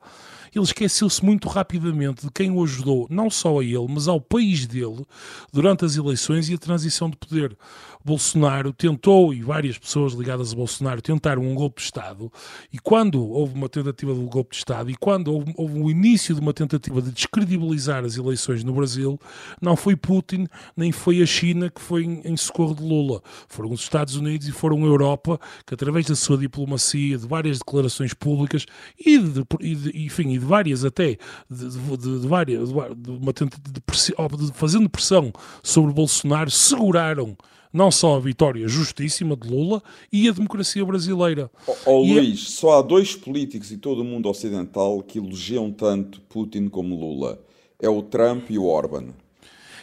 ele 0.55 0.65
esqueceu-se 0.65 1.25
muito 1.25 1.49
rapidamente 1.49 2.27
de 2.27 2.33
quem 2.33 2.51
o 2.51 2.63
ajudou, 2.63 3.07
não 3.11 3.31
só 3.31 3.61
a 3.61 3.65
ele, 3.65 3.87
mas 3.89 4.09
ao 4.09 4.21
país 4.21 4.67
dele, 4.67 5.05
durante 5.53 5.85
as 5.85 5.97
eleições 5.97 6.49
e 6.49 6.55
a 6.55 6.59
transição 6.59 7.09
de 7.09 7.17
poder. 7.17 7.57
Bolsonaro 8.05 8.73
tentou, 8.73 9.33
e 9.33 9.43
várias 9.43 9.79
pessoas 9.79 10.13
ligadas 10.13 10.53
a 10.53 10.57
Bolsonaro 10.57 11.01
tentaram 11.01 11.43
um 11.43 11.55
golpe 11.55 11.81
de 11.81 11.85
Estado, 11.85 12.33
e 12.73 12.79
quando 12.79 13.25
houve 13.25 13.55
uma 13.55 13.69
tentativa 13.69 14.13
de 14.13 14.21
golpe 14.25 14.51
de 14.51 14.57
Estado, 14.57 14.91
e 14.91 14.97
quando 14.97 15.29
houve, 15.29 15.55
houve 15.57 15.81
o 15.81 15.91
início 15.91 16.35
de 16.35 16.41
uma 16.41 16.53
tentativa 16.53 17.01
de 17.01 17.13
descredibilizar 17.13 18.05
as 18.05 18.17
eleições 18.17 18.65
no 18.65 18.73
Brasil, 18.73 19.21
não 19.61 19.77
foi 19.77 19.95
Putin, 19.95 20.47
nem 20.77 20.91
foi 20.91 21.23
a 21.23 21.27
China 21.27 21.71
que 21.71 21.81
foi 21.81 22.05
em, 22.05 22.21
em 22.25 22.37
socorro 22.37 22.75
de 22.75 22.83
Lula. 22.83 23.23
Foram 23.49 23.71
os 23.71 23.81
Estados 23.81 24.17
Unidos 24.17 24.49
e 24.49 24.53
foram 24.53 24.83
a 24.83 24.87
Europa 24.87 25.41
que, 25.65 25.75
através 25.75 26.07
da 26.07 26.17
sua 26.17 26.37
diplomacia, 26.37 27.17
de 27.17 27.27
várias 27.27 27.59
declarações 27.59 28.13
públicas 28.13 28.67
e 28.99 29.19
de, 29.19 29.45
e 29.61 29.75
de 29.77 30.05
enfim, 30.05 30.33
de 30.43 30.49
várias 30.49 30.85
até, 30.85 31.17
de, 31.49 31.69
de, 31.69 32.21
de 32.21 32.27
várias, 32.27 32.69
de, 32.69 33.11
uma 33.11 33.33
tentativa 33.33 34.37
de, 34.37 34.53
fazendo 34.53 34.91
pressão 34.91 35.33
sobre 35.63 35.93
Bolsonaro, 35.93 36.51
seguraram 36.51 37.37
não 37.73 37.91
só 37.91 38.17
a 38.17 38.21
vitória 38.21 38.69
justíssima 38.69 39.37
de 39.37 39.49
Lula 39.49 39.83
e 40.13 40.29
a 40.29 40.33
democracia 40.33 40.85
brasileira. 40.85 41.51
Oh, 41.67 41.75
oh 41.87 41.99
Luís, 42.01 42.43
é... 42.43 42.51
só 42.51 42.79
há 42.79 42.83
dois 42.83 43.15
políticos 43.15 43.73
em 43.73 43.79
todo 43.79 44.01
o 44.01 44.05
mundo 44.05 44.29
ocidental 44.29 45.03
que 45.03 45.19
elogiam 45.19 45.71
tanto 45.71 46.21
Putin 46.23 46.69
como 46.69 46.99
Lula. 46.99 47.41
É 47.81 47.89
o 47.89 48.03
Trump 48.03 48.51
e 48.51 48.59
o 48.59 48.67
Orban. 48.67 49.09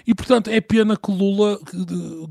E 0.05 0.15
portanto 0.15 0.49
é 0.49 0.59
pena 0.62 0.95
que 0.97 1.12
Lula 1.12 1.59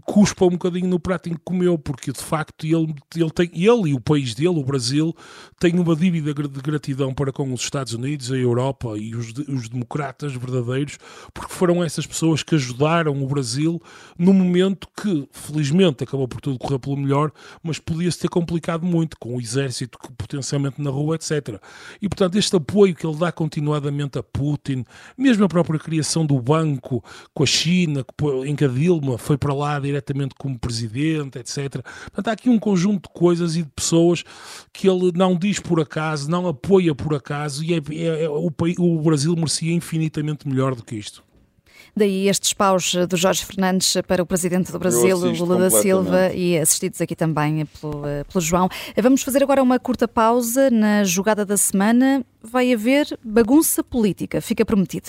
cuspa 0.04 0.46
um 0.46 0.50
bocadinho 0.50 0.88
no 0.88 0.98
prato 0.98 1.28
em 1.28 1.34
que 1.34 1.40
comeu, 1.44 1.78
porque 1.78 2.12
de 2.12 2.20
facto 2.20 2.64
ele, 2.64 2.94
ele, 3.14 3.30
tem, 3.30 3.50
ele 3.52 3.90
e 3.90 3.94
o 3.94 4.00
país 4.00 4.34
dele, 4.34 4.48
o 4.48 4.64
Brasil, 4.64 5.14
têm 5.58 5.78
uma 5.78 5.94
dívida 5.94 6.34
de 6.34 6.60
gratidão 6.60 7.12
para 7.14 7.32
com 7.32 7.52
os 7.52 7.60
Estados 7.60 7.92
Unidos, 7.92 8.32
a 8.32 8.36
Europa 8.36 8.96
e 8.96 9.14
os, 9.14 9.32
os 9.48 9.68
democratas 9.68 10.32
verdadeiros, 10.34 10.98
porque 11.32 11.52
foram 11.52 11.82
essas 11.82 12.06
pessoas 12.06 12.42
que 12.42 12.54
ajudaram 12.54 13.22
o 13.22 13.26
Brasil 13.26 13.80
no 14.18 14.32
momento 14.32 14.88
que, 15.00 15.28
felizmente, 15.32 16.04
acabou 16.04 16.28
por 16.28 16.40
tudo 16.40 16.58
correr 16.58 16.78
pelo 16.78 16.96
melhor, 16.96 17.32
mas 17.62 17.78
podia-se 17.78 18.18
ter 18.18 18.28
complicado 18.28 18.84
muito 18.84 19.16
com 19.18 19.36
o 19.36 19.40
exército 19.40 19.98
potencialmente 20.16 20.80
na 20.80 20.90
rua, 20.90 21.16
etc. 21.16 21.60
E 22.00 22.08
portanto, 22.08 22.36
este 22.36 22.56
apoio 22.56 22.94
que 22.94 23.06
ele 23.06 23.16
dá 23.16 23.32
continuadamente 23.32 24.18
a 24.18 24.22
Putin, 24.22 24.84
mesmo 25.16 25.44
a 25.44 25.48
própria 25.48 25.78
criação 25.78 26.24
do 26.26 26.40
banco 26.40 27.02
com 27.34 27.42
a 27.42 27.46
China, 27.58 28.04
em 28.46 28.54
que 28.54 28.64
a 28.64 28.68
Dilma 28.68 29.18
foi 29.18 29.36
para 29.36 29.52
lá 29.52 29.78
diretamente 29.80 30.34
como 30.38 30.58
presidente, 30.58 31.38
etc. 31.38 31.82
Portanto, 32.04 32.28
há 32.28 32.32
aqui 32.32 32.48
um 32.48 32.58
conjunto 32.58 33.08
de 33.08 33.14
coisas 33.14 33.56
e 33.56 33.62
de 33.62 33.68
pessoas 33.74 34.24
que 34.72 34.88
ele 34.88 35.12
não 35.14 35.36
diz 35.36 35.58
por 35.58 35.80
acaso, 35.80 36.30
não 36.30 36.46
apoia 36.46 36.94
por 36.94 37.14
acaso, 37.14 37.64
e 37.64 37.74
é, 37.74 37.80
é, 37.90 38.24
é 38.24 38.28
o, 38.28 38.52
o 38.78 39.02
Brasil 39.02 39.34
merecia 39.34 39.72
infinitamente 39.72 40.46
melhor 40.46 40.74
do 40.74 40.84
que 40.84 40.94
isto. 40.94 41.24
Daí 41.96 42.28
estes 42.28 42.52
paus 42.52 42.94
do 43.08 43.16
Jorge 43.16 43.44
Fernandes 43.44 43.96
para 44.06 44.22
o 44.22 44.26
Presidente 44.26 44.70
do 44.70 44.78
Brasil, 44.78 45.16
Lula 45.16 45.58
da 45.58 45.70
Silva, 45.70 46.32
e 46.32 46.56
assistidos 46.56 47.00
aqui 47.00 47.16
também 47.16 47.66
pelo, 47.80 48.02
pelo 48.30 48.40
João. 48.40 48.68
Vamos 49.02 49.22
fazer 49.22 49.42
agora 49.42 49.60
uma 49.62 49.80
curta 49.80 50.06
pausa 50.06 50.70
na 50.70 51.02
jogada 51.02 51.44
da 51.44 51.56
semana. 51.56 52.24
Vai 52.40 52.72
haver 52.72 53.18
bagunça 53.24 53.82
política, 53.82 54.40
fica 54.40 54.64
prometido. 54.64 55.08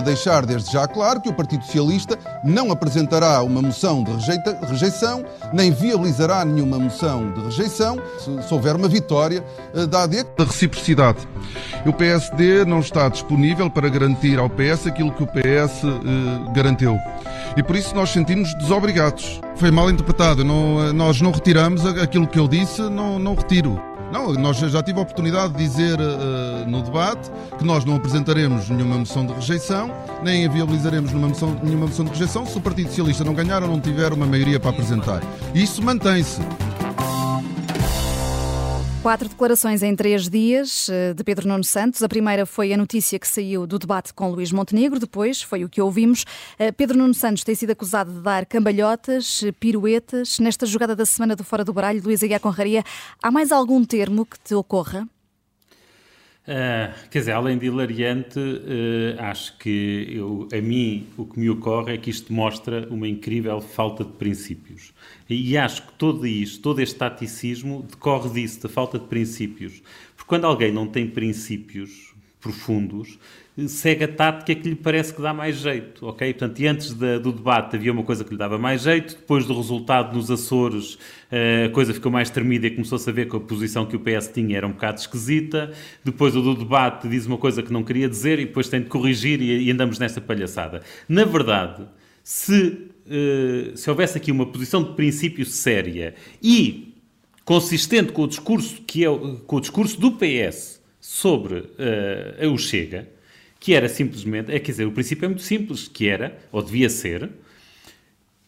Deixar 0.00 0.44
desde 0.46 0.72
já 0.72 0.86
claro 0.86 1.20
que 1.20 1.28
o 1.28 1.34
Partido 1.34 1.64
Socialista 1.64 2.18
não 2.42 2.70
apresentará 2.70 3.42
uma 3.42 3.60
moção 3.62 4.02
de 4.02 4.12
rejeita, 4.12 4.58
rejeição, 4.62 5.24
nem 5.52 5.70
viabilizará 5.70 6.44
nenhuma 6.44 6.78
moção 6.78 7.32
de 7.32 7.40
rejeição 7.42 7.98
se, 8.18 8.42
se 8.46 8.54
houver 8.54 8.76
uma 8.76 8.88
vitória 8.88 9.44
uh, 9.74 9.86
da 9.86 10.02
AD. 10.02 10.24
Da 10.36 10.44
reciprocidade. 10.44 11.18
O 11.86 11.92
PSD 11.92 12.64
não 12.64 12.80
está 12.80 13.08
disponível 13.08 13.70
para 13.70 13.88
garantir 13.88 14.38
ao 14.38 14.48
PS 14.48 14.86
aquilo 14.86 15.12
que 15.12 15.22
o 15.22 15.26
PS 15.26 15.82
uh, 15.84 15.88
eh, 15.88 16.52
garantiu. 16.54 16.98
E 17.56 17.62
por 17.62 17.76
isso 17.76 17.94
nós 17.94 18.10
sentimos 18.10 18.54
desobrigados. 18.54 19.40
Foi 19.56 19.70
mal 19.70 19.90
interpretado. 19.90 20.44
Não, 20.44 20.92
nós 20.92 21.20
não 21.20 21.30
retiramos 21.30 21.84
aquilo 21.86 22.26
que 22.26 22.38
eu 22.38 22.48
disse, 22.48 22.82
não, 22.82 23.18
não 23.18 23.34
retiro. 23.34 23.93
Não, 24.12 24.32
nós 24.34 24.58
já 24.58 24.82
tive 24.82 24.98
a 24.98 25.02
oportunidade 25.02 25.54
de 25.54 25.58
dizer 25.58 25.98
uh, 25.98 26.68
no 26.68 26.82
debate 26.82 27.30
que 27.58 27.64
nós 27.64 27.84
não 27.84 27.96
apresentaremos 27.96 28.68
nenhuma 28.68 28.98
moção 28.98 29.26
de 29.26 29.32
rejeição, 29.32 29.90
nem 30.22 30.48
viabilizaremos 30.48 31.10
nenhuma 31.10 31.28
moção, 31.28 31.56
nenhuma 31.62 31.86
moção 31.86 32.04
de 32.04 32.12
rejeição 32.12 32.46
se 32.46 32.56
o 32.56 32.60
Partido 32.60 32.88
Socialista 32.88 33.24
não 33.24 33.34
ganhar 33.34 33.62
ou 33.62 33.68
não 33.68 33.80
tiver 33.80 34.12
uma 34.12 34.26
maioria 34.26 34.60
para 34.60 34.70
apresentar. 34.70 35.22
Isso 35.54 35.82
mantém-se. 35.82 36.40
Quatro 39.04 39.28
declarações 39.28 39.82
em 39.82 39.94
três 39.94 40.30
dias 40.30 40.88
eh, 40.88 41.12
de 41.12 41.22
Pedro 41.22 41.46
Nuno 41.46 41.62
Santos. 41.62 42.02
A 42.02 42.08
primeira 42.08 42.46
foi 42.46 42.72
a 42.72 42.76
notícia 42.76 43.18
que 43.18 43.28
saiu 43.28 43.66
do 43.66 43.78
debate 43.78 44.14
com 44.14 44.30
Luís 44.30 44.50
Montenegro, 44.50 44.98
depois 44.98 45.42
foi 45.42 45.62
o 45.62 45.68
que 45.68 45.78
ouvimos. 45.78 46.24
Eh, 46.58 46.72
Pedro 46.72 46.96
Nuno 46.96 47.12
Santos 47.12 47.44
tem 47.44 47.54
sido 47.54 47.72
acusado 47.72 48.10
de 48.10 48.20
dar 48.22 48.46
cambalhotas, 48.46 49.42
eh, 49.42 49.52
piruetas. 49.52 50.38
Nesta 50.38 50.64
jogada 50.64 50.96
da 50.96 51.04
semana 51.04 51.36
do 51.36 51.44
Fora 51.44 51.62
do 51.62 51.70
Baralho, 51.74 52.02
Luís 52.02 52.22
Aguiar 52.22 52.40
Conraria, 52.40 52.82
há 53.22 53.30
mais 53.30 53.52
algum 53.52 53.84
termo 53.84 54.24
que 54.24 54.40
te 54.40 54.54
ocorra? 54.54 55.06
Uh, 56.46 56.92
quer 57.08 57.20
dizer, 57.20 57.32
além 57.32 57.56
de 57.56 57.66
hilariante, 57.66 58.38
uh, 58.38 59.18
acho 59.18 59.56
que 59.56 60.08
eu, 60.10 60.46
a 60.52 60.60
mim 60.60 61.06
o 61.16 61.24
que 61.24 61.40
me 61.40 61.48
ocorre 61.48 61.94
é 61.94 61.96
que 61.96 62.10
isto 62.10 62.34
mostra 62.34 62.86
uma 62.90 63.08
incrível 63.08 63.62
falta 63.62 64.04
de 64.04 64.12
princípios. 64.12 64.92
E 65.28 65.56
acho 65.56 65.86
que 65.86 65.92
todo 65.94 66.26
isto, 66.26 66.60
todo 66.60 66.80
este 66.80 66.96
taticismo 66.96 67.86
decorre 67.90 68.28
disso, 68.28 68.62
da 68.62 68.68
falta 68.68 68.98
de 68.98 69.06
princípios. 69.06 69.82
Porque 70.14 70.28
quando 70.28 70.44
alguém 70.44 70.70
não 70.70 70.86
tem 70.86 71.06
princípios 71.08 72.14
profundos, 72.42 73.18
segue 73.68 74.04
a 74.04 74.08
tática 74.08 74.52
que 74.60 74.68
lhe 74.68 74.74
parece 74.74 75.14
que 75.14 75.22
dá 75.22 75.32
mais 75.32 75.56
jeito, 75.56 76.06
ok? 76.06 76.32
Portanto, 76.32 76.58
e 76.58 76.66
antes 76.66 76.92
do 76.92 77.32
debate 77.32 77.76
havia 77.76 77.92
uma 77.92 78.02
coisa 78.02 78.24
que 78.24 78.30
lhe 78.30 78.36
dava 78.36 78.58
mais 78.58 78.82
jeito, 78.82 79.14
depois 79.14 79.46
do 79.46 79.54
resultado 79.54 80.14
nos 80.16 80.28
Açores 80.28 80.98
eh, 81.30 81.66
a 81.66 81.68
coisa 81.70 81.94
ficou 81.94 82.10
mais 82.10 82.30
tremida 82.30 82.66
e 82.66 82.70
começou-se 82.72 83.08
a 83.08 83.12
ver 83.12 83.28
que 83.28 83.36
a 83.36 83.40
posição 83.40 83.86
que 83.86 83.94
o 83.94 84.00
PS 84.00 84.28
tinha 84.34 84.56
era 84.56 84.66
um 84.66 84.72
bocado 84.72 84.98
esquisita, 84.98 85.70
depois 86.04 86.34
do 86.34 86.54
debate 86.54 87.06
diz 87.06 87.26
uma 87.26 87.38
coisa 87.38 87.62
que 87.62 87.72
não 87.72 87.84
queria 87.84 88.08
dizer 88.08 88.40
e 88.40 88.44
depois 88.46 88.68
tem 88.68 88.80
de 88.82 88.88
corrigir 88.88 89.40
e, 89.40 89.66
e 89.66 89.70
andamos 89.70 90.00
nesta 90.00 90.20
palhaçada. 90.20 90.82
Na 91.08 91.24
verdade, 91.24 91.86
se, 92.24 92.88
uh, 93.06 93.76
se 93.76 93.88
houvesse 93.88 94.18
aqui 94.18 94.32
uma 94.32 94.46
posição 94.46 94.82
de 94.82 94.94
princípio 94.94 95.46
séria 95.46 96.16
e 96.42 96.92
consistente 97.44 98.10
com 98.10 98.22
o 98.22 98.26
discurso, 98.26 98.82
que 98.82 99.04
é, 99.04 99.08
com 99.46 99.56
o 99.56 99.60
discurso 99.60 100.00
do 100.00 100.10
PS 100.12 100.82
sobre 101.00 101.58
uh, 101.58 102.50
o 102.52 102.58
Chega, 102.58 103.13
que 103.64 103.72
era 103.72 103.88
simplesmente, 103.88 104.52
é, 104.52 104.58
quer 104.58 104.72
dizer, 104.72 104.86
o 104.86 104.92
princípio 104.92 105.24
é 105.24 105.28
muito 105.28 105.42
simples, 105.42 105.88
que 105.88 106.06
era, 106.06 106.38
ou 106.52 106.60
devia 106.60 106.90
ser, 106.90 107.30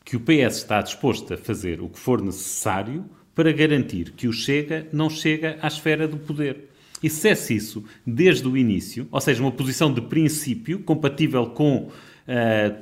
que 0.05 0.15
o 0.15 0.21
PS 0.21 0.59
está 0.59 0.83
disposto 0.83 1.33
a 1.33 1.39
fazer 1.39 1.81
o 1.81 1.89
que 1.89 1.99
for 1.99 2.21
necessário 2.21 3.03
para 3.35 3.51
garantir 3.51 4.11
que 4.11 4.29
o 4.29 4.33
Chega 4.33 4.87
não 4.93 5.09
chega 5.09 5.57
à 5.63 5.69
esfera 5.69 6.07
do 6.07 6.19
poder. 6.19 6.69
E 7.03 7.09
se 7.09 7.31
é 7.31 7.33
isso 7.33 7.83
desde 8.07 8.47
o 8.47 8.59
início, 8.59 9.09
ou 9.11 9.19
seja, 9.19 9.43
uma 9.43 9.51
posição 9.51 9.91
de 9.91 10.03
princípio 10.03 10.81
compatível 10.81 11.47
com 11.47 11.85
uh, 11.85 11.91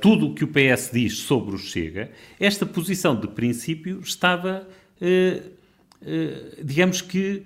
tudo 0.01 0.27
o 0.27 0.35
que 0.35 0.43
o 0.43 0.49
PS 0.49 0.91
diz 0.91 1.19
sobre 1.19 1.55
o 1.55 1.57
Chega, 1.57 2.11
esta 2.37 2.65
posição 2.65 3.17
de 3.17 3.29
princípio 3.29 4.01
estava, 4.03 4.67
uh, 4.99 5.49
uh, 6.01 6.65
digamos 6.65 6.99
que, 6.99 7.43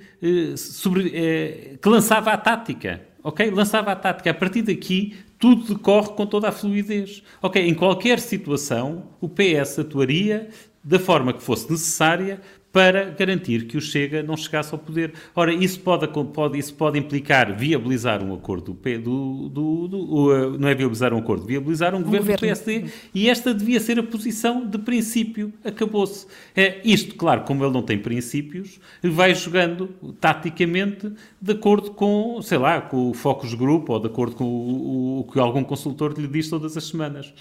sobre, 0.58 1.78
que 1.80 1.88
lançava 1.88 2.32
a 2.32 2.38
tática 2.38 3.08
ok? 3.24 3.50
Lançava 3.52 3.92
a 3.92 3.96
tática. 3.96 4.32
A 4.32 4.34
partir 4.34 4.62
daqui, 4.62 5.16
tudo 5.38 5.74
decorre 5.74 6.10
com 6.10 6.26
toda 6.26 6.50
a 6.50 6.52
fluidez. 6.52 7.24
Ok, 7.42 7.62
em 7.62 7.74
qualquer 7.74 8.20
situação, 8.20 9.10
o 9.22 9.30
PS 9.30 9.80
atuaria 9.80 10.50
da 10.84 11.00
forma 11.00 11.34
que 11.34 11.44
fosse 11.44 11.70
necessária 11.70 12.42
para 12.72 13.06
garantir 13.12 13.66
que 13.66 13.78
o 13.78 13.82
Chega 13.82 14.22
não 14.22 14.38
chegasse 14.38 14.74
ao 14.74 14.80
poder. 14.80 15.14
Ora, 15.36 15.54
isso 15.54 15.80
pode, 15.80 16.08
pode, 16.08 16.58
isso 16.58 16.74
pode 16.76 17.00
implicar 17.00 17.56
viabilizar 17.56 18.24
um 18.24 18.34
acordo 18.34 18.74
do, 18.74 19.00
do, 19.00 19.50
do, 19.50 19.88
do 19.88 20.58
não 20.60 20.68
é 20.68 20.76
viabilizar 20.76 21.14
um 21.14 21.18
acordo, 21.18 21.46
viabilizar 21.46 21.96
um, 21.96 22.00
um 22.00 22.04
governo, 22.04 22.26
governo, 22.26 22.38
do 22.38 22.64
PSD 22.64 22.86
e 23.14 23.30
esta 23.30 23.54
devia 23.54 23.80
ser 23.80 23.98
a 23.98 24.04
posição 24.04 24.66
de 24.66 24.78
princípio. 24.78 25.52
Acabou-se. 25.64 26.28
É, 26.56 26.80
isto, 26.84 27.16
claro, 27.16 27.42
como 27.42 27.64
ele 27.64 27.74
não 27.74 27.82
tem 27.82 27.98
princípios, 27.98 28.80
vai 29.02 29.34
jogando 29.34 29.88
taticamente 30.20 31.12
de 31.42 31.52
acordo 31.54 31.92
com, 31.92 32.40
sei 32.42 32.58
lá, 32.58 32.82
com 32.82 33.10
o 33.10 33.14
Focus 33.14 33.54
Group 33.56 33.90
ou 33.90 34.00
de 34.00 34.08
acordo 34.08 34.36
com 34.36 34.46
o, 34.46 35.20
o 35.22 35.24
que 35.24 35.40
algum 35.40 35.64
consultor 35.64 36.14
lhe 36.18 36.28
diz 36.28 36.50
todas 36.50 36.78
as 36.78 36.84
semanas. 36.84 37.34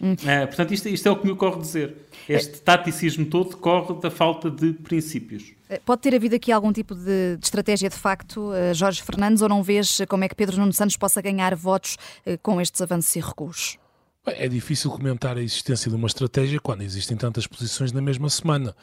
Hum. 0.00 0.16
É, 0.26 0.46
portanto, 0.46 0.72
isto, 0.74 0.88
isto, 0.88 1.08
é 1.08 1.10
o 1.10 1.16
que 1.16 1.26
me 1.26 1.32
ocorre 1.32 1.60
dizer. 1.60 1.96
Este 2.28 2.60
taticismo 2.60 3.26
todo 3.26 3.50
decorre 3.50 4.00
da 4.00 4.10
falta 4.10 4.50
de 4.50 4.72
princípios. 4.72 5.52
Eh, 5.68 5.80
pode 5.84 6.02
ter 6.02 6.14
havido 6.14 6.34
aqui 6.34 6.50
algum 6.50 6.72
tipo 6.72 6.94
de, 6.94 7.36
de, 7.36 7.44
estratégia 7.44 7.88
de 7.88 7.96
facto, 7.96 8.52
eh, 8.52 8.72
Jorge 8.74 9.02
Fernandes, 9.02 9.42
ou 9.42 9.48
não 9.48 9.62
vês 9.62 10.00
como 10.08 10.24
é 10.24 10.28
que 10.28 10.34
Pedro 10.34 10.58
Nuno 10.58 10.72
Santos 10.72 10.96
possa 10.96 11.20
ganhar 11.20 11.54
votos 11.54 11.96
eh, 12.24 12.38
com 12.42 12.60
estes 12.60 12.80
avanços 12.80 13.14
e 13.16 13.20
recuos? 13.20 13.78
É 14.26 14.48
difícil 14.48 14.90
comentar 14.90 15.36
a 15.36 15.42
existência 15.42 15.90
de 15.90 15.96
uma 15.96 16.06
estratégia 16.06 16.58
quando 16.58 16.80
existem 16.80 17.14
tantas 17.14 17.46
posições 17.46 17.92
na 17.92 18.00
mesma 18.00 18.30
semana. 18.30 18.74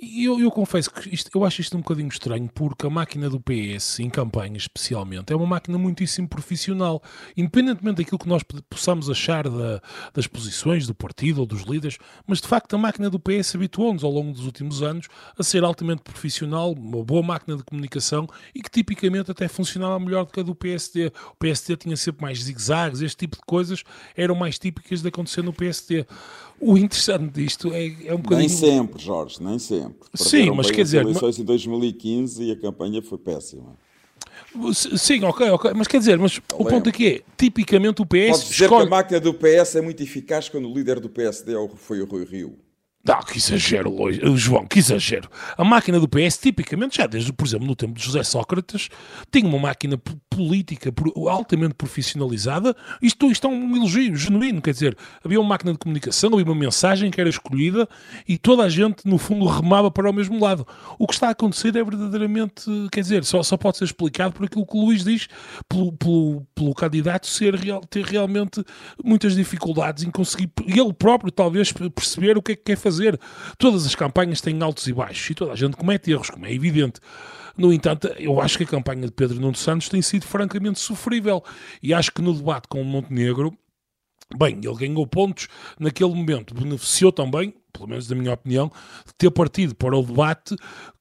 E 0.00 0.24
eu, 0.24 0.40
eu 0.40 0.50
confesso 0.50 0.90
que 0.90 1.14
isto, 1.14 1.30
eu 1.34 1.44
acho 1.44 1.60
isto 1.60 1.76
um 1.76 1.80
bocadinho 1.80 2.08
estranho, 2.08 2.48
porque 2.54 2.86
a 2.86 2.88
máquina 2.88 3.28
do 3.28 3.38
PS, 3.38 4.00
em 4.00 4.08
campanha 4.08 4.56
especialmente, 4.56 5.30
é 5.30 5.36
uma 5.36 5.46
máquina 5.46 5.76
muitíssimo 5.76 6.26
profissional. 6.26 7.02
Independentemente 7.36 7.98
daquilo 7.98 8.18
que 8.18 8.26
nós 8.26 8.42
possamos 8.70 9.10
achar 9.10 9.46
da, 9.50 9.82
das 10.14 10.26
posições 10.26 10.86
do 10.86 10.94
partido 10.94 11.40
ou 11.40 11.46
dos 11.46 11.60
líderes, 11.64 11.98
mas 12.26 12.40
de 12.40 12.48
facto 12.48 12.74
a 12.74 12.78
máquina 12.78 13.10
do 13.10 13.20
PS 13.20 13.54
habituou-nos 13.54 14.02
ao 14.02 14.10
longo 14.10 14.32
dos 14.32 14.46
últimos 14.46 14.82
anos 14.82 15.08
a 15.38 15.42
ser 15.42 15.62
altamente 15.62 16.00
profissional, 16.00 16.72
uma 16.72 17.04
boa 17.04 17.22
máquina 17.22 17.58
de 17.58 17.64
comunicação 17.64 18.26
e 18.54 18.62
que 18.62 18.70
tipicamente 18.70 19.30
até 19.30 19.46
funcionava 19.46 20.00
melhor 20.00 20.24
do 20.24 20.32
que 20.32 20.40
a 20.40 20.42
do 20.42 20.54
PSD. 20.54 21.12
O 21.32 21.36
PSD 21.38 21.76
tinha 21.76 21.98
sempre 21.98 22.22
mais 22.22 22.42
zigue-zagues, 22.42 23.02
este 23.02 23.18
tipo 23.18 23.36
de 23.36 23.42
coisas 23.46 23.82
eram 24.16 24.34
mais 24.34 24.58
típicas 24.58 24.85
típicas 24.86 25.02
de 25.02 25.08
acontecer 25.08 25.42
no 25.42 25.52
PSD. 25.52 26.06
O 26.60 26.78
interessante 26.78 27.32
disto 27.32 27.72
é, 27.72 27.86
é 28.06 28.14
um 28.14 28.18
bocadinho... 28.18 28.38
Nem 28.38 28.48
sempre, 28.48 29.02
Jorge, 29.02 29.42
nem 29.42 29.58
sempre. 29.58 30.08
Sim, 30.14 30.50
mas 30.52 30.70
quer 30.70 30.82
dizer... 30.82 31.02
eleições 31.02 31.36
mas... 31.36 31.38
em 31.38 31.44
2015 31.44 32.42
e 32.44 32.52
a 32.52 32.56
campanha 32.56 33.02
foi 33.02 33.18
péssima. 33.18 33.76
Sim, 34.72 35.22
ok, 35.24 35.50
ok. 35.50 35.72
Mas 35.74 35.86
quer 35.86 35.98
dizer, 35.98 36.18
mas 36.18 36.38
o 36.54 36.64
ponto 36.64 36.88
aqui 36.88 37.06
é, 37.06 37.22
tipicamente 37.36 38.00
o 38.00 38.06
PS... 38.06 38.30
Pode 38.30 38.44
dizer 38.44 38.64
escolhe... 38.64 38.86
que 38.86 38.86
a 38.86 38.96
máquina 38.96 39.20
do 39.20 39.34
PS 39.34 39.76
é 39.76 39.80
muito 39.82 40.02
eficaz 40.02 40.48
quando 40.48 40.70
o 40.70 40.74
líder 40.74 40.98
do 40.98 41.10
PSD 41.10 41.52
é 41.52 41.68
foi 41.76 42.00
o 42.00 42.06
Rui 42.06 42.24
Rio. 42.24 42.58
Ah, 43.08 43.22
que 43.22 43.38
exagero, 43.38 43.94
João, 44.36 44.66
que 44.66 44.80
exagero. 44.80 45.30
A 45.56 45.62
máquina 45.62 46.00
do 46.00 46.08
PS, 46.08 46.38
tipicamente, 46.38 46.96
já 46.96 47.06
desde, 47.06 47.32
por 47.32 47.46
exemplo, 47.46 47.66
no 47.66 47.76
tempo 47.76 47.92
de 47.92 48.04
José 48.04 48.24
Sócrates, 48.24 48.88
tinha 49.30 49.46
uma 49.46 49.60
máquina 49.60 49.96
política 50.36 50.92
altamente 51.28 51.74
profissionalizada. 51.74 52.76
Isto, 53.00 53.30
isto 53.30 53.46
é 53.46 53.50
um 53.50 53.76
elogio 53.76 54.14
genuíno, 54.14 54.60
quer 54.60 54.72
dizer, 54.72 54.96
havia 55.24 55.40
uma 55.40 55.48
máquina 55.48 55.72
de 55.72 55.78
comunicação, 55.78 56.30
havia 56.32 56.44
uma 56.44 56.54
mensagem 56.54 57.10
que 57.10 57.20
era 57.20 57.30
escolhida 57.30 57.88
e 58.28 58.36
toda 58.36 58.62
a 58.62 58.68
gente, 58.68 59.06
no 59.06 59.18
fundo, 59.18 59.46
remava 59.46 59.90
para 59.90 60.08
o 60.08 60.12
mesmo 60.12 60.38
lado. 60.38 60.66
O 60.98 61.06
que 61.06 61.14
está 61.14 61.28
a 61.28 61.30
acontecer 61.30 61.74
é 61.76 61.82
verdadeiramente, 61.82 62.64
quer 62.92 63.00
dizer, 63.00 63.24
só, 63.24 63.42
só 63.42 63.56
pode 63.56 63.78
ser 63.78 63.84
explicado 63.84 64.34
por 64.34 64.44
aquilo 64.44 64.66
que 64.66 64.76
o 64.76 64.84
Luís 64.84 65.04
diz, 65.04 65.28
pelo, 65.68 65.92
pelo, 65.92 66.46
pelo 66.54 66.74
candidato 66.74 67.26
ser 67.26 67.58
ter 67.88 68.04
realmente 68.04 68.62
muitas 69.02 69.34
dificuldades 69.34 70.04
em 70.04 70.10
conseguir, 70.10 70.50
ele 70.66 70.92
próprio, 70.92 71.30
talvez, 71.30 71.72
perceber 71.72 72.36
o 72.36 72.42
que 72.42 72.52
é 72.52 72.56
que 72.56 72.62
quer 72.62 72.76
fazer. 72.76 73.18
Todas 73.58 73.86
as 73.86 73.94
campanhas 73.94 74.40
têm 74.40 74.62
altos 74.62 74.86
e 74.86 74.92
baixos 74.92 75.30
e 75.30 75.34
toda 75.34 75.52
a 75.52 75.56
gente 75.56 75.76
comete 75.76 76.10
erros, 76.10 76.30
como 76.30 76.46
é 76.46 76.52
evidente. 76.52 77.00
No 77.56 77.72
entanto, 77.72 78.08
eu 78.18 78.40
acho 78.40 78.58
que 78.58 78.64
a 78.64 78.66
campanha 78.66 79.06
de 79.06 79.12
Pedro 79.12 79.40
Nuno 79.40 79.56
Santos 79.56 79.88
tem 79.88 80.02
sido 80.02 80.26
francamente 80.26 80.78
sofrível. 80.78 81.42
E 81.82 81.94
acho 81.94 82.12
que 82.12 82.20
no 82.20 82.34
debate 82.34 82.68
com 82.68 82.80
o 82.80 82.84
Montenegro 82.84 83.56
Bem, 84.34 84.58
ele 84.62 84.74
ganhou 84.74 85.06
pontos 85.06 85.46
naquele 85.78 86.12
momento, 86.12 86.52
beneficiou 86.52 87.12
também, 87.12 87.54
pelo 87.76 87.88
menos 87.88 88.06
da 88.06 88.14
minha 88.14 88.32
opinião, 88.32 88.70
de 89.06 89.14
ter 89.14 89.30
partido 89.30 89.74
para 89.74 89.96
o 89.96 90.02
debate 90.02 90.56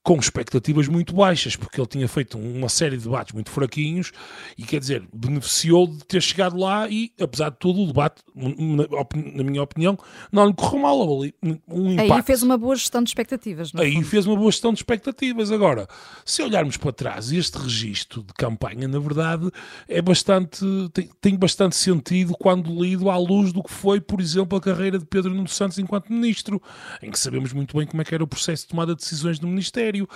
com 0.06 0.20
expectativas 0.20 0.88
muito 0.88 1.16
baixas, 1.16 1.56
porque 1.56 1.82
ele 1.82 1.88
tinha 1.88 2.08
feito 2.08 2.38
uma 2.38 2.70
série 2.70 2.96
de 2.96 3.06
debates 3.06 3.34
muito 3.34 3.50
fraquinhos 3.50 4.12
e, 4.56 4.62
quer 4.62 4.80
dizer, 4.80 5.04
beneficiou 5.12 5.88
de 5.88 6.06
ter 6.06 6.22
chegado 6.22 6.56
lá 6.56 6.88
e, 6.88 7.12
apesar 7.20 7.50
de 7.50 7.58
tudo, 7.58 7.82
o 7.82 7.88
debate, 7.88 8.22
na 8.36 9.44
minha 9.44 9.64
opinião, 9.64 9.98
não 10.32 10.46
lhe 10.46 10.54
correu 10.54 10.80
mal. 10.80 11.22
Um 11.68 11.94
impacto. 11.94 12.14
Aí 12.14 12.22
fez 12.22 12.44
uma 12.44 12.56
boa 12.56 12.76
gestão 12.76 13.02
de 13.02 13.10
expectativas. 13.10 13.72
Aí 13.76 13.96
fundo. 13.96 14.06
fez 14.06 14.28
uma 14.28 14.36
boa 14.36 14.52
gestão 14.52 14.72
de 14.72 14.78
expectativas. 14.78 15.52
Agora, 15.52 15.88
se 16.24 16.44
olharmos 16.44 16.78
para 16.78 16.92
trás, 16.92 17.32
este 17.32 17.58
registro 17.58 18.22
de 18.22 18.34
campanha, 18.36 18.88
na 18.88 19.00
verdade, 19.00 19.50
é 19.88 20.04
bastante, 20.04 20.64
tem, 20.94 21.10
tem 21.20 21.36
bastante 21.36 21.76
sentido 21.76 22.36
quando 22.40 22.70
lido 22.80 23.10
à 23.10 23.18
luz 23.18 23.52
do 23.52 23.64
que 23.64 23.72
foi, 23.72 24.00
por 24.00 24.22
exemplo, 24.22 24.56
a 24.56 24.62
carreira 24.62 25.00
de 25.00 25.06
Pedro 25.06 25.34
Nuno 25.34 25.48
Santos 25.48 25.80
enquanto 25.80 26.14
ministro, 26.14 26.62
em 27.02 27.12
que 27.12 27.20
sabemos 27.20 27.54
muito 27.54 27.78
bem 27.78 27.88
como 27.88 28.02
é 28.02 28.06
que 28.06 28.14
era 28.14 28.24
o 28.24 28.28
processo 28.28 28.64
de 28.64 28.70
tomada 28.70 28.94
de 28.94 29.02
decisões 29.02 29.40
do 29.40 29.48
Ministério. 29.48 30.08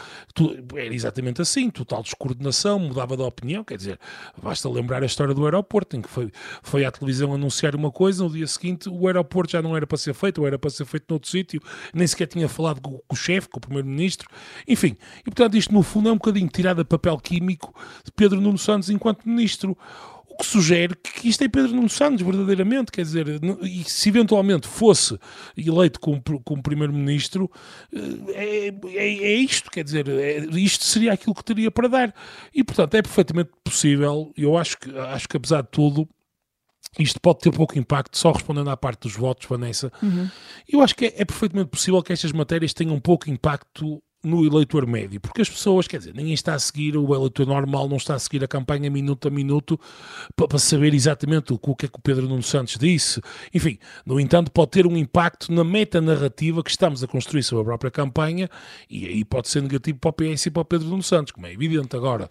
era 0.76 0.94
exatamente 0.94 1.42
assim, 1.42 1.70
total 1.70 2.04
descoordenação, 2.04 2.80
mudava 2.80 3.16
de 3.16 3.24
opinião, 3.24 3.64
quer 3.64 3.78
dizer, 3.78 4.00
basta 4.42 4.70
lembrar 4.70 5.04
a 5.04 5.06
história 5.06 5.34
do 5.34 5.46
aeroporto, 5.46 5.96
em 5.96 6.02
que 6.02 6.10
foi, 6.10 6.32
foi 6.62 6.86
à 6.86 6.92
televisão 6.92 7.34
anunciar 7.34 7.76
uma 7.76 7.92
coisa, 7.92 8.24
no 8.24 8.30
dia 8.30 8.48
seguinte 8.48 8.90
o 8.90 9.08
aeroporto 9.08 9.52
já 9.52 9.62
não 9.62 9.76
era 9.76 9.86
para 9.86 9.98
ser 9.98 10.14
feito, 10.14 10.42
ou 10.42 10.48
era 10.48 10.58
para 10.58 10.70
ser 10.70 10.86
feito 10.86 11.06
noutro 11.10 11.30
sítio, 11.30 11.62
nem 11.94 12.06
sequer 12.06 12.28
tinha 12.28 12.48
falado 12.48 12.82
com, 12.82 13.02
o 13.10 13.16
chefe, 13.16 13.48
com 13.50 13.58
o 13.58 13.62
primeiro-ministro, 13.62 14.30
enfim. 14.68 14.98
E 15.22 15.24
portanto 15.26 15.58
isto 15.58 15.74
no 15.74 15.84
fundo 15.84 16.10
é 16.10 16.12
um 16.12 16.16
bocadinho 16.16 16.50
tirado 16.50 16.82
a 16.82 16.86
papel 16.86 17.18
químico 17.18 17.74
de 18.04 18.12
Pedro 18.12 18.42
Nuno 18.42 18.58
Santos 18.58 18.90
enquanto 18.90 19.28
ministro 19.28 19.78
que 20.38 20.46
sugere 20.46 20.96
que 20.96 21.28
isto 21.28 21.44
é 21.44 21.48
Pedro 21.48 21.74
Nuno 21.74 21.90
Santos, 21.90 22.26
verdadeiramente, 22.26 22.92
quer 22.92 23.04
dizer, 23.04 23.28
e 23.62 23.84
se 23.84 24.10
eventualmente 24.10 24.68
fosse 24.68 25.18
eleito 25.58 26.00
como, 26.00 26.22
como 26.44 26.64
primeiro-ministro, 26.64 27.52
eh, 27.94 28.34
é, 28.34 28.68
é, 28.68 29.08
é, 29.34 29.34
isto, 29.36 29.70
quer 29.70 29.84
dizer, 29.84 30.08
é, 30.08 30.38
isto 30.58 30.84
seria 30.84 31.14
aquilo 31.14 31.36
que 31.36 31.44
teria 31.44 31.72
para 31.72 31.88
dar. 31.88 32.16
E, 32.54 32.64
portanto, 32.64 32.96
é 32.96 33.02
perfeitamente 33.02 33.52
possível, 33.64 34.32
eu 34.38 34.58
acho 34.58 34.78
que, 34.78 34.98
acho 34.98 35.28
que 35.28 35.38
apesar 35.38 35.62
de 35.62 35.70
tudo, 35.70 36.08
isto 36.98 37.20
pode 37.22 37.40
ter 37.40 37.52
pouco 37.52 37.78
impacto, 37.78 38.18
só 38.18 38.32
respondendo 38.32 38.70
à 38.70 38.78
parte 38.78 39.02
dos 39.02 39.16
votos, 39.16 39.48
Vanessa. 39.48 39.92
Uhum. 40.02 40.30
Eu 40.68 40.82
acho 40.82 40.96
que 40.96 41.06
é, 41.06 41.14
é 41.18 41.26
perfeitamente 41.26 41.70
possível 41.70 42.02
que 42.02 42.14
estas 42.14 42.32
matérias 42.32 42.74
tenham 42.74 43.00
pouco 43.00 43.30
impacto 43.30 44.02
no 44.22 44.46
eleitor 44.46 44.86
médio, 44.86 45.22
porque 45.22 45.42
as 45.42 45.50
pessoas, 45.50 45.88
quer 45.88 46.00
dizer, 46.00 46.14
ninguém 46.14 46.34
está 46.34 46.54
a 46.54 46.60
seguir, 46.60 46.98
o 46.98 47.16
eleitor 47.16 47.48
normal 47.48 47.88
não 47.88 47.96
está 47.96 48.16
a 48.16 48.20
seguir 48.20 48.44
a 48.44 48.48
campanha 48.48 48.90
minuto 48.90 49.30
a 49.30 49.32
minuto 49.32 49.80
para, 50.36 50.60
saber 50.60 50.94
exatamente 50.94 51.54
o, 51.54 51.58
que 51.58 51.86
é 51.86 51.90
que 51.90 51.98
o 51.98 52.02
Pedro 52.02 52.28
Nuno 52.28 52.44
Santos 52.44 52.78
disse. 52.78 53.22
Enfim, 53.54 53.80
no 54.06 54.20
entanto, 54.20 54.52
pode 54.52 54.72
ter 54.72 54.86
um 54.86 54.98
impacto 54.98 55.54
na 55.54 55.64
meta-narrativa 55.64 56.62
que 56.62 56.70
estamos 56.70 57.02
a 57.02 57.08
construir 57.08 57.44
sobre 57.44 57.62
a 57.62 57.66
própria 57.66 57.90
campanha 57.90 58.50
e 58.90 59.06
aí 59.08 59.24
pode 59.24 59.48
ser 59.48 59.62
negativo 59.62 59.98
para 60.00 60.10
o 60.10 60.14
PS 60.14 60.48
e 60.48 60.52
para 60.52 60.64
o 60.64 60.66
Pedro 60.66 60.90
Nuno 60.90 61.04
Santos, 61.04 61.32
como 61.32 61.48
é 61.48 61.54
evidente. 61.54 61.96
Agora, 61.96 62.30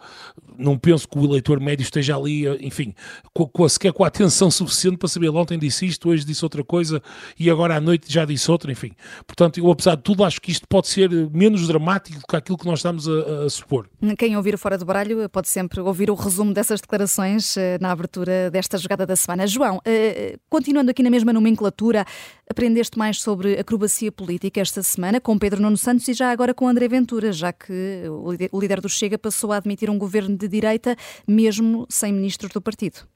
não 0.58 0.76
penso 0.76 1.08
que 1.08 1.18
o 1.18 1.24
eleitor 1.24 1.58
médio 1.58 1.84
esteja 1.84 2.16
ali, 2.16 2.46
enfim, 2.66 2.94
com, 3.32 3.66
sequer 3.66 3.94
com 3.94 4.04
a 4.04 4.08
atenção 4.08 4.50
suficiente 4.50 4.98
para 4.98 5.08
saber, 5.08 5.30
ontem 5.30 5.58
disse 5.58 5.86
isto, 5.86 6.10
hoje 6.10 6.22
disse 6.22 6.44
outra 6.44 6.62
coisa 6.62 7.02
e 7.38 7.48
agora 7.48 7.76
à 7.76 7.80
noite 7.80 8.12
já 8.12 8.26
disse 8.26 8.50
outra, 8.50 8.70
enfim. 8.70 8.92
Portanto, 9.26 9.58
eu 9.58 9.70
apesar 9.70 9.94
de 9.96 10.02
tudo 10.02 10.22
acho 10.22 10.38
que 10.38 10.50
isto 10.50 10.66
pode 10.68 10.88
ser 10.88 11.08
menos 11.32 11.66
dramático 11.66 11.77
dramático 11.78 12.18
do 12.18 12.26
que 12.26 12.36
aquilo 12.36 12.58
que 12.58 12.66
nós 12.66 12.80
estamos 12.80 13.08
a, 13.08 13.44
a, 13.44 13.50
supor. 13.50 13.88
Quem 14.18 14.36
ouvir 14.36 14.54
o 14.54 14.58
Fora 14.58 14.76
do 14.76 14.84
Baralho 14.84 15.28
pode 15.30 15.48
sempre 15.48 15.80
ouvir 15.80 16.10
o 16.10 16.14
resumo 16.14 16.52
dessas 16.52 16.80
declarações 16.80 17.56
eh, 17.56 17.78
na 17.80 17.92
abertura 17.92 18.50
desta 18.50 18.76
jogada 18.76 19.06
da 19.06 19.14
semana. 19.14 19.46
João, 19.46 19.80
eh, 19.84 20.36
continuando 20.50 20.90
aqui 20.90 21.02
na 21.02 21.10
mesma 21.10 21.32
nomenclatura, 21.32 22.04
aprendeste 22.50 22.98
mais 22.98 23.20
sobre 23.22 23.58
acrobacia 23.58 24.10
política 24.10 24.60
esta 24.60 24.82
semana 24.82 25.20
com 25.20 25.38
Pedro 25.38 25.62
Nuno 25.62 25.76
Santos 25.76 26.06
e 26.08 26.12
já 26.12 26.30
agora 26.30 26.52
com 26.52 26.68
André 26.68 26.88
Ventura, 26.88 27.32
já 27.32 27.52
que 27.52 28.02
o 28.10 28.60
líder 28.60 28.80
do 28.80 28.88
Chega 28.88 29.16
passou 29.16 29.52
a 29.52 29.56
admitir 29.56 29.88
um 29.88 29.98
governo 29.98 30.36
de 30.36 30.48
direita, 30.48 30.96
mesmo 31.26 31.86
sem 31.88 32.12
ministros 32.12 32.52
do 32.52 32.60
partido. 32.60 33.06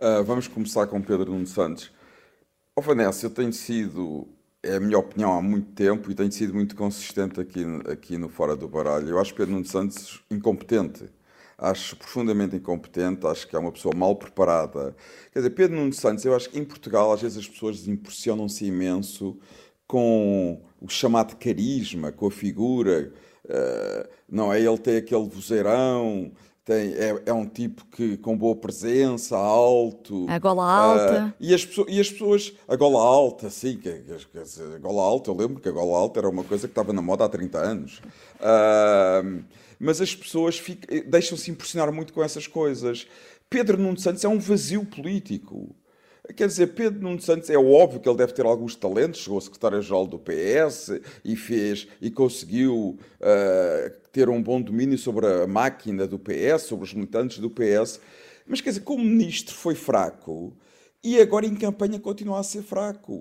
Uh, 0.00 0.22
vamos 0.24 0.46
começar 0.48 0.86
com 0.86 1.00
Pedro 1.00 1.32
Nuno 1.32 1.46
Santos. 1.46 1.90
Oh, 2.74 2.80
Vanessa, 2.80 3.26
eu 3.26 3.30
tenho 3.30 3.52
sido 3.52 4.28
é 4.62 4.76
a 4.76 4.80
minha 4.80 4.98
opinião 4.98 5.32
há 5.32 5.42
muito 5.42 5.72
tempo 5.72 6.10
e 6.10 6.14
tenho 6.14 6.32
sido 6.32 6.54
muito 6.54 6.74
consistente 6.74 7.40
aqui, 7.40 7.64
aqui 7.90 8.18
no 8.18 8.28
Fora 8.28 8.56
do 8.56 8.68
Baralho. 8.68 9.08
Eu 9.08 9.18
acho 9.18 9.34
Pedro 9.34 9.52
Nuno 9.52 9.64
Santos 9.64 10.22
incompetente. 10.30 11.04
Acho 11.56 11.96
profundamente 11.96 12.56
incompetente, 12.56 13.26
acho 13.26 13.46
que 13.46 13.56
é 13.56 13.58
uma 13.58 13.72
pessoa 13.72 13.94
mal 13.94 14.14
preparada. 14.16 14.94
Quer 15.32 15.40
dizer, 15.40 15.50
Pedro 15.50 15.76
Nuno 15.76 15.92
Santos, 15.92 16.24
eu 16.24 16.34
acho 16.34 16.50
que 16.50 16.58
em 16.58 16.64
Portugal 16.64 17.12
às 17.12 17.22
vezes 17.22 17.38
as 17.38 17.48
pessoas 17.48 17.86
impressionam-se 17.88 18.64
imenso 18.64 19.38
com 19.86 20.62
o 20.80 20.88
chamado 20.88 21.36
carisma, 21.36 22.12
com 22.12 22.26
a 22.26 22.30
figura. 22.30 23.12
Uh, 23.44 24.08
não 24.28 24.52
é? 24.52 24.60
Ele 24.60 24.78
tem 24.78 24.98
aquele 24.98 25.26
vozeirão, 25.26 26.30
tem, 26.68 26.92
é, 26.92 27.22
é, 27.24 27.32
um 27.32 27.46
tipo 27.46 27.82
que 27.86 28.18
com 28.18 28.36
boa 28.36 28.54
presença, 28.54 29.38
alto. 29.38 30.26
A 30.28 30.38
gola 30.38 30.70
alta. 30.70 31.26
Uh, 31.28 31.32
e, 31.40 31.54
as 31.54 31.64
pessoas, 31.64 31.86
e 31.88 31.98
as 31.98 32.10
pessoas. 32.10 32.52
A 32.68 32.76
gola 32.76 33.00
alta, 33.00 33.48
sim. 33.48 33.78
Que, 33.78 33.90
que, 34.00 34.38
a 34.74 34.78
gola 34.78 35.02
alta, 35.02 35.30
eu 35.30 35.34
lembro 35.34 35.62
que 35.62 35.68
a 35.70 35.72
gola 35.72 35.96
alta 35.96 36.20
era 36.20 36.28
uma 36.28 36.44
coisa 36.44 36.68
que 36.68 36.72
estava 36.72 36.92
na 36.92 37.00
moda 37.00 37.24
há 37.24 37.28
30 37.28 37.58
anos. 37.58 38.02
Uh, 38.38 39.42
mas 39.80 40.02
as 40.02 40.14
pessoas 40.14 40.62
deixam-se 41.06 41.50
impressionar 41.50 41.90
muito 41.90 42.12
com 42.12 42.22
essas 42.22 42.46
coisas. 42.46 43.06
Pedro 43.48 43.78
Nuno 43.78 43.98
Santos 43.98 44.22
é 44.22 44.28
um 44.28 44.38
vazio 44.38 44.84
político. 44.84 45.74
Quer 46.36 46.46
dizer, 46.46 46.68
Pedro 46.68 47.00
Nuno 47.00 47.20
Santos 47.20 47.48
é 47.48 47.56
óbvio 47.56 48.00
que 48.00 48.08
ele 48.08 48.18
deve 48.18 48.32
ter 48.32 48.44
alguns 48.44 48.74
talentos, 48.76 49.20
chegou 49.20 49.40
secretário-geral 49.40 50.06
do 50.06 50.18
PS 50.18 51.00
e 51.24 51.34
fez 51.34 51.88
e 52.02 52.10
conseguiu 52.10 52.98
uh, 53.20 53.90
ter 54.12 54.28
um 54.28 54.42
bom 54.42 54.60
domínio 54.60 54.98
sobre 54.98 55.26
a 55.26 55.46
máquina 55.46 56.06
do 56.06 56.18
PS, 56.18 56.62
sobre 56.62 56.84
os 56.84 56.92
militantes 56.92 57.38
do 57.38 57.48
PS, 57.48 58.00
mas 58.46 58.60
quer 58.60 58.70
dizer, 58.70 58.82
como 58.82 59.02
ministro 59.02 59.54
foi 59.54 59.74
fraco 59.74 60.54
e 61.02 61.20
agora 61.20 61.46
em 61.46 61.54
campanha 61.54 61.98
continua 61.98 62.40
a 62.40 62.42
ser 62.42 62.62
fraco. 62.62 63.14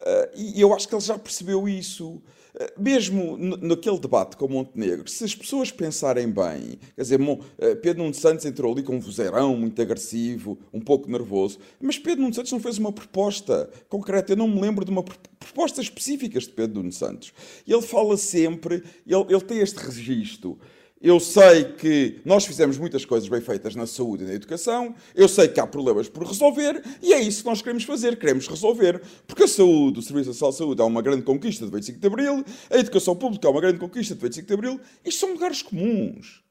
Uh, 0.00 0.30
e 0.34 0.60
eu 0.60 0.74
acho 0.74 0.88
que 0.88 0.94
ele 0.94 1.02
já 1.02 1.18
percebeu 1.18 1.68
isso. 1.68 2.20
Eh, 2.54 2.72
mesmo 2.78 3.36
naquele 3.36 3.98
debate 3.98 4.36
com 4.36 4.48
Montenegro, 4.48 5.08
se 5.08 5.24
as 5.24 5.34
pessoas 5.34 5.70
pensarem 5.70 6.30
bem, 6.30 6.78
quer 6.94 7.02
dizer, 7.02 7.20
eh, 7.58 7.74
Pedro 7.74 8.02
Nuno 8.02 8.14
Santos 8.14 8.44
entrou 8.44 8.72
ali 8.72 8.82
com 8.82 8.96
um 8.96 9.00
vozeirão 9.00 9.56
muito 9.56 9.80
agressivo, 9.80 10.58
um 10.72 10.80
pouco 10.80 11.10
nervoso, 11.10 11.58
mas 11.80 11.98
Pedro 11.98 12.22
Nuno 12.22 12.34
Santos 12.34 12.52
não 12.52 12.60
fez 12.60 12.78
uma 12.78 12.92
proposta 12.92 13.68
concreta. 13.88 14.32
Eu 14.32 14.36
não 14.36 14.48
me 14.48 14.60
lembro 14.60 14.84
de 14.84 14.90
uma 14.90 15.02
proposta 15.02 15.80
específica 15.80 16.38
de 16.38 16.48
Pedro 16.48 16.78
Nuno 16.78 16.92
Santos. 16.92 17.32
Ele 17.66 17.82
fala 17.82 18.16
sempre, 18.16 18.82
ele, 19.06 19.24
ele 19.28 19.40
tem 19.40 19.58
este 19.58 19.76
registro 19.78 20.58
eu 21.00 21.20
sei 21.20 21.64
que 21.64 22.20
nós 22.24 22.44
fizemos 22.44 22.76
muitas 22.76 23.04
coisas 23.04 23.28
bem 23.28 23.40
feitas 23.40 23.76
na 23.76 23.86
saúde 23.86 24.24
e 24.24 24.26
na 24.26 24.34
educação. 24.34 24.94
Eu 25.14 25.28
sei 25.28 25.46
que 25.46 25.60
há 25.60 25.66
problemas 25.66 26.08
por 26.08 26.26
resolver 26.26 26.82
e 27.00 27.12
é 27.12 27.20
isso 27.20 27.42
que 27.42 27.48
nós 27.48 27.62
queremos 27.62 27.84
fazer. 27.84 28.16
Queremos 28.16 28.48
resolver. 28.48 29.00
Porque 29.26 29.44
a 29.44 29.48
saúde, 29.48 30.00
o 30.00 30.02
Serviço 30.02 30.30
Nacional 30.30 30.52
de 30.52 30.58
Saúde 30.58 30.82
é 30.82 30.84
uma 30.84 31.00
grande 31.00 31.22
conquista 31.22 31.64
de 31.64 31.70
25 31.70 32.00
de 32.00 32.06
Abril, 32.06 32.44
a 32.70 32.78
educação 32.78 33.14
pública 33.14 33.46
é 33.46 33.50
uma 33.50 33.60
grande 33.60 33.78
conquista 33.78 34.14
de 34.14 34.20
25 34.20 34.46
de 34.48 34.54
Abril. 34.54 34.80
Isto 35.04 35.20
são 35.20 35.32
lugares 35.32 35.62
comuns. 35.62 36.42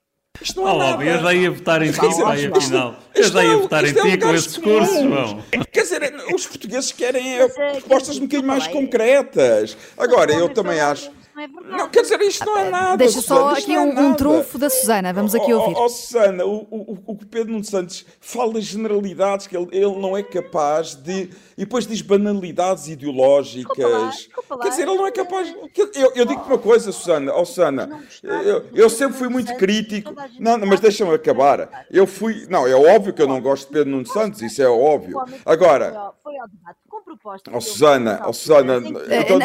Isto 0.42 0.62
não 0.62 0.70
é 0.70 0.72
oh, 0.72 0.78
nada. 0.78 1.04
Eu 1.04 1.20
já 1.20 1.34
ia 1.34 1.52
votar 1.52 1.82
em 1.82 1.92
ti, 1.92 2.00
pai, 2.00 2.46
afinal. 2.46 2.96
Eu 3.16 3.24
já 3.24 3.44
ia 3.44 3.58
votar 3.58 3.86
em 3.86 3.94
ti 3.94 4.18
com 4.18 4.36
esse 4.36 4.48
discurso, 4.50 4.94
João. 4.94 5.44
Quer 5.72 5.82
dizer, 5.82 6.14
os 6.34 6.46
portugueses 6.46 6.92
querem 6.92 7.40
eh, 7.40 7.48
propostas 7.48 8.18
um 8.18 8.22
bocadinho 8.22 8.48
mais 8.48 8.68
concretas. 8.68 9.76
Agora, 9.98 10.32
eu 10.32 10.48
também 10.50 10.80
acho 10.80 11.12
não 11.38 11.44
é 11.44 11.48
verdade. 11.48 11.78
Não, 11.78 11.90
quer 11.90 12.02
dizer, 12.02 12.20
isto 12.22 12.46
não 12.46 12.58
é 12.58 12.70
nada. 12.70 12.98
Deixa 12.98 13.22
só 13.22 13.50
aqui 13.50 13.74
é 13.74 13.80
um, 13.80 14.08
um, 14.08 14.14
trunfo 14.16 14.58
da 14.58 14.70
Susana, 14.70 15.14
vamos 15.14 15.36
aqui 15.36 15.54
ouvir. 15.54 15.76
Ó 15.76 15.82
oh, 15.82 15.86
oh, 15.86 15.90
Susana, 15.90 16.46
o, 16.46 16.68
o, 16.72 17.04
o 17.06 17.16
Pedro 17.16 17.52
Nuno 17.52 17.64
Santos 17.64 18.06
fala 18.20 18.60
generalidades 18.60 19.46
que 19.46 19.56
ele, 19.56 19.68
ele 19.72 20.00
não 20.00 20.18
é 20.18 20.24
capaz 20.24 20.96
de. 20.96 21.30
E 21.56 21.66
depois 21.66 21.86
diz 21.86 22.02
banalidades 22.02 22.88
ideológicas. 22.88 23.78
Desculpa 23.78 23.98
lá, 23.98 24.10
desculpa 24.10 24.56
lá. 24.56 24.62
Quer 24.64 24.70
dizer, 24.70 24.88
ele 24.88 24.98
não 24.98 25.08
é 25.08 25.12
capaz. 25.12 25.56
Eu, 25.94 26.12
eu 26.16 26.26
digo-te 26.26 26.48
uma 26.48 26.58
coisa, 26.58 26.92
Susana. 26.92 27.34
Oh, 27.36 27.46
Susana, 27.46 28.04
eu, 28.24 28.66
eu 28.74 28.90
sempre 28.90 29.18
fui 29.18 29.30
muito 29.30 29.56
crítico. 29.58 30.14
Não, 30.40 30.58
mas 30.66 30.80
deixa-me 30.80 31.14
acabar. 31.14 31.86
Eu 31.92 32.08
fui. 32.08 32.48
Não, 32.50 32.66
é 32.66 32.76
óbvio 32.76 33.14
que 33.14 33.22
eu 33.22 33.28
não 33.28 33.40
gosto 33.40 33.68
de 33.68 33.74
Pedro 33.74 33.92
Nuno 33.92 34.08
Santos, 34.08 34.42
isso 34.42 34.62
é 34.62 34.68
óbvio. 34.68 35.20
Agora. 35.46 36.14
Foi 36.24 36.36
ao 36.38 36.48
debate 36.48 36.87
proposta. 37.08 37.52
Ó 37.54 37.60
Susana, 37.60 38.22
ó 38.24 38.34
Susana. 38.34 38.80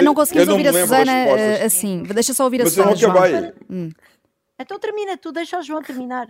Não 0.03 0.15
conseguimos 0.15 0.49
ouvir 0.49 0.69
a 0.69 0.73
Susana 0.73 1.65
assim 1.65 2.03
sim. 2.05 2.15
Deixa 2.15 2.35
só 2.35 2.45
ouvir 2.45 2.63
a 2.63 2.67
Susana. 2.67 2.91
Mas 2.91 3.03
eu 3.03 3.09
não 3.09 3.17
acabei. 3.17 3.53
Hum. 3.71 3.91
Então 4.59 4.79
termina 4.79 5.17
tu, 5.17 5.33
deixa 5.33 5.59
o 5.59 5.63
João 5.63 5.83
terminar. 5.83 6.27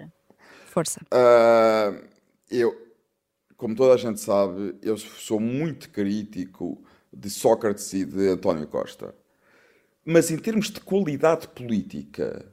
Força. 0.67 1.01
Uh, 1.13 2.07
eu, 2.51 2.75
como 3.57 3.75
toda 3.75 3.95
a 3.95 3.97
gente 3.97 4.21
sabe, 4.21 4.75
eu 4.83 4.97
sou 4.97 5.39
muito 5.41 5.91
crítico 5.91 6.83
de 7.13 7.29
Sócrates 7.29 7.93
e 7.93 8.05
de 8.05 8.29
António 8.29 8.67
Costa. 8.67 9.15
Mas 10.05 10.31
em 10.31 10.39
termos 10.39 10.71
de 10.71 10.81
qualidade 10.81 11.47
política, 11.49 12.45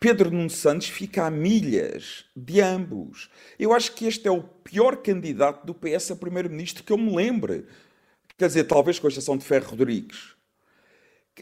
Pedro 0.00 0.30
Nuno 0.30 0.48
Santos 0.48 0.88
fica 0.88 1.26
a 1.26 1.30
milhas 1.30 2.24
de 2.34 2.60
ambos. 2.60 3.30
Eu 3.58 3.72
acho 3.72 3.92
que 3.92 4.06
este 4.06 4.26
é 4.26 4.30
o 4.30 4.42
pior 4.42 4.96
candidato 4.96 5.66
do 5.66 5.74
PS 5.74 6.12
a 6.12 6.16
primeiro-ministro 6.16 6.82
que 6.82 6.92
eu 6.92 6.96
me 6.96 7.14
lembre. 7.14 7.66
Quer 8.40 8.46
dizer, 8.46 8.64
talvez 8.64 8.98
com 8.98 9.06
a 9.06 9.10
exceção 9.10 9.36
de 9.36 9.44
Ferro 9.44 9.72
Rodrigues. 9.72 10.34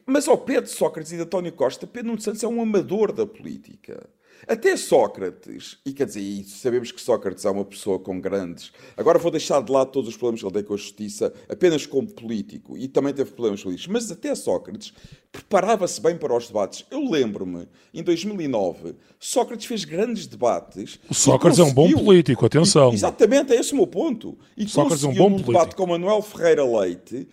Mas 0.05 0.27
ao 0.27 0.37
Pedro 0.37 0.69
Sócrates 0.69 1.13
e 1.13 1.15
de 1.15 1.23
António 1.23 1.53
Costa, 1.53 1.87
Pedro 1.87 2.09
Nuno 2.09 2.21
Santos 2.21 2.43
é 2.43 2.49
um 2.49 2.61
amador 2.61 3.13
da 3.13 3.25
política. 3.25 4.11
Até 4.47 4.77
Sócrates, 4.77 5.79
e 5.85 5.93
quer 5.93 6.07
dizer, 6.07 6.21
e 6.21 6.45
sabemos 6.45 6.93
que 6.93 7.01
Sócrates 7.01 7.45
é 7.45 7.51
uma 7.51 7.65
pessoa 7.65 7.99
com 7.99 8.21
grandes. 8.21 8.73
Agora 8.97 9.19
vou 9.19 9.31
deixar 9.31 9.63
de 9.63 9.73
lado 9.73 9.91
todos 9.91 10.09
os 10.09 10.17
problemas 10.17 10.41
que 10.41 10.47
ele 10.47 10.55
tem 10.55 10.65
com 10.65 10.75
a 10.75 10.77
justiça, 10.77 11.33
apenas 11.49 11.87
como 11.87 12.09
político, 12.11 12.77
e 12.77 12.89
também 12.89 13.13
teve 13.13 13.33
problemas 13.33 13.63
políticos. 13.63 13.93
Mas 13.93 14.11
até 14.11 14.35
Sócrates 14.35 14.93
preparava-se 15.33 16.01
bem 16.01 16.17
para 16.17 16.37
os 16.37 16.47
debates. 16.47 16.85
Eu 16.91 17.11
lembro-me, 17.11 17.69
em 17.93 18.03
2009, 18.03 18.95
Sócrates 19.19 19.67
fez 19.67 19.85
grandes 19.85 20.27
debates. 20.27 20.99
O 21.11 21.15
Sócrates 21.15 21.59
é 21.59 21.65
um 21.65 21.73
bom 21.73 21.91
político, 21.91 22.47
atenção. 22.47 22.91
E, 22.93 22.95
exatamente, 22.95 23.53
é 23.53 23.57
esse 23.57 23.73
o 23.73 23.77
meu 23.77 23.87
ponto. 23.87 24.39
E 24.57 24.69
Sócrates 24.69 25.05
é 25.05 25.09
um 25.09 25.15
bom 25.15 25.31
num 25.31 25.37
político. 25.37 25.53
debate 25.53 25.77
com 25.77 25.87
Manuel 25.87 26.23
Ferreira 26.23 26.65
Leite 26.65 27.29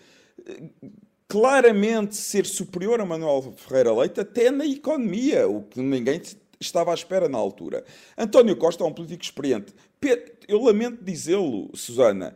claramente 1.27 2.15
ser 2.15 2.45
superior 2.45 2.99
a 3.01 3.05
Manuel 3.05 3.53
Ferreira 3.57 3.93
Leite 3.93 4.19
até 4.19 4.51
na 4.51 4.65
economia, 4.65 5.47
o 5.47 5.63
que 5.63 5.81
ninguém 5.81 6.19
estava 6.59 6.91
à 6.91 6.93
espera 6.93 7.27
na 7.29 7.37
altura. 7.37 7.83
António 8.17 8.55
Costa 8.55 8.83
é 8.83 8.87
um 8.87 8.93
político 8.93 9.23
experiente. 9.23 9.73
Eu 10.47 10.61
lamento 10.61 11.03
dizê-lo, 11.03 11.69
Susana, 11.73 12.35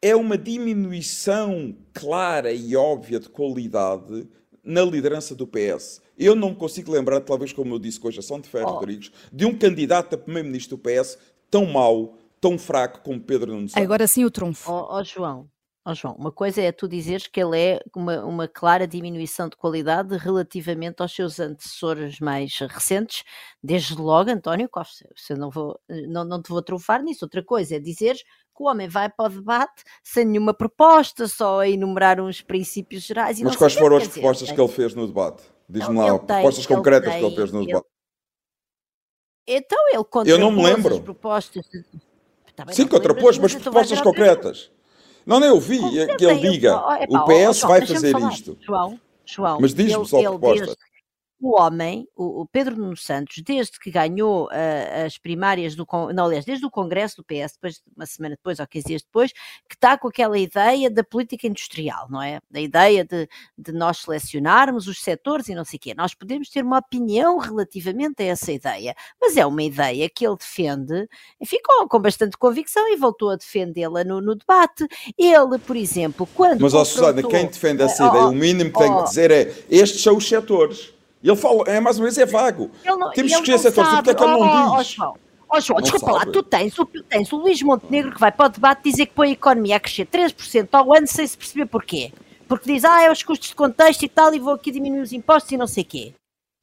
é 0.00 0.14
uma 0.14 0.36
diminuição 0.38 1.76
clara 1.92 2.52
e 2.52 2.76
óbvia 2.76 3.18
de 3.18 3.28
qualidade 3.28 4.28
na 4.62 4.82
liderança 4.82 5.34
do 5.34 5.46
PS. 5.46 6.00
Eu 6.16 6.34
não 6.34 6.50
me 6.50 6.56
consigo 6.56 6.92
lembrar, 6.92 7.20
talvez 7.20 7.52
como 7.52 7.74
eu 7.74 7.78
disse 7.78 7.98
com 7.98 8.08
a 8.08 8.10
Jação 8.10 8.40
de 8.40 8.48
Ferro 8.48 8.70
Oh. 8.70 8.74
Rodrigues, 8.74 9.10
de 9.32 9.44
um 9.46 9.56
candidato 9.56 10.14
a 10.14 10.18
primeiro-ministro 10.18 10.76
do 10.76 10.82
PS 10.82 11.16
tão 11.50 11.64
mau, 11.66 12.18
tão 12.40 12.58
fraco 12.58 13.00
como 13.02 13.20
Pedro 13.20 13.52
Santos. 13.52 13.76
Agora 13.76 14.06
sim 14.06 14.24
o 14.24 14.30
trunfo. 14.30 14.70
Ó 14.70 14.98
ó, 14.98 15.02
João, 15.02 15.48
ó, 15.90 15.94
João, 15.94 16.14
uma 16.16 16.30
coisa 16.30 16.60
é 16.60 16.70
tu 16.70 16.86
dizeres 16.86 17.26
que 17.26 17.40
ele 17.40 17.58
é 17.58 17.80
uma, 17.96 18.24
uma 18.24 18.46
clara 18.46 18.86
diminuição 18.86 19.48
de 19.48 19.56
qualidade 19.56 20.16
relativamente 20.16 21.00
aos 21.00 21.14
seus 21.14 21.40
antecessores 21.40 22.20
mais 22.20 22.56
recentes, 22.58 23.24
desde 23.62 23.94
logo 23.96 24.30
António 24.30 24.68
Costa. 24.68 25.08
Eu 25.30 25.36
não, 25.36 25.50
vou, 25.50 25.80
não, 25.88 26.24
não 26.24 26.42
te 26.42 26.50
vou 26.50 26.60
trunfar 26.62 27.02
nisso. 27.02 27.24
Outra 27.24 27.42
coisa 27.42 27.76
é 27.76 27.78
dizeres 27.78 28.22
que 28.22 28.62
o 28.62 28.66
homem 28.66 28.88
vai 28.88 29.08
para 29.08 29.26
o 29.26 29.28
debate 29.28 29.82
sem 30.02 30.24
nenhuma 30.24 30.52
proposta, 30.52 31.26
só 31.26 31.60
a 31.60 31.68
enumerar 31.68 32.20
uns 32.20 32.40
princípios 32.42 33.04
gerais. 33.04 33.40
Mas 33.40 33.56
quais 33.56 33.74
foram 33.74 33.96
as 33.96 34.02
dizer, 34.02 34.20
propostas 34.20 34.48
tem- 34.48 34.54
que 34.56 34.60
ele 34.60 34.72
fez 34.72 34.94
no 34.94 35.06
debate? 35.06 35.42
Diz-me 35.68 35.96
lá, 35.96 36.18
tem- 36.18 36.26
propostas 36.26 36.64
ele 36.66 36.74
concretas 36.76 37.10
que 37.12 37.18
ele 37.18 37.26
tem- 37.28 37.36
fez 37.36 37.52
no 37.52 37.58
ele- 37.60 37.66
debate. 37.68 37.86
Então 39.46 39.78
ele 39.88 39.96
Eu 40.32 40.38
não 40.38 40.50
me 40.50 40.56
contrapôs 40.58 40.76
lembro. 40.76 40.94
as 40.96 41.00
propostas. 41.00 41.66
de- 41.70 41.84
Sim, 42.74 42.88
contrapôs, 42.88 43.38
mas 43.38 43.54
propostas 43.54 44.00
concretas. 44.00 44.70
Não, 45.28 45.38
não, 45.38 45.46
eu 45.46 45.60
vi 45.60 45.98
é 45.98 46.16
que 46.16 46.24
ele 46.24 46.40
diga, 46.40 46.74
o 47.06 47.16
ó, 47.16 47.24
PS 47.26 47.60
vai 47.60 47.84
fazer 47.86 48.16
isto. 48.30 48.56
João, 48.62 48.98
João, 49.26 49.58
Mas 49.60 49.74
diz-me 49.74 50.06
só 50.06 50.20
ele 50.20 50.28
propostas. 50.28 50.74
O 51.40 51.56
homem, 51.56 52.06
o, 52.16 52.42
o 52.42 52.46
Pedro 52.46 52.76
Nuno 52.76 52.96
Santos, 52.96 53.42
desde 53.44 53.78
que 53.78 53.90
ganhou 53.90 54.48
ah, 54.50 55.04
as 55.06 55.18
primárias 55.18 55.74
do 55.76 55.86
não, 56.14 56.26
aliás, 56.26 56.44
desde 56.44 56.66
o 56.66 56.70
Congresso 56.70 57.16
do 57.18 57.24
PS, 57.24 57.52
depois, 57.54 57.82
uma 57.96 58.06
semana 58.06 58.34
depois 58.34 58.58
ou 58.58 58.66
15 58.66 58.86
dias 58.86 59.02
depois, 59.02 59.32
que 59.68 59.74
está 59.74 59.96
com 59.96 60.08
aquela 60.08 60.38
ideia 60.38 60.90
da 60.90 61.04
política 61.04 61.46
industrial, 61.46 62.08
não 62.10 62.20
é? 62.20 62.40
Da 62.50 62.60
ideia 62.60 63.04
de, 63.04 63.28
de 63.56 63.72
nós 63.72 63.98
selecionarmos 63.98 64.88
os 64.88 65.00
setores 65.00 65.48
e 65.48 65.54
não 65.54 65.64
sei 65.64 65.76
o 65.76 65.80
quê. 65.80 65.94
Nós 65.94 66.14
podemos 66.14 66.50
ter 66.50 66.64
uma 66.64 66.78
opinião 66.78 67.38
relativamente 67.38 68.22
a 68.22 68.26
essa 68.26 68.50
ideia, 68.52 68.94
mas 69.20 69.36
é 69.36 69.46
uma 69.46 69.62
ideia 69.62 70.08
que 70.08 70.26
ele 70.26 70.36
defende, 70.36 71.08
enfim, 71.40 71.58
com, 71.64 71.86
com 71.88 72.00
bastante 72.00 72.36
convicção 72.36 72.88
e 72.88 72.96
voltou 72.96 73.30
a 73.30 73.36
defendê-la 73.36 74.02
no, 74.02 74.20
no 74.20 74.34
debate. 74.34 74.86
Ele, 75.16 75.58
por 75.58 75.76
exemplo, 75.76 76.28
quando 76.34 76.60
Mas, 76.60 76.74
ó 76.74 76.84
Susana, 76.84 77.22
quem 77.22 77.46
defende 77.46 77.82
essa 77.82 78.06
Ah, 78.06 78.08
ideia, 78.08 78.26
o 78.26 78.32
mínimo 78.32 78.72
que 78.72 78.78
tem 78.78 78.90
ó, 78.90 79.02
que 79.02 79.08
dizer 79.08 79.30
é 79.30 79.54
estes 79.70 80.02
são 80.02 80.16
os 80.16 80.28
setores. 80.28 80.97
Ele 81.22 81.36
fala, 81.36 81.64
é 81.66 81.80
mais 81.80 81.96
ou 81.98 82.02
menos, 82.02 82.16
é 82.18 82.26
vago. 82.26 82.70
Não- 82.84 83.10
Temos 83.10 83.32
que 83.32 83.38
escolher 83.38 83.58
setores, 83.58 83.90
porque 83.90 84.10
é 84.10 84.14
que 84.14 84.22
ele 84.22 84.32
Oh, 84.32 84.38
não 84.44 84.72
oh, 84.74 84.76
diz? 84.78 84.86
João, 84.88 85.14
oh, 85.50 85.60
João, 85.60 85.76
Não 85.78 85.82
desculpa 85.82 86.12
lá, 86.12 86.18
sabe. 86.20 86.32
tu 86.32 86.42
tens, 86.42 86.78
o, 86.78 86.86
tens 86.86 87.32
o 87.32 87.36
Luís 87.36 87.60
Montenegro 87.62 88.12
que 88.12 88.20
vai 88.20 88.30
para 88.30 88.46
o 88.46 88.48
debate 88.48 88.82
dizer 88.84 89.06
que 89.06 89.14
põe 89.14 89.28
a 89.30 89.32
economia 89.32 89.76
a 89.76 89.80
crescer 89.80 90.06
13% 90.06 90.68
ao 90.72 90.94
ano 90.94 91.06
sem 91.06 91.26
se 91.26 91.36
perceber 91.36 91.66
porquê. 91.66 92.12
Porque 92.46 92.72
diz, 92.72 92.84
ah, 92.84 93.02
é 93.02 93.10
os 93.10 93.22
custos 93.22 93.48
de 93.48 93.54
contexto 93.54 94.02
e 94.04 94.08
tal, 94.08 94.32
e 94.32 94.38
vou 94.38 94.54
aqui 94.54 94.70
diminuir 94.70 95.00
os 95.00 95.12
impostos 95.12 95.50
e 95.52 95.56
não 95.56 95.66
sei 95.66 95.84
quê. 95.84 96.12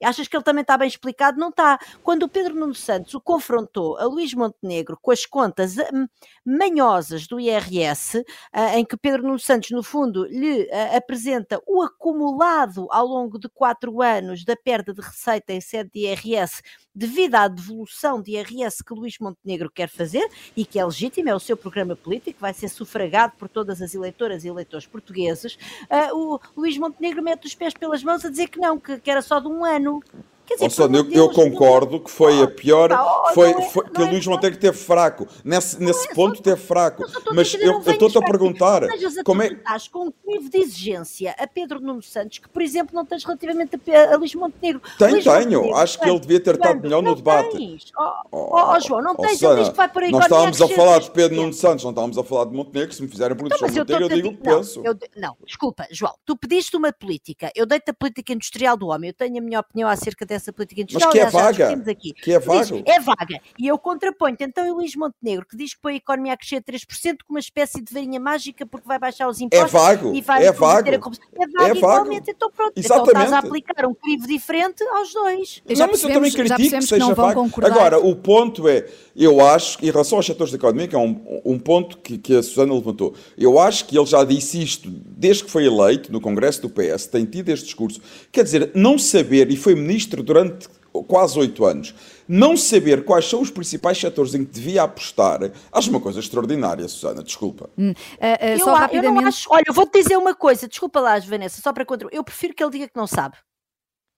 Achas 0.05 0.27
que 0.27 0.35
ele 0.35 0.43
também 0.43 0.61
está 0.61 0.77
bem 0.77 0.87
explicado? 0.87 1.39
Não 1.39 1.49
está. 1.49 1.79
Quando 2.03 2.23
o 2.23 2.29
Pedro 2.29 2.55
Nuno 2.55 2.75
Santos 2.75 3.13
o 3.13 3.21
confrontou 3.21 3.97
a 3.97 4.05
Luís 4.05 4.33
Montenegro 4.33 4.97
com 5.01 5.11
as 5.11 5.25
contas 5.25 5.77
hum, 5.77 6.07
manhosas 6.45 7.27
do 7.27 7.39
IRS, 7.39 8.23
ah, 8.53 8.77
em 8.77 8.85
que 8.85 8.95
Pedro 8.95 9.23
Nuno 9.23 9.39
Santos, 9.39 9.71
no 9.71 9.81
fundo, 9.81 10.25
lhe 10.25 10.69
ah, 10.71 10.97
apresenta 10.97 11.61
o 11.67 11.81
acumulado 11.81 12.87
ao 12.91 13.05
longo 13.05 13.39
de 13.39 13.49
quatro 13.49 14.01
anos 14.01 14.45
da 14.45 14.55
perda 14.55 14.93
de 14.93 15.01
receita 15.01 15.53
em 15.53 15.61
sede 15.61 15.89
de 15.93 15.99
IRS 16.01 16.61
devido 16.95 17.35
à 17.35 17.47
devolução 17.49 18.21
de 18.21 18.31
IRS 18.31 18.81
que 18.81 18.93
Luís 18.93 19.19
Montenegro 19.19 19.69
quer 19.69 19.89
fazer 19.89 20.25
e 20.55 20.65
que 20.65 20.79
é 20.79 20.85
legítimo, 20.85 21.29
é 21.29 21.35
o 21.35 21.39
seu 21.39 21.57
programa 21.57 21.95
político, 21.95 22.39
vai 22.39 22.53
ser 22.53 22.69
sufragado 22.69 23.33
por 23.37 23.49
todas 23.49 23.81
as 23.81 23.93
eleitoras 23.93 24.45
e 24.45 24.47
eleitores 24.47 24.87
portugueses, 24.87 25.57
ah, 25.89 26.13
o 26.13 26.39
Luís 26.55 26.77
Montenegro 26.77 27.21
mete 27.21 27.45
os 27.47 27.55
pés 27.55 27.73
pelas 27.73 28.01
mãos 28.01 28.23
a 28.23 28.29
dizer 28.29 28.47
que 28.47 28.59
não, 28.59 28.79
que, 28.79 28.97
que 28.99 29.11
era 29.11 29.21
só 29.21 29.39
de 29.39 29.47
um 29.47 29.65
ano. 29.65 29.94
Tchau. 30.01 30.34
Quer 30.45 30.67
dizer, 30.67 30.93
eu, 30.93 31.11
eu 31.11 31.29
concordo 31.31 31.99
que 31.99 32.11
foi 32.11 32.41
a 32.43 32.47
pior, 32.47 32.89
Não, 32.89 33.33
foi, 33.33 33.49
é- 33.49 33.61
foi- 33.69 33.83
que 33.89 33.99
o 33.99 34.05
é 34.05 34.11
Luís 34.11 34.27
Montenegro 34.27 34.59
teve 34.59 34.77
fraco. 34.77 35.27
Nesse, 35.43 35.81
nesse 35.81 36.07
ponto 36.13 36.41
teve 36.41 36.61
fraco. 36.61 37.03
Mas 37.33 37.53
eu 37.55 37.79
estou-te 37.81 38.17
a 38.17 38.21
perguntar, 38.21 38.83
como 39.23 39.41
é, 39.41 39.47
estás 39.47 39.87
com 39.87 40.07
um 40.07 40.13
nível 40.25 40.49
de 40.49 40.57
exigência 40.57 41.35
a 41.37 41.47
Pedro 41.47 41.79
Nuno 41.79 42.01
Santos 42.01 42.37
que, 42.37 42.47
por 42.47 42.61
exemplo, 42.61 42.93
não 42.93 43.05
tens 43.05 43.23
relativamente 43.23 43.79
a, 43.91 44.13
a 44.13 44.17
Luís 44.17 44.35
Montenegro. 44.35 44.81
Tenho, 44.97 45.11
Luís 45.13 45.23
tenho. 45.23 45.35
Montenegro, 45.35 45.75
Acho 45.75 45.99
que 45.99 46.09
ele 46.09 46.19
devia 46.19 46.39
ter 46.39 46.55
estado 46.55 46.81
melhor 46.81 47.01
no 47.01 47.15
debate. 47.15 47.57
Tens. 47.57 47.91
Oh, 47.97 48.11
oh, 48.31 48.73
oh, 48.75 48.79
João, 48.79 49.01
não 49.01 49.15
tens. 49.15 49.29
Ele 49.29 49.37
Susana, 49.37 49.59
diz 49.61 49.69
que 49.69 49.75
vai 49.75 49.89
por 49.89 50.03
aí 50.03 50.11
nós 50.11 50.23
estávamos 50.23 50.61
a 50.61 50.67
falar 50.67 50.99
de 50.99 51.11
Pedro 51.11 51.37
Nuno 51.37 51.53
Santos, 51.53 51.83
não 51.83 51.91
estávamos 51.91 52.17
a 52.17 52.23
falar 52.23 52.45
de 52.45 52.53
Montenegro. 52.53 52.93
Se 52.93 53.01
me 53.01 53.07
fizerem 53.07 53.35
perguntas 53.35 53.59
sobre 53.59 53.73
eu 53.73 53.79
Montenegro, 53.79 54.03
eu 54.03 54.17
estou-te 54.17 54.23
digo 54.23 54.35
o 54.35 54.37
que 54.37 54.55
penso. 54.55 54.83
não, 55.17 55.37
desculpa, 55.45 55.87
João, 55.91 56.13
tu 56.25 56.37
pediste 56.37 56.77
uma 56.77 56.93
política, 56.93 57.51
eu 57.55 57.65
dei-te 57.65 57.89
a 57.89 57.93
política 57.93 58.33
industrial 58.33 58.77
do 58.77 58.87
homem, 58.87 59.09
eu 59.09 59.13
tenho 59.13 59.37
a 59.37 59.41
minha 59.41 59.59
opinião 59.59 59.89
acerca 59.89 60.25
dessa 60.25 60.34
política 60.53 60.81
industrial. 60.81 61.11
que 61.11 61.19
é 61.19 61.23
já 61.23 61.29
vaga, 61.29 61.91
aqui. 61.91 62.13
que 62.13 62.31
é 62.33 62.39
vago. 62.39 62.83
é 62.85 62.99
vaga. 62.99 63.39
E 63.57 63.67
eu 63.67 63.77
contraponho 63.77 64.35
então 64.39 64.69
o 64.71 64.75
Luís 64.75 64.95
Montenegro, 64.95 65.45
que 65.47 65.55
diz 65.57 65.73
que 65.73 65.81
põe 65.81 65.93
a 65.93 65.97
economia 65.97 66.33
a 66.33 66.37
crescer 66.37 66.61
3% 66.61 67.17
com 67.25 67.33
uma 67.33 67.39
espécie 67.39 67.81
de 67.81 67.93
varinha 67.93 68.19
mágica 68.19 68.65
porque 68.65 68.87
vai 68.87 68.99
baixar 68.99 69.27
os 69.27 69.39
impostos 69.41 69.71
vago, 69.71 70.13
e 70.13 70.21
vai 70.21 70.45
é 70.45 70.51
vago. 70.51 70.89
a 70.89 70.99
corrupção. 70.99 71.25
É 71.35 71.47
vago 71.47 71.63
É 71.63 71.73
vago. 71.73 71.77
igualmente, 71.77 72.31
então 72.31 72.51
pronto. 72.51 72.73
Então 72.75 72.97
estás 73.03 73.17
a 73.17 73.23
Exatamente. 73.23 73.47
aplicar 73.47 73.85
um 73.87 73.93
crivo 73.93 74.27
diferente 74.27 74.83
aos 74.83 75.13
dois. 75.13 75.61
não, 75.77 75.87
mas 75.87 76.03
eu 76.03 76.09
também 76.09 76.31
critico 76.31 76.77
que 76.77 76.81
seja 76.81 77.13
vago. 77.13 77.49
Agora, 77.63 77.99
o 77.99 78.15
ponto 78.15 78.67
é, 78.67 78.85
eu 79.15 79.45
acho, 79.45 79.77
em 79.83 79.89
relação 79.91 80.17
aos 80.17 80.25
setores 80.25 80.51
da 80.51 80.57
economia, 80.57 80.87
que 80.87 80.95
é 80.95 80.99
um, 80.99 81.41
um 81.45 81.59
ponto 81.59 81.97
que, 81.99 82.17
que 82.17 82.35
a 82.35 82.43
Susana 82.43 82.73
levantou, 82.73 83.13
eu 83.37 83.59
acho 83.59 83.85
que 83.85 83.97
ele 83.97 84.05
já 84.05 84.23
disse 84.23 84.61
isto 84.61 84.89
desde 84.89 85.43
que 85.43 85.51
foi 85.51 85.65
eleito 85.65 86.11
no 86.11 86.19
Congresso 86.19 86.61
do 86.61 86.69
PS, 86.69 87.07
tem 87.07 87.25
tido 87.25 87.49
este 87.49 87.65
discurso. 87.65 88.01
Quer 88.31 88.43
dizer, 88.43 88.71
não 88.73 88.97
saber, 88.97 89.51
e 89.51 89.55
foi 89.57 89.75
ministro 89.75 90.23
durante 90.25 90.67
quase 91.07 91.37
oito 91.37 91.65
anos, 91.65 91.93
não 92.27 92.55
saber 92.55 93.03
quais 93.03 93.25
são 93.29 93.41
os 93.41 93.51
principais 93.51 93.97
setores 93.97 94.33
em 94.33 94.45
que 94.45 94.51
devia 94.53 94.83
apostar, 94.83 95.51
acho 95.71 95.89
uma 95.89 95.99
coisa 95.99 96.19
extraordinária, 96.21 96.87
Susana, 96.87 97.21
desculpa. 97.21 97.69
Hum, 97.77 97.93
ah, 98.19 98.37
ah, 98.39 98.47
eu, 98.51 98.59
só 98.59 98.69
a- 98.69 98.73
eu 98.73 98.75
rapidamente. 98.79 99.21
não 99.21 99.27
acho. 99.27 99.47
Olha, 99.51 99.63
eu 99.67 99.73
vou-te 99.73 100.01
dizer 100.01 100.17
uma 100.17 100.33
coisa, 100.33 100.67
desculpa 100.69 101.01
lá, 101.01 101.19
Vanessa, 101.19 101.61
só 101.61 101.73
para 101.73 101.85
contra. 101.85 102.07
Eu 102.11 102.23
prefiro 102.23 102.53
que 102.53 102.63
ele 102.63 102.71
diga 102.71 102.87
que 102.87 102.95
não 102.95 103.07
sabe. 103.07 103.35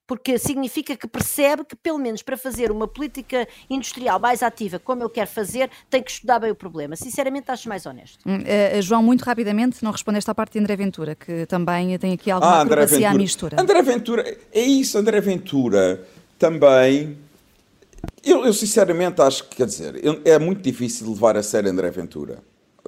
Porque 0.08 0.40
significa 0.40 0.96
que 0.96 1.06
percebe 1.06 1.66
que, 1.66 1.76
pelo 1.76 1.98
menos 2.00 2.22
para 2.24 2.38
fazer 2.38 2.72
uma 2.72 2.88
política 2.88 3.46
industrial 3.70 4.18
mais 4.20 4.42
ativa, 4.42 4.80
como 4.80 5.04
ele 5.04 5.10
quer 5.10 5.28
fazer, 5.28 5.70
tem 5.90 6.02
que 6.02 6.10
estudar 6.10 6.40
bem 6.40 6.50
o 6.50 6.56
problema. 6.56 6.96
Sinceramente, 6.96 7.52
acho 7.52 7.68
mais 7.68 7.86
honesto. 7.86 8.20
Ah, 8.26 8.82
João, 8.82 9.04
muito 9.04 9.24
rapidamente, 9.24 9.84
não 9.84 9.92
respondeste 9.92 10.32
à 10.32 10.34
parte 10.34 10.54
de 10.54 10.60
André 10.60 10.78
Ventura, 10.78 11.14
que 11.14 11.46
também 11.46 11.98
tem 12.00 12.14
aqui 12.14 12.32
alguma 12.32 12.54
Ah, 12.54 12.62
acrobacia 12.62 13.10
à 13.10 13.14
mistura. 13.14 13.60
André 13.62 13.82
Ventura, 13.82 14.38
é 14.54 14.62
isso, 14.62 14.98
André 14.98 15.20
Ventura 15.20 16.08
também. 16.40 17.18
Eu, 18.24 18.46
eu 18.46 18.54
sinceramente 18.54 19.22
acho 19.22 19.44
que, 19.50 19.58
quer 19.58 19.66
dizer, 19.66 20.00
eu- 20.04 20.22
é 20.24 20.40
muito 20.40 20.62
difícil 20.62 21.10
levar 21.10 21.36
a 21.36 21.44
sério 21.44 21.70
André 21.70 21.90
Ventura. 21.92 22.42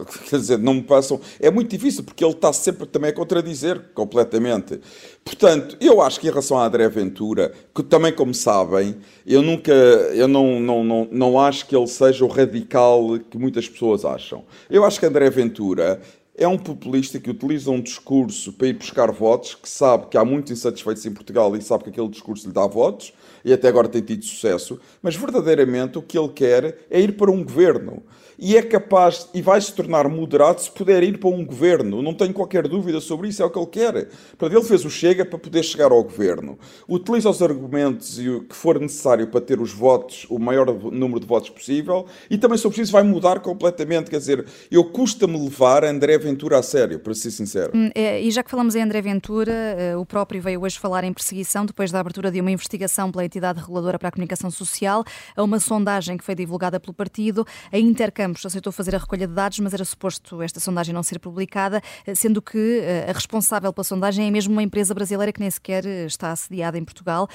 Quer 0.30 0.38
dizer, 0.38 0.58
não 0.60 0.76
me 0.76 0.84
passam. 0.84 1.20
É 1.40 1.50
muito 1.50 1.70
difícil 1.70 2.04
porque 2.04 2.24
ele 2.24 2.34
está 2.34 2.52
sempre 2.54 2.86
também 2.86 3.10
a 3.10 3.14
contradizer 3.14 3.80
completamente. 3.94 4.80
Portanto, 5.24 5.78
eu 5.80 6.02
acho 6.02 6.20
que 6.20 6.28
em 6.28 6.30
relação 6.30 6.58
a 6.58 6.66
André 6.66 6.88
Ventura, 6.90 7.52
que 7.74 7.84
também, 7.84 8.14
como 8.14 8.34
sabem, 8.34 8.96
eu 9.26 9.42
nunca. 9.42 9.72
Eu 9.72 10.28
não, 10.28 10.60
não, 10.60 10.84
não, 10.84 11.08
não 11.12 11.40
acho 11.40 11.66
que 11.66 11.76
ele 11.76 11.88
seja 11.88 12.24
o 12.24 12.28
radical 12.28 13.20
que 13.30 13.38
muitas 13.38 13.68
pessoas 13.68 14.06
acham. 14.06 14.44
Eu 14.70 14.86
acho 14.86 15.00
que 15.00 15.06
André 15.06 15.30
Ventura 15.30 16.02
é 16.40 16.48
um 16.48 16.58
populista 16.58 17.20
que 17.20 17.30
utiliza 17.30 17.70
um 17.70 17.82
discurso 17.82 18.54
para 18.54 18.68
ir 18.68 18.74
buscar 18.74 19.12
votos, 19.12 19.56
que 19.56 19.68
sabe 19.68 20.08
que 20.08 20.18
há 20.18 20.24
muitos 20.24 20.54
insatisfeitos 20.54 21.06
em 21.06 21.12
Portugal 21.12 21.54
e 21.54 21.62
sabe 21.62 21.84
que 21.84 21.90
aquele 21.90 22.08
discurso 22.08 22.48
lhe 22.48 22.54
dá 22.54 22.66
votos, 22.66 23.14
e 23.44 23.52
até 23.52 23.68
agora 23.68 23.90
tem 23.90 24.02
tido 24.02 24.24
sucesso, 24.24 24.80
mas 25.02 25.18
verdadeiramente 25.18 25.98
o 25.98 26.02
que 26.02 26.18
ele 26.18 26.30
quer 26.30 26.78
é 26.90 27.02
ir 27.02 27.18
para 27.18 27.30
um 27.30 27.44
governo 27.44 28.02
e 28.40 28.56
é 28.56 28.62
capaz 28.62 29.28
e 29.34 29.42
vai 29.42 29.60
se 29.60 29.74
tornar 29.74 30.08
moderado 30.08 30.62
se 30.62 30.72
puder 30.72 31.04
ir 31.04 31.20
para 31.20 31.30
um 31.30 31.46
governo. 31.46 32.02
Não 32.02 32.14
tenho 32.14 32.34
qualquer 32.34 32.68
dúvida 32.68 33.02
sobre 33.02 33.28
isso, 33.28 33.44
é 33.44 33.46
o 33.46 33.50
que 33.50 33.60
ele 33.60 33.68
quer. 33.68 34.08
Portanto, 34.38 34.58
ele 34.58 34.64
fez 34.66 34.86
o 34.86 34.90
Chega 34.90 35.26
para 35.26 35.38
poder 35.38 35.64
chegar 35.64 35.92
ao 35.92 36.04
governo. 36.04 36.58
Utiliza 36.88 37.30
os 37.30 37.42
argumentos 37.42 38.18
que 38.18 38.56
for 38.56 38.80
necessário 38.80 39.28
para 39.28 39.42
ter 39.42 39.60
os 39.60 39.72
votos, 39.72 40.26
o 40.30 40.40
maior 40.40 40.68
número 40.92 41.20
de 41.20 41.26
votos 41.26 41.50
possível, 41.50 42.06
e 42.30 42.38
também, 42.38 42.58
se 42.58 42.64
for 42.64 42.70
preciso, 42.70 42.92
vai 42.92 43.04
mudar 43.04 43.40
completamente. 43.42 44.10
Quer 44.10 44.20
dizer, 44.20 44.46
eu 44.72 44.86
custa-me 44.86 45.38
levar 45.38 45.84
André 45.84 46.18
Ventura 46.18 46.60
a 46.60 46.64
sério, 46.64 47.00
para 47.00 47.14
ser 47.14 47.32
sincero. 47.32 47.72
Hum, 47.76 47.90
é, 47.94 48.22
e 48.22 48.32
já 48.32 48.44
que 48.44 48.50
falamos 48.50 48.76
em 48.76 48.82
André 48.82 49.02
Ventura, 49.02 49.52
eh, 49.52 49.98
o 49.98 50.06
próprio 50.06 50.42
veio 50.42 50.62
hoje 50.62 50.80
falar 50.80 51.04
em 51.04 51.14
perseguição 51.14 51.66
depois 51.66 51.92
da 51.92 52.00
abertura 52.00 52.32
de 52.32 52.40
uma 52.40 52.52
investigação 52.52 53.12
pela 53.12 53.26
entidade 53.26 53.60
reguladora 53.60 54.00
para 54.00 54.10
a 54.10 54.12
comunicação 54.12 54.50
social 54.50 55.04
a 55.36 55.44
uma 55.44 55.60
sondagem 55.60 56.18
que 56.18 56.24
foi 56.24 56.36
divulgada 56.36 56.80
pelo 56.80 56.94
partido. 56.94 57.46
A 57.72 57.78
Intercam 57.78 58.29
Campos 58.30 58.46
aceitou 58.46 58.72
fazer 58.72 58.96
a 58.96 59.00
recolha 59.00 59.28
de 59.28 59.34
dados, 59.34 59.58
mas 59.60 59.74
era 59.74 59.84
suposto 59.84 60.42
esta 60.44 60.60
sondagem 60.60 60.94
não 60.94 61.02
ser 61.02 61.18
publicada, 61.18 61.82
eh, 62.06 62.14
sendo 62.14 62.42
que 62.42 62.80
eh, 62.84 63.08
a 63.10 63.12
responsável 63.12 63.74
pela 63.74 63.84
sondagem 63.84 64.28
é 64.28 64.32
mesmo 64.32 64.54
uma 64.54 64.62
empresa 64.62 64.94
brasileira 64.94 65.34
que 65.34 65.40
nem 65.40 65.50
sequer 65.50 65.84
eh, 65.84 66.06
está 66.06 66.32
assediada 66.32 66.78
em 66.78 66.84
Portugal. 66.84 67.28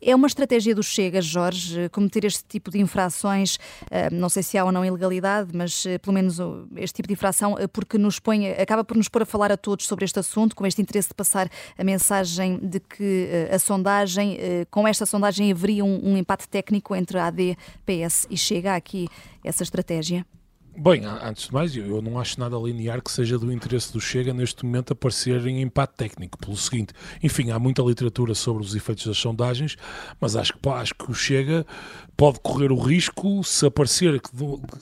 É 0.00 0.14
uma 0.14 0.26
estratégia 0.26 0.74
do 0.74 0.82
Chega, 0.82 1.22
Jorge, 1.22 1.88
cometer 1.88 2.24
este 2.24 2.44
tipo 2.44 2.70
de 2.70 2.78
infrações, 2.78 3.58
não 4.12 4.28
sei 4.28 4.42
se 4.42 4.58
há 4.58 4.64
ou 4.64 4.72
não 4.72 4.84
ilegalidade, 4.84 5.50
mas 5.54 5.84
pelo 6.02 6.12
menos 6.12 6.38
este 6.76 6.96
tipo 6.96 7.08
de 7.08 7.14
infração, 7.14 7.56
porque 7.72 7.98
nos 7.98 8.18
põe, 8.18 8.50
acaba 8.52 8.84
por 8.84 8.96
nos 8.96 9.08
pôr 9.08 9.22
a 9.22 9.26
falar 9.26 9.50
a 9.50 9.56
todos 9.56 9.86
sobre 9.86 10.04
este 10.04 10.18
assunto, 10.18 10.54
com 10.54 10.66
este 10.66 10.80
interesse 10.82 11.08
de 11.08 11.14
passar 11.14 11.48
a 11.76 11.84
mensagem 11.84 12.58
de 12.58 12.80
que 12.80 13.28
a 13.50 13.58
sondagem, 13.58 14.38
com 14.70 14.86
esta 14.86 15.06
sondagem 15.06 15.50
haveria 15.50 15.84
um, 15.84 16.12
um 16.12 16.16
empate 16.16 16.48
técnico 16.48 16.94
entre 16.94 17.18
AD, 17.18 17.56
PS 17.86 18.26
e 18.30 18.36
Chega. 18.36 18.74
Aqui 18.74 19.08
essa 19.44 19.62
estratégia? 19.62 19.93
Bem, 20.76 21.04
antes 21.04 21.46
de 21.46 21.54
mais, 21.54 21.76
eu 21.76 22.02
não 22.02 22.18
acho 22.18 22.40
nada 22.40 22.56
linear 22.56 23.00
que 23.00 23.08
seja 23.08 23.38
do 23.38 23.52
interesse 23.52 23.92
do 23.92 24.00
Chega 24.00 24.34
neste 24.34 24.64
momento 24.64 24.92
aparecer 24.92 25.46
em 25.46 25.62
empate 25.62 25.94
técnico. 25.96 26.36
Pelo 26.36 26.56
seguinte, 26.56 26.92
enfim, 27.22 27.52
há 27.52 27.60
muita 27.60 27.80
literatura 27.80 28.34
sobre 28.34 28.64
os 28.64 28.74
efeitos 28.74 29.06
das 29.06 29.16
sondagens, 29.16 29.76
mas 30.20 30.34
acho 30.34 30.52
que, 30.52 30.68
acho 30.68 30.94
que 30.96 31.08
o 31.08 31.14
Chega 31.14 31.64
pode 32.16 32.38
correr 32.40 32.70
o 32.70 32.78
risco, 32.78 33.42
se 33.42 33.66
aparecer 33.66 34.20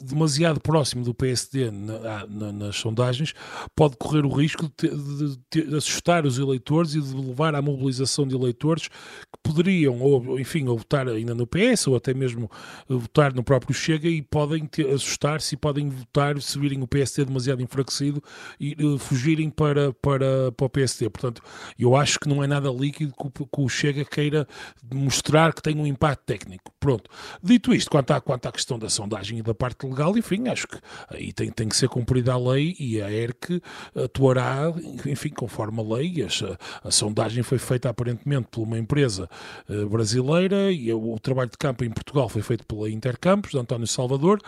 demasiado 0.01 0.61
próximo 0.61 1.05
do 1.05 1.15
PSD 1.15 1.71
na, 1.71 2.27
na, 2.27 2.53
nas 2.53 2.77
sondagens, 2.77 3.35
pode 3.75 3.97
correr 3.97 4.25
o 4.25 4.29
risco 4.29 4.71
de, 4.79 4.89
de, 4.89 5.65
de, 5.67 5.77
assustar 5.77 6.27
os 6.27 6.39
eleitores 6.39 6.95
e 6.95 7.01
de 7.01 7.15
levar 7.15 7.55
à 7.55 7.63
mobilização 7.63 8.27
de 8.27 8.35
eleitores 8.35 8.89
que 8.89 9.39
poderiam, 9.43 10.01
ou 10.01 10.39
enfim, 10.39 10.67
ou 10.69 10.77
votar 10.77 11.09
ainda 11.09 11.35
no 11.35 11.47
PS, 11.47 11.87
ou 11.87 11.97
até 11.97 12.13
mesmo 12.13 12.51
votar 12.89 13.33
no 13.33 13.43
próprio 13.43 13.75
Chega 13.75 14.09
e 14.09 14.21
podem 14.21 14.69
assustar-se 14.95 15.55
e 15.55 15.59
podem 15.59 15.89
votar 15.89 16.41
se 16.41 16.59
virem 16.59 16.83
o 16.83 16.87
PSD 16.87 17.25
demasiado 17.25 17.63
enfraquecido 17.63 18.23
e 18.61 18.77
uh, 18.85 18.99
fugirem 18.99 19.49
para, 19.49 19.93
para, 19.95 20.53
para 20.53 20.67
o 20.67 20.71
PSD. 20.71 21.09
Portanto, 21.09 21.43
eu 21.79 21.97
acho 21.97 22.19
que 22.21 22.29
não 22.29 22.45
é 22.45 22.47
nada 22.47 22.71
líquido 22.71 23.13
que, 23.13 23.45
que 23.45 23.61
o 23.61 23.69
Chega 23.69 24.05
queira 24.05 24.47
mostrar 24.93 25.53
que 25.53 25.63
tem 25.63 25.77
um 25.77 25.87
impacto 25.87 26.25
técnico. 26.25 26.73
Pronto. 26.79 27.11
Dito 27.43 27.75
isto, 27.75 27.91
quanto 27.91 28.11
à, 28.13 28.21
quanto 28.21 28.47
à 28.47 28.53
questão 28.53 28.79
da 28.79 28.89
sondagem 28.89 29.39
e 29.39 29.43
da 29.43 29.55
parte 29.55 29.87
legal, 29.87 30.17
enfim, 30.17 30.49
acho 30.49 30.67
que 30.67 30.79
aí 31.11 31.33
tem, 31.33 31.51
tem 31.51 31.69
que 31.69 31.77
ser 31.77 31.89
cumprida 31.89 32.33
a 32.33 32.39
lei 32.39 32.75
e 32.79 33.01
a 33.01 33.11
ERC 33.11 33.63
atuará, 33.95 34.73
enfim, 35.07 35.31
conforme 35.31 35.81
a 35.81 35.95
lei. 35.95 36.15
A, 36.23 36.89
a 36.89 36.91
sondagem 36.91 37.43
foi 37.43 37.59
feita 37.59 37.89
aparentemente 37.89 38.49
por 38.51 38.63
uma 38.63 38.79
empresa 38.79 39.29
uh, 39.69 39.89
brasileira 39.89 40.71
e 40.73 40.93
o, 40.93 41.15
o, 41.15 41.19
trabalho 41.19 41.51
de 41.51 41.59
campo 41.59 41.85
em 41.85 41.91
Portugal 41.91 42.29
foi 42.29 42.43
feito 42.43 42.65
pela 42.67 42.91
Intercampos, 42.91 43.53
de 43.53 43.59
António 43.59 43.87
Salvador, 43.87 44.41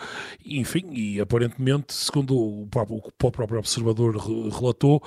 enfim, 0.45 0.85
e 0.91 1.19
aparentemente, 1.19 1.93
segundo 1.93 2.35
o 2.35 2.67
próprio, 2.67 2.97
o 2.97 3.31
próprio 3.31 3.59
observador 3.59 4.17
relatou, 4.17 5.01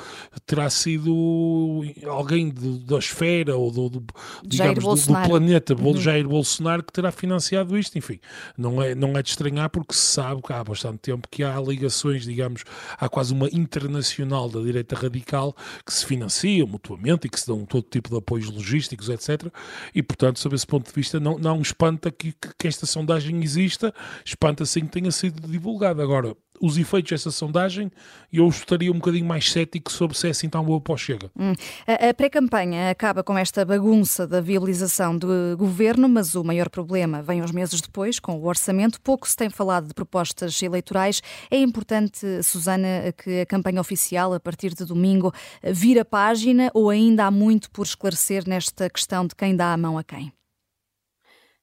terá 0.47 0.69
sido 0.71 1.83
alguém 2.07 2.51
de, 2.51 2.79
da 2.81 2.99
esfera 2.99 3.57
ou 3.57 3.71
do, 3.71 3.89
do 3.89 4.05
digamos, 4.45 5.07
do, 5.07 5.13
do, 5.13 5.29
planeta 5.29 5.75
uhum. 5.75 5.97
Jair 5.97 6.27
Bolsonaro 6.27 6.83
que 6.83 6.93
terá 6.93 7.11
financiado 7.11 7.58
isto, 7.79 7.97
enfim, 7.97 8.21
não 8.57 8.83
é, 8.83 8.95
não 8.95 9.17
é 9.17 9.23
de 9.23 9.31
estranhar 9.31 9.71
porque 9.71 9.95
se 9.95 10.01
sabe 10.01 10.43
que 10.43 10.53
há 10.53 10.63
bastante 10.63 10.99
tempo 10.99 11.29
que 11.31 11.43
há 11.43 11.59
ligações, 11.61 12.25
digamos, 12.25 12.65
há 12.99 13.09
quase 13.09 13.33
uma 13.33 13.49
internacional 13.53 14.49
da 14.49 14.61
direita 14.61 14.95
radical 14.97 15.55
que 15.85 15.93
se 15.93 16.05
financia 16.05 16.65
mutuamente 16.67 17.27
e 17.27 17.31
que 17.31 17.39
se 17.39 17.47
dão 17.47 17.65
todo 17.65 17.85
tipo 17.85 18.11
de 18.11 18.17
apoios 18.17 18.51
logísticos, 18.51 19.09
etc. 19.09 19.53
E, 19.95 20.03
portanto, 20.03 20.39
sob 20.39 20.55
esse 20.55 20.67
ponto 20.67 20.89
de 20.89 20.95
vista, 20.95 21.19
não, 21.21 21.39
não 21.39 21.61
espanta 21.61 22.11
que, 22.11 22.35
que 22.59 22.69
esta 22.69 22.87
sondagem 22.87 23.43
exista, 23.43 23.95
espanta 24.25 24.65
sim 24.65 24.81
que 24.81 24.93
tenha 24.93 25.11
sido 25.11 25.47
divulgada. 25.49 26.03
Agora, 26.03 26.37
os 26.61 26.77
efeitos 26.79 27.11
dessa 27.11 27.31
sondagem 27.31 27.91
e 28.33 28.39
eu 28.39 28.49
estaria 28.49 28.91
um 28.91 28.97
bocadinho 28.97 29.25
mais 29.25 29.51
cético 29.51 29.91
sobre 29.91 30.17
se 30.17 30.27
é 30.27 30.31
assim 30.31 30.49
tão 30.49 30.65
boa 30.65 30.81
para 30.81 30.95
o 30.95 30.97
Chega. 30.97 31.31
Hum. 31.39 31.53
A, 31.87 32.09
a 32.09 32.15
pré-campanha 32.15 32.91
acaba 32.91 33.23
com 33.23 33.37
esta 33.37 33.65
bagunça 33.65 34.27
da 34.27 34.41
viabilização 34.41 35.17
do 35.17 35.57
governo, 35.57 36.09
mas 36.09 36.35
o 36.35 36.45
maior 36.45 36.69
problema 36.69 37.23
vem 37.23 37.43
uns 37.43 37.53
meses 37.53 37.81
depois, 37.81 38.19
com 38.19 38.37
o 38.37 38.47
orçamento. 38.47 39.01
Pouco 39.01 39.29
se 39.29 39.37
tem 39.37 39.51
falado 39.51 39.89
de 39.89 39.95
propostas 39.95 40.63
eleitorais. 40.63 41.23
É 41.51 41.59
importante, 41.59 42.43
Susana, 42.43 43.13
que 43.17 43.41
a 43.41 43.47
campanha 43.47 43.81
oficial, 43.81 44.33
a 44.35 44.41
partir 44.41 44.75
de 44.75 44.85
domingo, 44.85 45.33
vire 45.63 46.01
a 46.01 46.05
página 46.05 46.71
ou 46.75 46.91
ainda 46.91 47.27
há 47.27 47.31
muito 47.31 47.71
por 47.71 47.85
esclarecer 47.85 48.47
nesta 48.47 48.89
questão 48.91 49.27
de 49.27 49.35
quem 49.35 49.57
dá 49.57 49.73
a 49.73 49.77
mão 49.77 49.99
a 49.99 50.05
quem? 50.05 50.33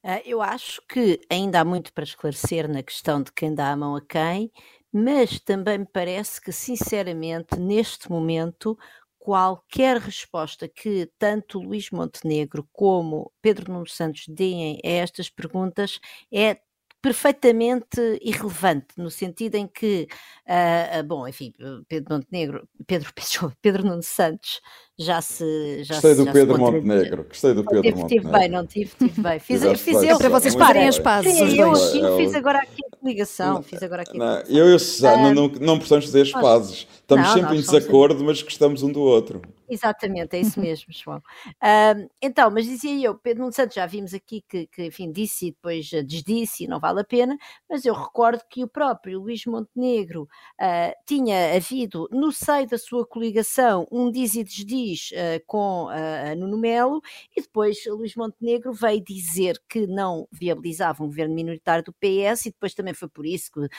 Ah, 0.08 0.22
eu 0.24 0.40
acho 0.40 0.84
que 0.88 1.20
ainda 1.32 1.62
há 1.62 1.66
muito 1.66 1.92
para 1.92 2.04
esclarecer 2.04 2.70
na 2.70 2.84
questão 2.84 3.24
de 3.24 3.32
quem 3.32 3.56
dá 3.56 3.72
a 3.72 3.76
mão 3.76 3.96
a 3.96 4.02
quem 4.02 4.52
mas 4.98 5.42
também 5.42 5.80
me 5.80 5.86
parece 5.86 6.40
que, 6.40 6.54
sinceramente, 6.54 7.60
neste 7.60 8.10
momento, 8.10 8.78
qualquer 9.20 9.98
resposta 9.98 10.70
que 10.70 11.12
tanto 11.20 11.60
Luís 11.60 11.92
Montenegro 11.92 12.66
como 12.72 13.30
Pedro 13.42 13.74
Nuno 13.74 13.88
Santos 13.88 14.24
deem 14.30 14.80
a 14.86 14.88
estas 14.88 15.30
perguntas 15.30 16.00
é 16.32 16.60
perfeitamente 17.02 18.00
irrelevante, 18.22 18.88
no 18.98 19.12
sentido 19.12 19.56
em 19.56 19.68
que, 19.68 20.08
uh, 20.48 21.04
bom, 21.04 21.28
enfim, 21.28 21.54
Pedro 21.90 22.16
Montenegro, 22.16 22.70
Pedro, 22.88 23.12
Pedro 23.62 23.84
Nuno 23.86 24.02
Santos 24.02 24.62
já 24.98 25.22
se. 25.22 25.84
Já 25.84 25.96
Gostei 25.96 26.16
se, 26.16 26.26
do 26.26 26.32
Pedro 26.32 26.58
Montenegro. 26.58 27.24
Gostei 27.26 27.54
do 27.54 27.64
Pedro 27.64 27.82
tive, 27.82 27.98
Montenegro. 27.98 28.30
Tive 28.30 28.40
bem, 28.40 28.50
não 28.50 28.66
tive, 28.66 28.92
tive 28.98 29.22
bem. 29.22 29.40
Fiz, 29.40 29.82
fiz 29.82 30.04
eu 30.04 30.18
para 30.18 30.30
vocês 30.30 30.56
parem 30.56 30.88
as 30.88 30.98
pazes. 30.98 31.34
Sim, 31.34 31.60
eu 31.60 31.74
é 31.74 32.18
fiz 32.18 32.34
agora 32.34 32.60
aqui 32.60 32.82
a 32.84 33.08
ligação. 33.08 33.62
Fiz 33.62 33.84
agora 33.84 34.04
aqui 34.04 34.18
não, 34.18 34.40
Eu 34.48 34.70
e 34.70 34.74
o 34.74 34.80
Susana 34.80 35.34
não, 35.34 35.48
não 35.48 35.78
precisamos 35.78 36.06
fazer 36.06 36.22
as 36.22 36.32
pazes. 36.32 36.88
Estamos 37.02 37.28
não, 37.28 37.34
sempre 37.34 37.58
em 37.58 37.62
desacordo, 37.62 38.24
mas 38.24 38.42
gostamos 38.42 38.84
um 38.84 38.92
do 38.92 39.02
outro. 39.02 39.42
Exatamente, 39.68 40.36
é 40.36 40.42
isso 40.42 40.60
mesmo, 40.60 40.86
João. 40.90 41.18
Uh, 41.18 42.08
então, 42.22 42.52
mas 42.52 42.66
dizia 42.66 43.08
eu, 43.08 43.16
Pedro 43.16 43.42
Nuno 43.42 43.54
Santos, 43.54 43.76
já 43.76 43.86
vimos 43.86 44.14
aqui 44.14 44.44
que, 44.48 44.68
que, 44.68 44.86
enfim, 44.86 45.12
disse 45.12 45.48
e 45.48 45.52
depois 45.52 45.90
desdisse 46.06 46.64
e 46.64 46.68
não 46.68 46.80
vale 46.80 47.02
a 47.02 47.04
pena, 47.04 47.38
mas 47.70 47.84
eu 47.84 47.94
recordo 47.94 48.42
que 48.50 48.64
o 48.64 48.68
próprio 48.68 49.20
Luís 49.20 49.44
Montenegro 49.46 50.24
uh, 50.24 50.94
tinha 51.08 51.56
havido 51.56 52.08
no 52.12 52.32
seio 52.32 52.68
da 52.68 52.78
sua 52.78 53.06
coligação 53.06 53.88
um 53.92 54.12
diz 54.12 54.36
e 54.36 54.44
desdiz 54.44 54.85
uh, 54.94 55.44
com 55.46 55.86
uh, 55.86 56.36
Nuno 56.38 56.58
Melo 56.58 57.02
e 57.36 57.42
depois 57.42 57.78
Luís 57.88 58.16
Montenegro 58.16 58.74
veio 58.74 59.04
dizer 59.04 59.62
que 59.68 59.88
não 59.88 60.28
viabilizava 60.32 61.04
um 61.04 61.08
governo 61.08 61.34
minoritário 61.34 61.84
do 61.84 61.94
PS 61.94 62.48
e 62.48 62.52
depois 62.52 62.74
também 62.74 62.94
foi 62.94 63.08
por 63.08 63.26
isso 63.26 63.52
que 63.52 63.60
uh, 63.60 63.70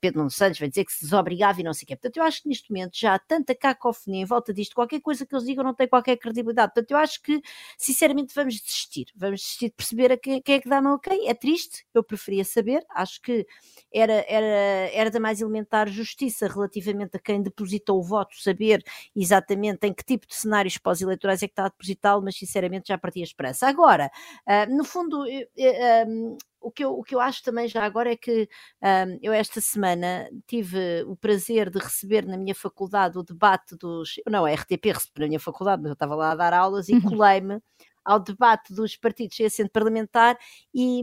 Pedro 0.00 0.18
Nuno 0.18 0.30
Santos 0.30 0.58
vai 0.58 0.68
dizer 0.68 0.84
que 0.84 0.92
se 0.92 1.04
desobrigava 1.04 1.60
e 1.60 1.64
não 1.64 1.72
sei 1.72 1.84
o 1.84 1.86
quê. 1.88 1.96
Portanto, 1.96 2.16
eu 2.16 2.22
acho 2.22 2.42
que 2.42 2.48
neste 2.48 2.70
momento 2.70 2.98
já 2.98 3.14
há 3.14 3.18
tanta 3.18 3.54
cacofonia 3.54 4.22
em 4.22 4.24
volta 4.24 4.52
disto, 4.52 4.74
qualquer 4.74 5.00
coisa 5.00 5.24
que 5.24 5.34
eles 5.34 5.46
digam 5.46 5.64
não 5.64 5.74
tem 5.74 5.88
qualquer 5.88 6.16
credibilidade. 6.16 6.72
Portanto, 6.72 6.90
eu 6.90 6.96
acho 6.96 7.22
que, 7.22 7.40
sinceramente, 7.76 8.34
vamos 8.34 8.60
desistir. 8.60 9.06
Vamos 9.14 9.40
desistir 9.40 9.66
de 9.66 9.74
perceber 9.74 10.12
a 10.12 10.16
quem, 10.16 10.40
quem 10.42 10.54
é 10.56 10.60
que 10.60 10.68
dá 10.68 10.80
mão 10.80 10.94
a 10.94 11.00
quem. 11.00 11.28
É 11.28 11.34
triste, 11.34 11.84
eu 11.94 12.02
preferia 12.02 12.44
saber. 12.44 12.84
Acho 12.90 13.20
que 13.20 13.46
era, 13.92 14.24
era, 14.28 14.46
era 14.92 15.10
da 15.10 15.20
mais 15.20 15.40
elementar 15.40 15.88
justiça 15.88 16.48
relativamente 16.48 17.16
a 17.16 17.20
quem 17.20 17.42
depositou 17.42 17.98
o 17.98 18.02
voto, 18.02 18.40
saber 18.40 18.82
exatamente 19.14 19.86
em 19.86 19.92
que 19.92 20.04
tipo 20.04 20.26
de 20.26 20.34
cenários 20.40 20.78
pós-eleitorais 20.78 21.42
é 21.42 21.46
que 21.46 21.52
está 21.52 21.66
a 21.66 21.68
depositá-lo, 21.68 22.22
mas 22.22 22.36
sinceramente 22.36 22.88
já 22.88 22.98
partia 22.98 23.22
a 23.22 23.24
esperança. 23.24 23.66
Agora, 23.66 24.10
uh, 24.46 24.76
no 24.76 24.84
fundo, 24.84 25.22
uh, 25.22 26.38
o 26.60 26.70
que, 26.70 26.84
eu, 26.84 26.92
o 26.92 27.02
que 27.02 27.14
eu 27.14 27.20
acho 27.20 27.42
também 27.42 27.66
já 27.66 27.84
agora 27.84 28.12
é 28.12 28.16
que 28.16 28.48
um, 28.82 29.18
eu 29.22 29.32
esta 29.32 29.60
semana 29.60 30.28
tive 30.46 31.04
o 31.06 31.16
prazer 31.16 31.70
de 31.70 31.78
receber 31.78 32.26
na 32.26 32.36
minha 32.36 32.54
faculdade 32.54 33.18
o 33.18 33.22
debate 33.22 33.76
dos. 33.76 34.14
Não, 34.28 34.44
a 34.44 34.52
RTP 34.52 34.86
recebeu 34.86 35.22
na 35.22 35.28
minha 35.28 35.40
faculdade, 35.40 35.82
mas 35.82 35.90
eu 35.90 35.94
estava 35.94 36.14
lá 36.14 36.32
a 36.32 36.36
dar 36.36 36.52
aulas 36.52 36.88
e 36.88 37.00
colei-me 37.00 37.60
ao 38.04 38.18
debate 38.18 38.72
dos 38.72 38.96
partidos 38.96 39.36
sem 39.36 39.46
assento 39.46 39.70
parlamentar 39.70 40.36
e, 40.74 41.02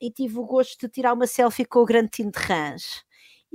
e, 0.00 0.10
tive 0.10 0.38
o 0.38 0.44
gosto 0.44 0.86
de 0.86 0.88
tirar 0.88 1.12
uma 1.12 1.26
selfie 1.26 1.64
com 1.64 1.80
o 1.80 1.84
grande 1.84 2.10
Tim 2.10 2.30
de 2.30 2.38
Rãs. 2.38 3.04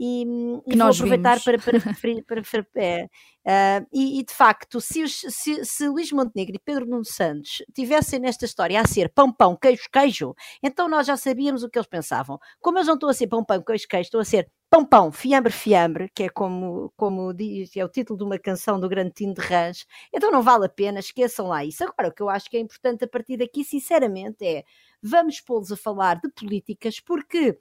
E, 0.03 0.23
e 0.65 0.75
vou 0.75 0.87
aproveitar 0.87 1.37
vimos. 1.37 1.43
para, 1.43 1.59
para, 1.59 1.79
para, 2.25 2.41
para 2.41 2.65
é, 2.75 3.03
uh, 3.03 3.87
e, 3.93 4.19
e, 4.19 4.25
de 4.25 4.33
facto, 4.33 4.81
se, 4.81 5.03
os, 5.03 5.13
se, 5.29 5.63
se 5.63 5.87
Luís 5.87 6.11
Montenegro 6.11 6.55
e 6.55 6.59
Pedro 6.59 6.87
Nuno 6.87 7.05
Santos 7.05 7.61
tivessem 7.71 8.19
nesta 8.19 8.45
história 8.45 8.81
a 8.81 8.87
ser 8.87 9.09
pão, 9.13 9.31
pão, 9.31 9.55
queijo, 9.55 9.83
queijo, 9.93 10.33
então 10.63 10.89
nós 10.89 11.05
já 11.05 11.15
sabíamos 11.15 11.61
o 11.61 11.69
que 11.69 11.77
eles 11.77 11.87
pensavam. 11.87 12.39
Como 12.59 12.79
eles 12.79 12.87
não 12.87 12.95
estão 12.95 13.09
a 13.09 13.13
ser 13.13 13.27
pão, 13.27 13.45
pão, 13.45 13.61
queijo, 13.61 13.85
queijo, 13.87 14.07
estão 14.07 14.19
a 14.19 14.25
ser 14.25 14.49
Pão 14.71 14.85
Pão, 14.85 15.11
Fiambre 15.11 15.51
Fiambre, 15.51 16.09
que 16.15 16.23
é 16.23 16.29
como, 16.29 16.93
como 16.95 17.33
diz, 17.33 17.75
é 17.75 17.83
o 17.83 17.89
título 17.89 18.17
de 18.17 18.23
uma 18.23 18.39
canção 18.39 18.79
do 18.79 18.87
Grande 18.87 19.11
Tino 19.11 19.33
de 19.33 19.41
Rãs, 19.41 19.85
então 20.13 20.31
não 20.31 20.41
vale 20.41 20.65
a 20.65 20.69
pena, 20.69 20.99
esqueçam 20.99 21.47
lá 21.47 21.63
isso. 21.65 21.83
Agora, 21.83 22.07
o 22.07 22.13
que 22.13 22.23
eu 22.23 22.29
acho 22.29 22.49
que 22.49 22.55
é 22.55 22.59
importante 22.61 23.03
a 23.03 23.07
partir 23.07 23.35
daqui, 23.37 23.65
sinceramente, 23.65 24.45
é 24.45 24.63
vamos 25.03 25.41
pô-los 25.41 25.71
a 25.73 25.77
falar 25.77 26.21
de 26.21 26.31
políticas, 26.31 26.99
porque 27.01 27.59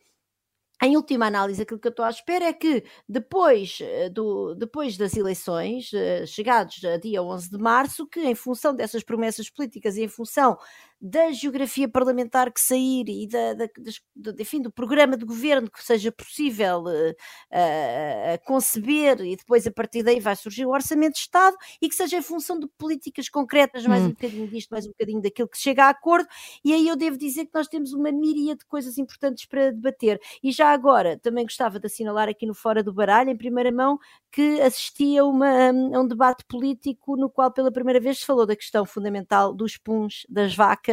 em 0.82 0.96
última 0.96 1.26
análise, 1.26 1.60
aquilo 1.62 1.78
que 1.78 1.88
eu 1.88 1.90
estou 1.90 2.04
à 2.04 2.10
espera 2.10 2.46
é 2.46 2.52
que 2.52 2.84
depois, 3.08 3.78
eh, 3.82 4.08
do, 4.08 4.54
depois 4.54 4.96
das 4.96 5.14
eleições, 5.16 5.90
eh, 5.92 6.24
chegados 6.26 6.82
a 6.84 6.96
dia 6.96 7.22
11 7.22 7.50
de 7.50 7.58
março, 7.58 8.06
que 8.06 8.20
em 8.20 8.34
função 8.34 8.74
dessas 8.74 9.02
promessas 9.02 9.50
políticas 9.50 9.96
e 9.96 10.02
em 10.04 10.08
função 10.08 10.56
da 11.00 11.32
geografia 11.32 11.88
parlamentar 11.88 12.52
que 12.52 12.60
sair 12.60 13.08
e 13.08 13.26
da, 13.26 13.54
da, 13.54 13.66
da, 14.14 14.42
enfim, 14.42 14.60
do 14.60 14.70
programa 14.70 15.16
de 15.16 15.24
governo 15.24 15.70
que 15.70 15.82
seja 15.82 16.12
possível 16.12 16.84
uh, 16.84 17.10
uh, 17.10 18.44
conceber 18.44 19.20
e 19.22 19.34
depois 19.34 19.66
a 19.66 19.70
partir 19.70 20.02
daí 20.02 20.20
vai 20.20 20.36
surgir 20.36 20.66
o 20.66 20.70
orçamento 20.70 21.14
de 21.14 21.20
Estado 21.20 21.56
e 21.80 21.88
que 21.88 21.94
seja 21.94 22.18
em 22.18 22.22
função 22.22 22.58
de 22.58 22.66
políticas 22.76 23.30
concretas, 23.30 23.86
mais 23.86 24.02
hum. 24.02 24.06
um 24.06 24.10
bocadinho 24.10 24.48
disto, 24.48 24.70
mais 24.70 24.84
um 24.84 24.90
bocadinho 24.90 25.22
daquilo 25.22 25.48
que 25.48 25.58
chega 25.58 25.84
a 25.84 25.88
acordo, 25.88 26.28
e 26.62 26.74
aí 26.74 26.86
eu 26.86 26.96
devo 26.96 27.16
dizer 27.16 27.46
que 27.46 27.54
nós 27.54 27.66
temos 27.66 27.94
uma 27.94 28.12
míria 28.12 28.54
de 28.54 28.66
coisas 28.66 28.98
importantes 28.98 29.46
para 29.46 29.70
debater. 29.70 30.20
E 30.42 30.52
já 30.52 30.70
agora, 30.70 31.18
também 31.18 31.44
gostava 31.44 31.80
de 31.80 31.86
assinalar 31.86 32.28
aqui 32.28 32.44
no 32.44 32.54
Fora 32.54 32.82
do 32.82 32.92
Baralho, 32.92 33.30
em 33.30 33.36
primeira 33.36 33.72
mão, 33.72 33.98
que 34.30 34.60
assisti 34.60 35.16
a, 35.16 35.24
uma, 35.24 35.68
a 35.68 36.00
um 36.00 36.06
debate 36.06 36.44
político 36.46 37.16
no 37.16 37.30
qual 37.30 37.50
pela 37.50 37.72
primeira 37.72 38.00
vez 38.00 38.18
se 38.18 38.26
falou 38.26 38.44
da 38.44 38.54
questão 38.54 38.84
fundamental 38.84 39.54
dos 39.54 39.78
puns 39.78 40.26
das 40.28 40.54
vacas 40.54 40.89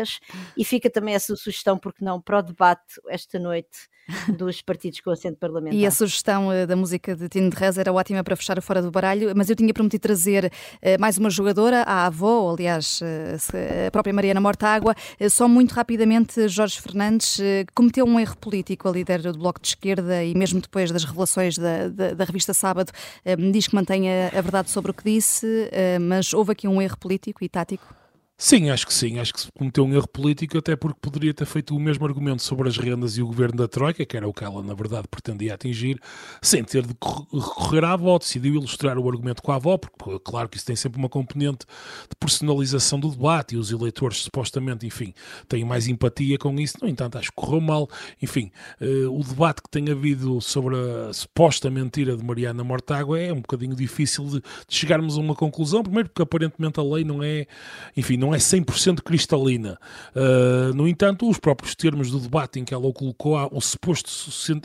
e 0.56 0.64
fica 0.64 0.90
também 0.90 1.16
essa 1.16 1.36
sugestão, 1.36 1.78
porque 1.78 2.04
não, 2.04 2.22
para 2.22 2.40
o 2.40 2.42
debate 2.42 3.02
esta 3.10 3.40
noite 3.40 3.88
dos 4.38 4.62
partidos 4.62 5.00
com 5.02 5.12
assento 5.12 5.38
parlamentar. 5.38 5.68
E 5.78 5.86
a 5.86 5.92
sugestão 5.92 6.48
uh, 6.50 6.66
da 6.66 6.76
música 6.76 7.16
de 7.16 7.28
Tino 7.30 7.50
de 7.50 7.56
Reza 7.56 7.82
era 7.82 7.94
ótima 7.94 8.24
para 8.24 8.36
fechar 8.36 8.58
o 8.58 8.62
Fora 8.62 8.82
do 8.82 8.90
Baralho, 8.90 9.32
mas 9.36 9.50
eu 9.50 9.56
tinha 9.56 9.74
prometido 9.74 10.02
trazer 10.02 10.46
uh, 10.46 11.00
mais 11.00 11.18
uma 11.18 11.30
jogadora, 11.30 11.84
a 11.84 12.06
avó, 12.08 12.52
aliás, 12.52 13.02
uh, 13.02 13.88
a 13.88 13.92
própria 13.92 14.14
Mariana 14.14 14.40
Mortágua. 14.40 14.96
só 15.30 15.48
muito 15.48 15.74
rapidamente, 15.74 16.48
Jorge 16.48 16.82
Fernandes 16.82 17.40
cometeu 17.76 18.06
um 18.06 18.20
erro 18.20 18.38
político, 18.38 18.88
a 18.88 18.92
líder 18.92 19.22
do 19.22 19.34
Bloco 19.34 19.62
de 19.62 19.68
Esquerda, 19.68 20.24
e 20.24 20.34
mesmo 20.34 20.62
depois 20.62 20.92
das 20.92 21.04
revelações 21.04 21.58
da, 21.58 21.90
da, 21.90 22.14
da 22.14 22.24
revista 22.24 22.54
Sábado, 22.54 22.92
diz 23.52 23.68
que 23.68 23.76
mantém 23.76 24.10
a, 24.10 24.28
a, 24.28 24.42
verdade 24.42 24.70
sobre 24.70 24.92
o 24.92 24.94
que 24.94 25.04
disse, 25.04 25.70
mas 26.02 26.34
houve 26.34 26.54
aqui 26.54 26.68
um 26.68 26.82
erro 26.82 26.98
político 26.98 27.44
e 27.44 27.50
tático? 27.50 28.07
Sim, 28.40 28.70
acho 28.70 28.86
que 28.86 28.94
sim. 28.94 29.18
Acho 29.18 29.34
que 29.34 29.42
se 29.42 29.48
cometeu 29.52 29.84
um 29.84 29.92
erro 29.96 30.08
político, 30.08 30.60
até 30.60 30.76
porque 30.76 31.00
poderia 31.02 31.34
ter 31.34 31.46
feito 31.48 31.76
o 31.76 31.80
mesmo 31.80 32.06
argumento 32.06 32.44
sobre 32.44 32.70
as 32.70 32.78
rendas 32.78 33.18
e 33.18 33.22
o 33.24 33.26
governo 33.26 33.58
da 33.58 33.68
Troika, 33.68 34.06
que 34.06 34.16
era 34.16 34.28
o 34.28 34.34
que 34.34 34.44
ela, 34.44 34.62
na 34.62 34.76
verdade, 34.76 35.08
pretendia 35.08 35.56
atingir, 35.56 36.00
sem 36.40 36.64
ter 36.64 36.84
de 36.84 36.94
recorrer 37.34 37.84
à 37.84 37.94
avó. 37.94 38.20
Decidiu 38.20 38.54
ilustrar 38.54 39.00
o 39.00 39.10
argumento 39.10 39.42
com 39.42 39.52
a 39.52 39.56
avó, 39.56 39.80
porque, 39.80 40.20
claro, 40.24 40.48
que 40.48 40.58
isso 40.58 40.68
tem 40.68 40.76
sempre 40.76 41.00
uma 41.00 41.10
componente 41.10 41.66
de 42.08 42.16
personalização 42.20 43.00
do 43.00 43.10
debate 43.10 43.56
e 43.56 43.58
os 43.58 43.72
eleitores, 43.72 44.18
supostamente, 44.20 44.86
enfim, 44.86 45.16
têm 45.50 45.66
mais 45.66 45.88
empatia 45.88 46.38
com 46.38 46.54
isso. 46.60 46.78
No 46.80 46.88
entanto, 46.88 47.18
acho 47.18 47.30
que 47.30 47.36
correu 47.36 47.60
mal. 47.60 47.90
Enfim, 48.22 48.52
uh, 48.80 49.20
o 49.20 49.24
debate 49.24 49.64
que 49.64 49.70
tem 49.72 49.90
havido 49.90 50.40
sobre 50.42 50.76
a 50.76 51.12
suposta 51.12 51.72
mentira 51.72 52.16
de 52.16 52.24
Mariana 52.24 52.64
Mortágua 52.64 53.20
é 53.20 53.34
um 53.34 53.42
bocadinho 53.42 53.76
difícil 53.76 54.26
de, 54.26 54.42
de 54.42 54.76
chegarmos 54.76 55.18
a 55.18 55.22
uma 55.22 55.34
conclusão. 55.34 55.82
Primeiro, 55.82 56.10
porque 56.10 56.22
aparentemente 56.22 56.80
a 56.80 56.84
lei 56.84 57.04
não 57.04 57.24
é, 57.24 57.48
enfim, 57.96 58.16
não 58.16 58.27
não 58.28 58.36
é 58.36 58.38
100% 58.38 59.02
cristalina. 59.02 59.80
Uh, 60.14 60.74
no 60.76 60.88
entanto, 60.88 61.30
os 61.30 61.40
próprios 61.40 61.74
termos 61.76 62.12
do 62.12 62.20
debate 62.20 62.60
em 62.60 62.66
que 62.66 62.74
ela 62.74 62.86
o 62.86 62.92
colocou, 62.92 63.38
o 63.52 63.62
suposto, 63.62 64.10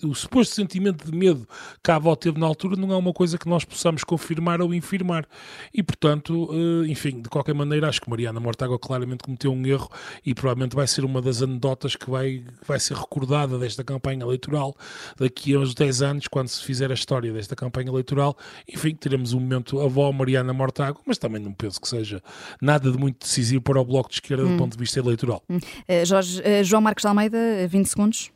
o 0.04 0.14
suposto 0.14 0.54
sentimento 0.54 1.08
de 1.08 1.16
medo 1.16 1.46
que 1.82 1.90
a 1.90 1.96
avó 1.96 2.16
teve 2.16 2.40
na 2.40 2.46
altura, 2.46 2.74
não 2.74 2.92
é 2.92 2.96
uma 2.96 3.12
coisa 3.12 3.38
que 3.38 3.48
nós 3.48 3.64
possamos 3.64 4.02
confirmar 4.02 4.60
ou 4.60 4.74
infirmar. 4.74 5.26
E, 5.72 5.82
portanto, 5.82 6.50
uh, 6.50 6.84
enfim, 6.86 7.22
de 7.22 7.28
qualquer 7.28 7.54
maneira, 7.54 7.88
acho 7.88 8.00
que 8.00 8.10
Mariana 8.10 8.40
Mortágua 8.40 8.78
claramente 8.78 9.22
cometeu 9.22 9.52
um 9.52 9.64
erro 9.64 9.88
e 10.26 10.34
provavelmente 10.34 10.74
vai 10.74 10.86
ser 10.88 11.04
uma 11.04 11.22
das 11.22 11.40
anedotas 11.40 11.94
que 11.94 12.10
vai, 12.10 12.44
vai 12.66 12.80
ser 12.80 12.96
recordada 12.96 13.58
desta 13.58 13.84
campanha 13.84 14.22
eleitoral 14.22 14.76
daqui 15.16 15.54
a 15.54 15.60
uns 15.60 15.72
10 15.72 16.02
anos, 16.02 16.28
quando 16.28 16.48
se 16.48 16.64
fizer 16.64 16.90
a 16.90 16.94
história 16.94 17.32
desta 17.32 17.54
campanha 17.54 17.90
eleitoral. 17.90 18.36
Enfim, 18.68 18.94
teremos 18.96 19.32
um 19.32 19.40
momento 19.40 19.80
avó 19.80 20.10
Mariana 20.10 20.52
Mortágua, 20.52 21.00
mas 21.06 21.16
também 21.16 21.40
não 21.40 21.52
penso 21.52 21.80
que 21.80 21.88
seja 21.88 22.20
nada 22.60 22.90
de 22.90 22.98
muito 22.98 23.20
decisivo 23.20 23.51
decisivo 23.52 23.62
para 23.62 23.80
o 23.80 23.84
Bloco 23.84 24.08
de 24.08 24.16
Esquerda 24.16 24.44
hum. 24.44 24.52
do 24.52 24.58
ponto 24.58 24.72
de 24.72 24.78
vista 24.78 24.98
eleitoral. 24.98 25.42
Hum. 25.48 25.56
Uh, 25.56 26.06
Jorge, 26.06 26.40
uh, 26.40 26.64
João 26.64 26.82
Marcos 26.82 27.02
de 27.02 27.08
Almeida, 27.08 27.38
20 27.68 27.86
segundos. 27.86 28.30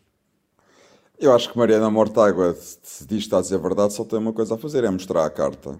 Eu 1.19 1.35
acho 1.35 1.51
que 1.51 1.57
Mariana 1.57 1.91
Mortágua, 1.91 2.55
se 2.55 3.07
diz 3.07 3.21
que 3.21 3.25
está 3.25 3.39
a 3.39 3.41
dizer 3.41 3.55
a 3.55 3.59
verdade, 3.59 3.95
só 3.95 4.05
tem 4.05 4.19
uma 4.19 4.33
coisa 4.33 4.55
a 4.55 4.59
fazer, 4.59 4.85
é 4.85 4.91
mostrar 4.91 5.25
a 5.25 5.31
carta. 5.31 5.79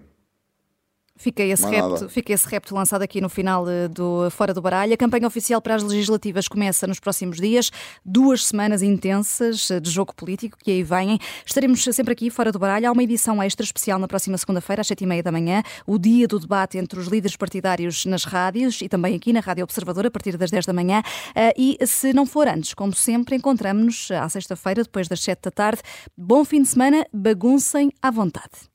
Fica 1.17 1.43
esse, 1.43 1.65
repto, 1.65 2.07
fica 2.09 2.31
esse 2.31 2.47
repto 2.47 2.75
lançado 2.75 3.01
aqui 3.01 3.19
no 3.19 3.27
final 3.27 3.67
eh, 3.67 3.87
do 3.87 4.29
Fora 4.29 4.53
do 4.53 4.61
Baralho. 4.61 4.93
A 4.93 4.97
campanha 4.97 5.27
oficial 5.27 5.59
para 5.59 5.73
as 5.73 5.81
legislativas 5.81 6.47
começa 6.47 6.85
nos 6.85 6.99
próximos 6.99 7.37
dias. 7.37 7.71
Duas 8.05 8.45
semanas 8.45 8.83
intensas 8.83 9.71
eh, 9.71 9.79
de 9.79 9.89
jogo 9.89 10.13
político 10.13 10.57
que 10.63 10.69
aí 10.69 10.83
vêm. 10.83 11.17
Estaremos 11.43 11.83
sempre 11.83 12.13
aqui, 12.13 12.29
Fora 12.29 12.51
do 12.51 12.59
Baralho. 12.59 12.87
Há 12.87 12.91
uma 12.91 13.03
edição 13.03 13.41
extra 13.41 13.63
especial 13.63 13.97
na 13.97 14.07
próxima 14.07 14.37
segunda-feira, 14.37 14.81
às 14.81 14.87
sete 14.87 15.03
e 15.03 15.07
meia 15.07 15.23
da 15.23 15.31
manhã. 15.31 15.63
O 15.87 15.97
dia 15.97 16.27
do 16.27 16.39
debate 16.39 16.77
entre 16.77 16.99
os 16.99 17.07
líderes 17.07 17.35
partidários 17.35 18.05
nas 18.05 18.23
rádios 18.23 18.81
e 18.81 18.87
também 18.87 19.15
aqui 19.15 19.33
na 19.33 19.39
Rádio 19.39 19.63
Observador, 19.63 20.05
a 20.05 20.11
partir 20.11 20.37
das 20.37 20.51
10 20.51 20.67
da 20.67 20.73
manhã. 20.73 21.01
Eh, 21.33 21.53
e 21.57 21.87
se 21.87 22.13
não 22.13 22.27
for 22.27 22.47
antes, 22.47 22.73
como 22.75 22.93
sempre, 22.93 23.35
encontramos-nos 23.35 24.11
à 24.11 24.29
sexta-feira, 24.29 24.83
depois 24.83 25.07
das 25.07 25.21
sete 25.21 25.41
da 25.43 25.51
tarde. 25.51 25.81
Bom 26.15 26.45
fim 26.45 26.61
de 26.61 26.67
semana. 26.67 27.05
Baguncem 27.11 27.91
à 28.01 28.11
vontade. 28.11 28.67